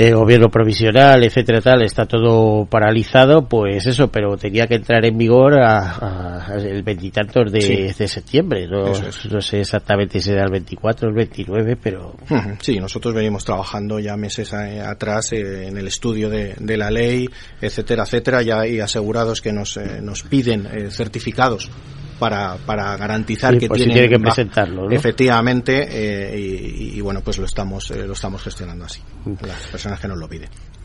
eh, 0.00 0.12
gobierno 0.12 0.48
provisional, 0.48 1.24
etcétera, 1.24 1.60
tal, 1.60 1.82
está 1.82 2.04
todo 2.06 2.66
paralizado, 2.66 3.48
pues 3.48 3.84
eso, 3.86 4.08
pero 4.12 4.36
tenía 4.36 4.68
que 4.68 4.76
entrar 4.76 5.04
en 5.04 5.18
vigor 5.18 5.58
a, 5.60 6.46
a 6.50 6.54
el 6.54 6.82
veintitantos 6.84 7.50
de, 7.50 7.60
Sí. 7.60 7.76
de 7.98 8.06
septiembre, 8.08 8.68
no, 8.68 8.86
Eso 8.92 9.08
es. 9.08 9.26
no 9.32 9.40
sé 9.40 9.60
exactamente 9.60 10.20
si 10.20 10.30
era 10.30 10.44
el 10.44 10.50
24 10.52 11.08
o 11.08 11.10
el 11.10 11.16
29, 11.16 11.76
pero 11.82 12.14
Sí, 12.60 12.78
nosotros 12.78 13.12
venimos 13.12 13.44
trabajando 13.44 13.98
ya 13.98 14.16
meses 14.16 14.52
eh, 14.52 14.80
atrás 14.80 15.32
eh, 15.32 15.66
en 15.66 15.76
el 15.76 15.88
estudio 15.88 16.30
de, 16.30 16.54
de 16.60 16.76
la 16.76 16.90
ley, 16.92 17.28
etcétera, 17.60 18.04
etcétera, 18.04 18.42
ya 18.42 18.60
hay 18.60 18.78
asegurados 18.78 19.40
que 19.40 19.52
nos, 19.52 19.76
eh, 19.78 20.00
nos 20.00 20.22
piden 20.22 20.66
eh, 20.66 20.90
certificados 20.90 21.70
para, 22.18 22.56
para 22.56 22.96
garantizar 22.96 23.54
Sí, 23.54 23.60
que 23.60 23.68
pues 23.68 23.82
tiene 23.84 24.08
que 24.08 24.18
presentarlo, 24.18 24.88
¿no? 24.88 24.90
efectivamente 24.90 25.86
eh, 25.90 26.38
y, 26.38 26.98
y, 26.98 27.00
bueno 27.00 27.20
pues 27.22 27.38
lo 27.38 27.46
estamos 27.46 27.90
eh, 27.90 28.06
lo 28.06 28.12
estamos 28.12 28.42
gestionando 28.42 28.84
así. 28.84 29.00
Las 29.46 29.66
personas 29.68 30.00
que 30.00 30.08
nos 30.08 30.18
lo 30.18 30.28
piden. 30.28 30.48
mm, 30.48 30.77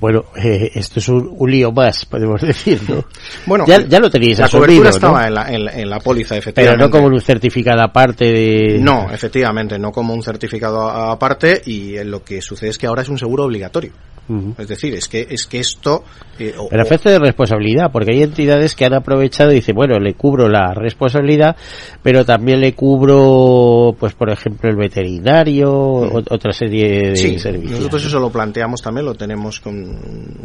bueno, 0.00 0.24
eh, 0.36 0.70
esto 0.74 1.00
es 1.00 1.08
un, 1.08 1.28
un 1.36 1.50
lío 1.50 1.72
más, 1.72 2.04
podemos 2.06 2.40
decir, 2.40 2.80
¿no? 2.88 3.04
bueno 3.46 3.64
ya, 3.66 3.80
ya 3.86 3.98
lo 3.98 4.10
teníais 4.10 4.38
la 4.38 4.48
cobertura 4.48 4.90
¿no? 4.90 4.94
estaba 4.96 5.26
en, 5.26 5.34
la, 5.34 5.48
en, 5.50 5.64
la, 5.64 5.72
en 5.72 5.90
la 5.90 5.98
póliza 6.00 6.30
pero 6.30 6.40
efectivamente 6.40 6.84
no 6.84 6.90
como 6.90 7.06
un 7.08 7.20
certificado 7.20 7.82
aparte 7.82 8.24
de... 8.26 8.78
No, 8.80 9.10
efectivamente, 9.10 9.78
no 9.78 9.90
como 9.92 10.14
un 10.14 10.22
certificado 10.22 10.88
aparte 10.88 11.62
y 11.66 11.96
eh, 11.96 12.04
lo 12.04 12.22
que 12.22 12.40
sucede 12.40 12.70
es 12.70 12.78
que 12.78 12.86
ahora 12.86 13.02
es 13.02 13.08
un 13.08 13.18
seguro 13.18 13.44
obligatorio. 13.44 13.92
Es 14.56 14.68
decir, 14.68 14.94
es 14.94 15.06
que 15.06 15.26
es 15.28 15.44
que 15.44 15.58
esto 15.60 16.02
eh, 16.38 16.54
o- 16.56 16.70
Pero 16.70 16.82
de 17.10 17.18
responsabilidad, 17.18 17.92
porque 17.92 18.12
hay 18.12 18.22
entidades 18.22 18.74
que 18.74 18.86
han 18.86 18.94
aprovechado 18.94 19.52
y 19.52 19.56
dicen, 19.56 19.74
bueno, 19.74 19.98
le 19.98 20.14
cubro 20.14 20.48
la 20.48 20.72
responsabilidad, 20.72 21.56
pero 22.02 22.24
también 22.24 22.58
le 22.62 22.72
cubro, 22.72 23.94
pues 24.00 24.14
por 24.14 24.30
ejemplo, 24.30 24.70
el 24.70 24.76
veterinario, 24.76 25.70
otra 26.30 26.52
serie 26.54 27.10
de 27.10 27.16
Sí, 27.16 27.38
servicios. 27.38 27.78
nosotros 27.78 28.06
eso 28.06 28.18
lo 28.18 28.30
planteamos 28.30 28.80
también, 28.80 29.04
lo 29.04 29.14
tenemos 29.14 29.23
con 29.60 29.74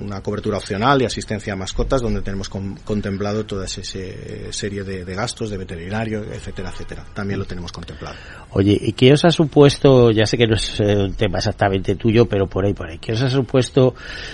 una 0.04 0.22
cobertura 0.22 0.58
opcional 0.58 1.00
de 1.00 1.06
asistencia 1.06 1.54
a 1.54 1.56
mascotas, 1.56 2.02
donde 2.02 2.22
tenemos 2.22 2.50
con- 2.50 2.76
contemplado 2.78 3.46
toda 3.46 3.66
esa 3.66 3.82
serie 3.84 4.84
de, 4.84 5.06
de 5.06 5.16
gastos 5.16 5.50
de 5.50 5.58
veterinario, 5.58 6.24
etcétera, 6.24 6.70
etcétera. 6.70 7.06
También 7.14 7.40
lo 7.40 7.46
tenemos 7.46 7.72
contemplado. 7.72 8.16
Oye, 8.52 8.78
¿y 8.82 8.94
qué 8.94 9.14
os 9.14 9.26
ha 9.26 9.32
supuesto, 9.32 10.12
ya 10.12 10.26
sé 10.26 10.38
que 10.38 10.48
no 10.48 10.56
es 10.56 10.80
eh, 10.80 10.96
un 10.96 11.14
tema 11.14 11.38
exactamente 11.38 11.96
tuyo, 11.96 12.26
pero 12.28 12.48
por 12.48 12.66
ahí, 12.66 12.74
por 12.74 12.90
ahí, 12.90 12.98
qué 12.98 13.14
os 13.14 13.22
ha 13.22 13.30
supuesto 13.30 13.94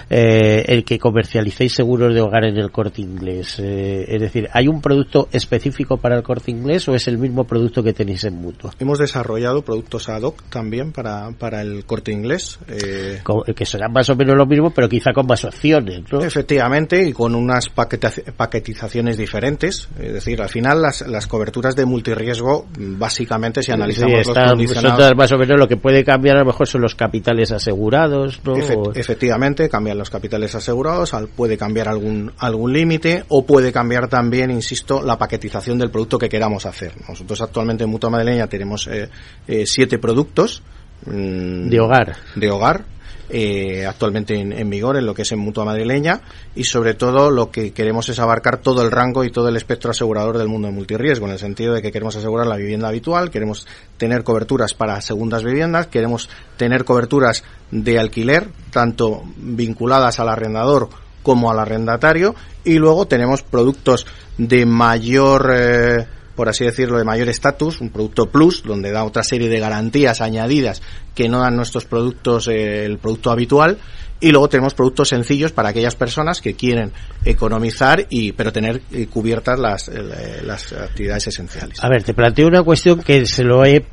eh, 0.09 0.63
el 0.67 0.83
que 0.83 0.97
comercialicéis 0.99 1.73
seguros 1.73 2.13
de 2.13 2.21
hogar 2.21 2.45
en 2.45 2.57
el 2.57 2.71
corte 2.71 3.01
inglés? 3.01 3.59
Eh, 3.59 4.05
es 4.07 4.21
decir, 4.21 4.47
¿hay 4.53 4.67
un 4.67 4.81
producto 4.81 5.27
específico 5.31 5.97
para 5.97 6.15
el 6.15 6.23
corte 6.23 6.51
inglés 6.51 6.87
o 6.87 6.95
es 6.95 7.07
el 7.07 7.17
mismo 7.17 7.45
producto 7.45 7.83
que 7.83 7.93
tenéis 7.93 8.23
en 8.23 8.35
mutua? 8.35 8.71
Hemos 8.79 8.99
desarrollado 8.99 9.63
productos 9.63 10.07
ad 10.09 10.21
hoc 10.21 10.43
también 10.49 10.91
para, 10.91 11.31
para 11.31 11.61
el 11.61 11.85
corte 11.85 12.11
inglés. 12.11 12.59
Que 12.67 13.65
serán 13.65 13.91
más 13.91 14.09
o 14.09 14.15
menos 14.15 14.34
lo 14.35 14.45
mismo, 14.45 14.71
pero 14.71 14.87
quizá 14.89 15.11
con 15.13 15.25
más 15.27 15.43
opciones, 15.45 16.01
¿no? 16.11 16.21
Efectivamente, 16.21 17.01
y 17.07 17.13
con 17.13 17.35
unas 17.35 17.69
paquetizaciones 17.69 19.17
diferentes. 19.17 19.87
Es 19.99 20.13
decir, 20.13 20.41
al 20.41 20.49
final 20.49 20.81
las, 20.81 21.01
las 21.07 21.27
coberturas 21.27 21.75
de 21.75 21.85
multirriesgo, 21.85 22.65
básicamente, 22.77 23.63
si 23.63 23.71
analizamos 23.71 24.11
Sí, 24.11 24.17
los 24.17 24.27
están- 24.27 24.43
son 24.49 24.57
condicionados... 24.57 25.15
más 25.15 25.31
o 25.31 25.37
menos 25.37 25.57
lo 25.59 25.67
que 25.67 25.77
puede 25.77 26.03
cambiar 26.03 26.37
a 26.37 26.39
lo 26.39 26.45
mejor 26.45 26.67
son 26.67 26.81
los 26.81 26.95
capitales 26.95 27.51
asegurados, 27.51 28.41
¿no? 28.43 28.55
Efe- 28.55 28.75
O- 28.77 28.93
efectivamente, 28.93 29.69
cambian 29.69 29.97
los 29.97 30.09
capitales 30.09 30.53
asegurados, 30.55 31.11
puede 31.35 31.57
cambiar 31.57 31.87
algún, 31.87 32.31
algún 32.37 32.73
límite 32.73 33.23
o 33.29 33.45
puede 33.45 33.71
cambiar 33.71 34.07
también, 34.07 34.51
insisto, 34.51 35.01
la 35.01 35.17
paquetización 35.17 35.77
del 35.77 35.89
producto 35.89 36.17
que 36.17 36.29
queramos 36.29 36.65
hacer. 36.65 36.93
Nosotros 37.07 37.41
actualmente 37.41 37.83
en 37.83 37.89
Mutua 37.89 38.09
Madrileña 38.09 38.47
tenemos 38.47 38.87
eh, 38.87 39.09
eh, 39.47 39.63
siete 39.65 39.97
productos 39.97 40.61
mm, 41.05 41.69
De 41.69 41.79
hogar. 41.79 42.15
de 42.35 42.49
hogar 42.49 42.85
eh, 43.29 43.85
actualmente 43.85 44.35
en, 44.35 44.69
vigor 44.69 44.97
en 44.97 45.05
lo 45.05 45.13
que 45.13 45.23
es 45.23 45.31
en 45.31 45.39
Mutua 45.39 45.65
Madrileña 45.65 46.21
y 46.55 46.63
sobre 46.63 46.93
todo 46.93 47.31
lo 47.31 47.49
que 47.49 47.73
queremos 47.73 48.07
es 48.09 48.19
abarcar 48.19 48.57
todo 48.57 48.81
el 48.83 48.91
rango 48.91 49.23
y 49.23 49.31
todo 49.31 49.49
el 49.49 49.57
espectro 49.57 49.91
asegurador 49.91 50.37
del 50.37 50.47
mundo 50.47 50.67
de 50.67 50.73
multirriesgo 50.73 51.25
en 51.25 51.33
el 51.33 51.39
sentido 51.39 51.73
de 51.73 51.81
que 51.81 51.91
queremos 51.91 52.15
asegurar 52.15 52.47
la 52.47 52.57
vivienda 52.57 52.87
habitual, 52.87 53.31
queremos 53.31 53.67
tener 53.97 54.23
coberturas 54.23 54.73
para 54.73 55.01
segundas 55.01 55.43
viviendas, 55.43 55.87
queremos 55.87 56.29
tener 56.57 56.85
coberturas 56.85 57.43
de 57.71 57.99
alquiler 57.99 58.49
tanto 58.71 59.23
vinculadas 59.37 60.19
al 60.19 60.29
arrendador 60.29 60.89
como 61.23 61.49
al 61.49 61.59
arrendatario 61.59 62.35
y 62.63 62.75
luego 62.75 63.07
tenemos 63.07 63.41
productos 63.41 64.05
de 64.37 64.65
mayor 64.65 65.51
eh, 65.55 66.07
por 66.35 66.49
así 66.49 66.65
decirlo, 66.65 66.97
de 66.97 67.03
mayor 67.03 67.29
estatus, 67.29 67.81
un 67.81 67.89
producto 67.89 68.27
plus, 68.27 68.63
donde 68.63 68.91
da 68.91 69.03
otra 69.03 69.23
serie 69.23 69.49
de 69.49 69.59
garantías 69.59 70.21
añadidas 70.21 70.81
que 71.13 71.29
no 71.29 71.39
dan 71.39 71.55
nuestros 71.55 71.85
productos, 71.85 72.47
eh, 72.47 72.85
el 72.85 72.97
producto 72.97 73.31
habitual, 73.31 73.77
y 74.19 74.31
luego 74.31 74.47
tenemos 74.47 74.73
productos 74.73 75.09
sencillos 75.09 75.51
para 75.51 75.69
aquellas 75.69 75.95
personas 75.95 76.41
que 76.41 76.53
quieren 76.53 76.91
economizar 77.25 78.05
y 78.09 78.31
pero 78.31 78.51
tener 78.51 78.81
eh, 78.91 79.07
cubiertas 79.07 79.59
las, 79.59 79.89
eh, 79.89 80.41
las 80.43 80.71
actividades 80.73 81.27
esenciales. 81.27 81.83
A 81.83 81.89
ver, 81.89 82.03
te 82.03 82.13
planteo 82.13 82.47
una 82.47 82.63
cuestión 82.63 83.01
que 83.01 83.25
se 83.25 83.43
lo 83.43 83.65
he 83.65 83.85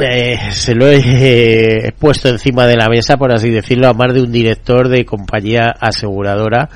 eh, 0.00 0.38
se 0.52 0.74
lo 0.74 0.86
he 0.86 1.00
eh, 1.86 1.92
puesto 1.98 2.28
encima 2.28 2.66
de 2.66 2.76
la 2.76 2.88
mesa, 2.88 3.16
por 3.16 3.32
así 3.32 3.50
decirlo, 3.50 3.88
a 3.88 3.92
más 3.92 4.14
de 4.14 4.22
un 4.22 4.30
director 4.30 4.88
de 4.88 5.04
compañía 5.04 5.74
aseguradora 5.78 6.68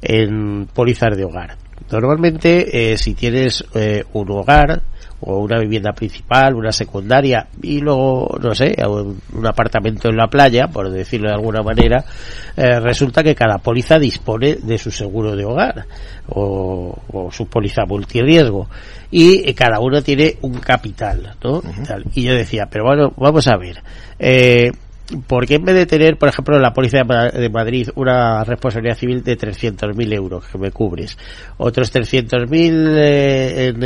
en 0.00 0.66
pólizas 0.66 1.16
de 1.16 1.24
hogar. 1.24 1.56
Normalmente, 1.92 2.92
eh, 2.92 2.96
si 2.96 3.14
tienes 3.14 3.64
eh, 3.74 4.04
un 4.14 4.30
hogar 4.30 4.82
o 5.24 5.38
una 5.38 5.60
vivienda 5.60 5.92
principal, 5.92 6.54
una 6.54 6.72
secundaria 6.72 7.46
y 7.62 7.78
luego, 7.80 8.36
no 8.40 8.54
sé, 8.54 8.74
un, 8.88 9.20
un 9.34 9.46
apartamento 9.46 10.08
en 10.08 10.16
la 10.16 10.26
playa, 10.26 10.66
por 10.66 10.90
decirlo 10.90 11.28
de 11.28 11.34
alguna 11.34 11.62
manera, 11.62 12.04
eh, 12.56 12.80
resulta 12.80 13.22
que 13.22 13.34
cada 13.34 13.58
póliza 13.58 13.98
dispone 13.98 14.56
de 14.56 14.78
su 14.78 14.90
seguro 14.90 15.36
de 15.36 15.44
hogar 15.44 15.86
o, 16.28 16.98
o 17.12 17.30
su 17.30 17.46
póliza 17.46 17.84
multirriesgo. 17.86 18.68
Y 19.12 19.48
eh, 19.48 19.54
cada 19.54 19.78
uno 19.78 20.02
tiene 20.02 20.38
un 20.40 20.54
capital, 20.54 21.36
¿no? 21.44 21.62
Y 22.14 22.22
yo 22.22 22.34
decía, 22.34 22.66
pero 22.68 22.84
bueno, 22.84 23.12
vamos 23.16 23.46
a 23.46 23.56
ver, 23.56 23.82
eh, 24.18 24.72
¿por 25.26 25.46
qué 25.46 25.56
en 25.56 25.64
vez 25.64 25.74
de 25.74 25.86
tener, 25.86 26.16
por 26.16 26.28
ejemplo, 26.28 26.58
la 26.58 26.72
Policía 26.72 27.00
de 27.00 27.04
Ma- 27.04 27.28
de 27.28 27.48
Madrid 27.50 27.88
una 27.96 28.44
responsabilidad 28.44 28.96
civil 28.96 29.22
de 29.22 29.36
300.000 29.36 30.12
euros 30.14 30.44
que 30.46 30.56
me 30.58 30.70
cubres, 30.70 31.18
otros 31.58 31.92
300.000 31.92 32.94
eh, 32.96 33.68
en, 33.68 33.82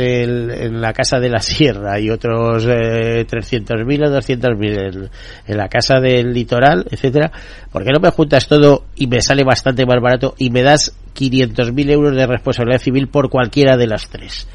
en 0.51 0.81
la 0.81 0.93
Casa 0.93 1.19
de 1.19 1.29
la 1.29 1.39
Sierra 1.39 1.99
y 1.99 2.09
otros 2.09 2.65
eh, 2.65 3.25
300.000 3.27 4.07
o 4.07 4.11
200.000 4.17 4.63
en, 4.95 5.09
en 5.47 5.57
la 5.57 5.67
Casa 5.67 5.99
del 5.99 6.33
Litoral, 6.33 6.85
etcétera, 6.89 7.31
¿por 7.71 7.83
qué 7.83 7.91
no 7.91 7.99
me 7.99 8.09
juntas 8.11 8.47
todo 8.47 8.85
y 8.95 9.07
me 9.07 9.21
sale 9.21 9.43
bastante 9.43 9.85
más 9.85 9.99
barato 10.01 10.35
y 10.37 10.49
me 10.49 10.61
das 10.63 10.95
500.000 11.15 11.89
euros 11.91 12.15
de 12.15 12.25
responsabilidad 12.27 12.79
civil 12.81 13.07
por 13.09 13.29
cualquiera 13.29 13.75
de 13.75 13.87
las 13.87 14.07
tres? 14.09 14.47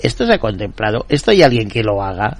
¿Esto 0.00 0.24
se 0.26 0.34
ha 0.34 0.38
contemplado? 0.38 1.06
¿Esto 1.08 1.32
hay 1.32 1.42
alguien 1.42 1.68
que 1.68 1.82
lo 1.82 2.02
haga? 2.02 2.38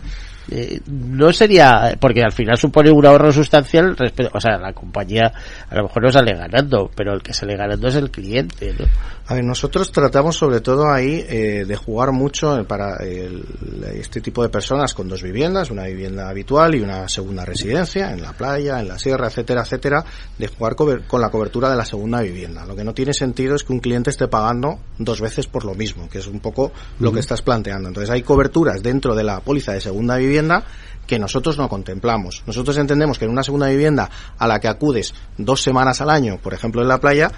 Eh, 0.51 0.81
no 0.87 1.31
sería 1.33 1.95
porque 2.01 2.23
al 2.23 2.33
final 2.33 2.57
supone 2.57 2.91
un 2.91 3.05
ahorro 3.05 3.31
sustancial 3.31 3.95
respecto, 3.95 4.35
o 4.35 4.41
sea 4.41 4.57
la 4.57 4.73
compañía 4.73 5.31
a 5.69 5.75
lo 5.75 5.83
mejor 5.83 6.05
no 6.05 6.11
sale 6.11 6.33
ganando 6.33 6.91
pero 6.95 7.13
el 7.13 7.23
que 7.23 7.35
sale 7.35 7.55
ganando 7.55 7.89
es 7.89 7.97
el 7.97 8.11
cliente 8.11 8.75
¿no? 8.79 8.87
A 9.31 9.35
ver, 9.35 9.45
nosotros 9.45 9.93
tratamos 9.93 10.37
sobre 10.37 10.63
todo 10.63 10.91
ahí 10.91 11.23
eh, 11.29 11.67
de 11.69 11.77
jugar 11.77 12.13
mucho 12.13 12.65
para 12.67 12.97
el- 13.05 13.45
este 13.93 14.23
tipo 14.23 14.43
de 14.43 14.49
personas 14.49 14.95
con 14.95 15.07
dos 15.07 15.23
viviendas, 15.23 15.71
una 15.71 15.85
vivienda 15.85 16.31
habitual 16.31 16.75
y 16.75 16.81
una 16.81 17.11
segunda 17.11 17.45
residencia 17.45 18.11
en 18.11 18.23
la 18.23 18.33
playa, 18.33 18.81
en 18.81 18.89
la 18.89 18.99
sierra, 18.99 19.27
etcétera, 19.27 19.65
etcétera, 19.65 20.03
de 20.39 20.47
jugar 20.49 20.77
con 20.77 21.21
la 21.21 21.29
cobertura 21.29 21.69
de 21.69 21.77
la 21.77 21.85
segunda 21.85 22.23
vivienda. 22.23 22.65
Lo 22.65 22.75
que 22.75 22.85
no 22.85 22.95
tiene 22.95 23.13
sentido 23.13 23.55
es 23.55 23.65
que 23.65 23.73
un 23.75 23.81
cliente 23.81 24.09
esté 24.09 24.29
pagando 24.29 24.79
dos 24.97 25.21
veces 25.21 25.47
por 25.47 25.67
lo 25.67 25.75
mismo, 25.75 26.09
que 26.09 26.21
es 26.21 26.27
un 26.27 26.41
poco 26.41 26.73
lo 26.99 27.13
que 27.13 27.21
estás 27.21 27.43
planteando. 27.43 27.89
Entonces 27.89 28.09
hay 28.09 28.23
coberturas 28.23 28.83
dentro 28.83 29.15
de 29.15 29.25
la 29.25 29.41
póliza 29.41 29.73
de 29.75 29.83
segunda 29.83 30.17
vivienda 30.17 30.65
que 31.07 31.19
nosotros 31.19 31.59
no 31.59 31.69
contemplamos. 31.69 32.43
Nosotros 32.47 32.79
entendemos 32.79 33.19
que 33.19 33.27
en 33.27 33.31
una 33.33 33.43
segunda 33.43 33.69
vivienda 33.69 34.09
a 34.39 34.47
la 34.49 34.59
que 34.59 34.69
acudes 34.69 35.13
dos 35.37 35.63
semanas 35.63 36.01
al 36.01 36.09
año, 36.09 36.39
por 36.43 36.55
ejemplo 36.55 36.81
en 36.81 36.89
la 36.89 36.99
playa, 36.99 37.31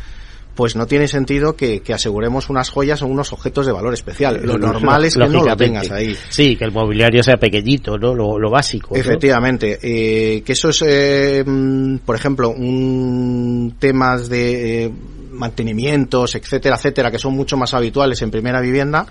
pues 0.54 0.76
no 0.76 0.86
tiene 0.86 1.08
sentido 1.08 1.56
que, 1.56 1.82
aseguremos 1.92 2.50
unas 2.50 2.70
joyas 2.70 3.02
o 3.02 3.06
unos 3.06 3.32
objetos 3.32 3.66
de 3.66 3.72
valor 3.72 3.94
especial. 3.94 4.40
Lo 4.42 4.58
normal 4.58 5.04
es 5.04 5.14
que 5.16 5.26
no 5.26 5.44
lo 5.44 5.56
tengas 5.56 5.90
ahí. 5.90 6.16
Sí, 6.28 6.56
que 6.56 6.64
el 6.64 6.72
mobiliario 6.72 7.22
sea 7.22 7.36
pequeñito, 7.36 7.96
¿no? 7.96 8.14
Lo, 8.14 8.50
básico. 8.50 8.94
Efectivamente. 8.94 9.78
Eh, 9.82 10.42
que 10.42 10.52
eso 10.52 10.70
es, 10.70 10.82
eh, 10.86 11.44
mm, 11.46 11.98
por 11.98 12.16
ejemplo, 12.16 12.50
un 12.50 13.76
temas 13.78 14.28
de 14.28 14.84
eh, 14.84 14.92
mantenimientos, 15.32 16.34
etcétera, 16.34 16.76
etcétera, 16.76 17.10
que 17.10 17.18
son 17.18 17.34
mucho 17.34 17.56
más 17.56 17.72
habituales 17.74 18.20
en 18.22 18.30
primera 18.30 18.60
vivienda, 18.60 19.06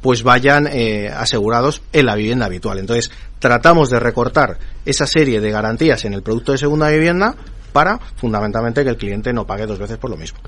pues 0.00 0.22
vayan 0.22 0.66
asegurados 1.14 1.82
en 1.92 2.06
la 2.06 2.14
vivienda 2.14 2.46
habitual. 2.46 2.78
Entonces, 2.78 3.10
tratamos 3.38 3.90
de 3.90 4.00
recortar 4.00 4.58
esa 4.84 5.06
serie 5.06 5.40
de 5.40 5.50
garantías 5.50 6.04
en 6.06 6.14
el 6.14 6.22
producto 6.22 6.52
de 6.52 6.58
segunda 6.58 6.88
vivienda 6.88 7.36
para 7.72 7.98
fundamentalmente 8.16 8.82
que 8.82 8.90
el 8.90 8.96
cliente 8.96 9.32
no 9.32 9.46
pague 9.46 9.66
dos 9.66 9.78
veces 9.78 9.98
por 9.98 10.10
lo 10.10 10.16
mismo. 10.16 10.38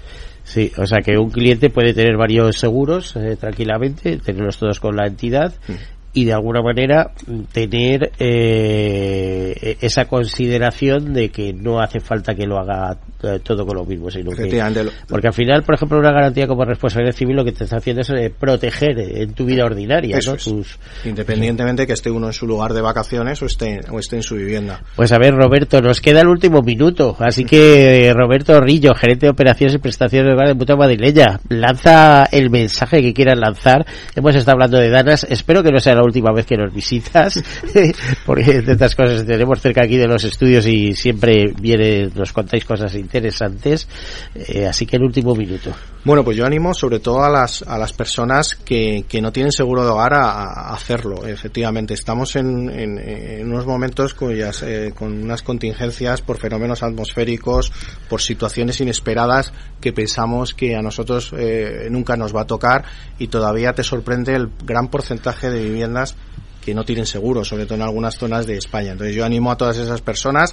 Sí, 0.45 0.73
o 0.77 0.87
sea 0.87 1.01
que 1.01 1.17
un 1.17 1.31
cliente 1.31 1.71
puede 1.71 1.95
tener 1.95 2.17
varios 2.17 2.59
seguros 2.59 3.15
eh, 3.17 3.37
tranquilamente, 3.37 4.19
tenerlos 4.19 4.59
todos 4.59 4.81
con 4.81 4.97
la 4.97 5.07
entidad 5.07 5.55
mm 5.69 6.02
y 6.15 6.25
de 6.27 6.33
alguna 6.33 6.61
manera 6.61 7.11
tener 7.53 8.13
eh, 8.19 9.77
esa 9.81 10.05
consideración 10.05 11.15
de 11.15 11.31
que 11.31 11.55
no 11.55 11.81
hace 11.81 12.01
falta 12.01 12.35
que 12.35 12.47
lo 12.47 12.59
haga 12.59 12.99
eh, 13.23 13.41
todo 13.43 13.65
con 13.65 13.77
lo 13.77 13.85
mismo, 13.85 14.11
sino 14.11 14.33
que 14.33 14.63
porque 15.09 15.29
al 15.29 15.33
final, 15.33 15.63
por 15.63 15.77
ejemplo, 15.77 15.99
una 15.99 16.13
garantía 16.13 16.47
como 16.47 16.65
responsabilidad 16.65 17.15
civil 17.15 17.37
lo 17.37 17.45
que 17.45 17.53
te 17.53 17.65
está 17.65 17.79
haciendo 17.79 18.03
es 18.03 18.11
eh, 18.11 18.33
proteger 18.37 18.99
en 18.99 19.33
tu 19.33 19.47
vida 19.47 19.65
ordinaria, 19.65 20.19
¿no? 20.27 20.37
Tus, 20.37 20.79
independientemente 21.05 21.87
que 21.87 21.95
esté 21.95 22.11
uno 22.11 22.27
en 22.27 22.33
su 22.35 22.47
lugar 22.47 22.75
de 22.75 22.83
vacaciones 22.83 23.41
o 23.41 23.47
esté 23.47 23.81
o 23.91 23.99
esté 23.99 24.17
en 24.17 24.23
su 24.23 24.35
vivienda. 24.35 24.83
Pues 24.97 25.13
a 25.13 25.19
ver, 25.19 25.35
Roberto, 25.35 25.81
nos 25.81 26.01
queda 26.01 26.21
el 26.21 26.29
último 26.29 26.61
minuto, 26.61 27.17
así 27.21 27.45
que 27.45 28.13
Roberto 28.15 28.61
Rillo, 28.61 28.95
gerente 28.95 29.27
de 29.27 29.31
operaciones 29.31 29.77
y 29.77 29.79
prestaciones 29.79 30.37
de 30.37 30.55
Mutua 30.55 30.77
Madrileña, 30.77 31.41
lanza 31.49 32.25
el 32.31 32.51
mensaje 32.51 33.01
que 33.01 33.15
quieras 33.15 33.39
lanzar. 33.39 33.87
Hemos 34.15 34.35
estado 34.35 34.57
hablando 34.57 34.79
de 34.79 34.91
Danas, 34.91 35.25
espero 35.31 35.63
que 35.63 35.71
no 35.71 35.81
sea 35.81 36.02
última 36.03 36.33
vez 36.33 36.47
que 36.47 36.57
nos 36.57 36.73
visitas, 36.73 37.43
porque 38.27 38.63
estas 38.67 38.95
cosas 38.95 39.27
tenemos 39.27 39.61
cerca 39.61 39.83
aquí 39.85 39.97
de 39.97 40.07
los 40.07 40.25
estudios 40.25 40.67
y 40.67 40.95
siempre 40.95 41.53
viene, 41.61 42.09
nos 42.15 42.33
contáis 42.33 42.65
cosas 42.65 42.95
interesantes. 42.95 43.89
Eh, 44.35 44.67
así 44.67 44.87
que 44.87 44.97
el 44.97 45.03
último 45.03 45.35
minuto. 45.35 45.73
Bueno, 46.05 46.25
pues 46.25 46.37
yo 46.37 46.45
animo 46.45 46.75
sobre 46.75 46.99
todo 46.99 47.23
a 47.23 47.31
las, 47.31 47.63
a 47.63 47.79
las 47.79 47.93
personas 47.93 48.57
que, 48.57 49.05
que 49.09 49.23
no 49.23 49.31
tienen 49.31 49.53
seguro 49.53 49.85
de 49.85 49.91
hogar 49.91 50.15
a, 50.15 50.75
hacerlo. 50.75 51.25
Efectivamente, 51.25 51.95
estamos 51.95 52.35
en, 52.35 52.69
en, 52.71 53.47
unos 53.47 53.67
momentos 53.67 54.13
cuyas, 54.13 54.65
eh, 54.65 54.93
con 54.99 55.23
unas 55.23 55.45
contingencias 55.45 56.21
por 56.21 56.39
fenómenos 56.39 56.83
atmosféricos, 56.83 57.71
por 58.09 58.21
situaciones 58.21 58.81
inesperadas 58.81 59.53
que 59.81 59.93
pensamos 59.93 60.55
que 60.55 60.75
a 60.75 60.83
nosotros 60.83 61.33
eh, 61.39 61.87
nunca 61.89 62.17
nos 62.17 62.35
va 62.35 62.43
a 62.43 62.47
tocar 62.49 62.85
y 63.21 63.29
todavía 63.29 63.73
te 63.73 63.85
sorprende 63.85 64.35
el 64.35 64.51
gran 64.65 64.89
porcentaje 64.89 65.51
de 65.51 65.63
viviendas 65.63 66.17
que 66.65 66.75
no 66.75 66.85
tienen 66.85 67.07
seguro, 67.07 67.45
sobre 67.45 67.65
todo 67.65 67.77
en 67.77 67.83
algunas 67.83 68.17
zonas 68.17 68.47
de 68.47 68.57
España. 68.57 68.93
Entonces 68.93 69.15
yo 69.15 69.25
animo 69.25 69.53
a 69.53 69.57
todas 69.57 69.77
esas 69.77 70.01
personas 70.01 70.53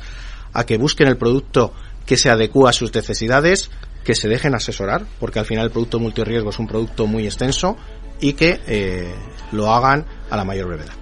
a 0.53 0.63
que 0.65 0.77
busquen 0.77 1.07
el 1.07 1.17
producto 1.17 1.73
que 2.05 2.17
se 2.17 2.29
adecua 2.29 2.71
a 2.71 2.73
sus 2.73 2.93
necesidades, 2.93 3.69
que 4.03 4.15
se 4.15 4.27
dejen 4.27 4.55
asesorar, 4.55 5.05
porque 5.19 5.39
al 5.39 5.45
final 5.45 5.65
el 5.65 5.71
producto 5.71 5.99
multirriesgo 5.99 6.49
es 6.49 6.59
un 6.59 6.67
producto 6.67 7.07
muy 7.07 7.25
extenso 7.25 7.77
y 8.21 8.33
que 8.33 8.59
eh, 8.67 9.13
lo 9.51 9.71
hagan 9.71 10.05
a 10.29 10.37
la 10.37 10.43
mayor 10.43 10.67
brevedad. 10.67 10.93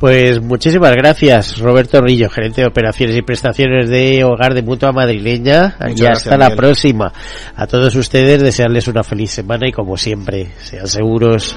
Pues 0.00 0.40
muchísimas 0.40 0.92
gracias, 0.94 1.58
Roberto 1.58 2.00
Rillo, 2.00 2.28
gerente 2.28 2.60
de 2.60 2.66
operaciones 2.66 3.16
y 3.16 3.22
prestaciones 3.22 3.88
de 3.88 4.24
Hogar 4.24 4.54
de 4.54 4.62
Mutua 4.62 4.92
Madrileña. 4.92 5.76
y 5.94 6.04
hasta 6.04 6.36
la 6.36 6.50
próxima. 6.54 7.12
A 7.54 7.66
todos 7.66 7.94
ustedes 7.94 8.42
desearles 8.42 8.88
una 8.88 9.02
feliz 9.02 9.30
semana 9.30 9.68
y 9.68 9.72
como 9.72 9.96
siempre, 9.96 10.52
sean 10.58 10.86
seguros. 10.86 11.56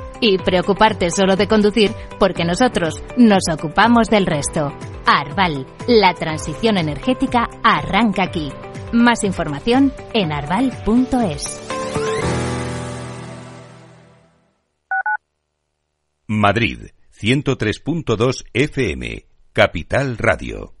y 0.21 0.37
preocuparte 0.37 1.09
solo 1.11 1.35
de 1.35 1.47
conducir 1.47 1.91
porque 2.19 2.45
nosotros 2.45 3.03
nos 3.17 3.43
ocupamos 3.51 4.07
del 4.07 4.25
resto. 4.25 4.71
Arval, 5.05 5.67
la 5.87 6.13
transición 6.13 6.77
energética 6.77 7.49
arranca 7.63 8.23
aquí. 8.23 8.49
Más 8.93 9.23
información 9.23 9.91
en 10.13 10.31
arval.es. 10.31 11.67
Madrid, 16.27 16.91
103.2 17.13 18.45
FM, 18.53 19.25
Capital 19.51 20.17
Radio. 20.17 20.80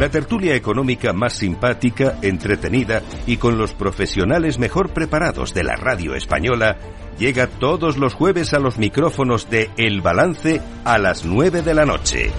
La 0.00 0.08
tertulia 0.08 0.56
económica 0.56 1.12
más 1.12 1.34
simpática, 1.34 2.18
entretenida 2.20 3.02
y 3.26 3.36
con 3.36 3.56
los 3.56 3.74
profesionales 3.74 4.58
mejor 4.58 4.90
preparados 4.90 5.54
de 5.54 5.62
la 5.62 5.76
radio 5.76 6.16
española 6.16 6.78
llega 7.16 7.46
todos 7.46 7.96
los 7.96 8.12
jueves 8.12 8.54
a 8.54 8.58
los 8.58 8.76
micrófonos 8.76 9.48
de 9.50 9.70
El 9.76 10.00
Balance 10.00 10.60
a 10.84 10.98
las 10.98 11.24
9 11.24 11.62
de 11.62 11.74
la 11.74 11.86
noche. 11.86 12.32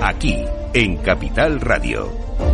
Aquí, 0.00 0.44
en 0.74 0.96
Capital 0.98 1.60
Radio. 1.60 2.53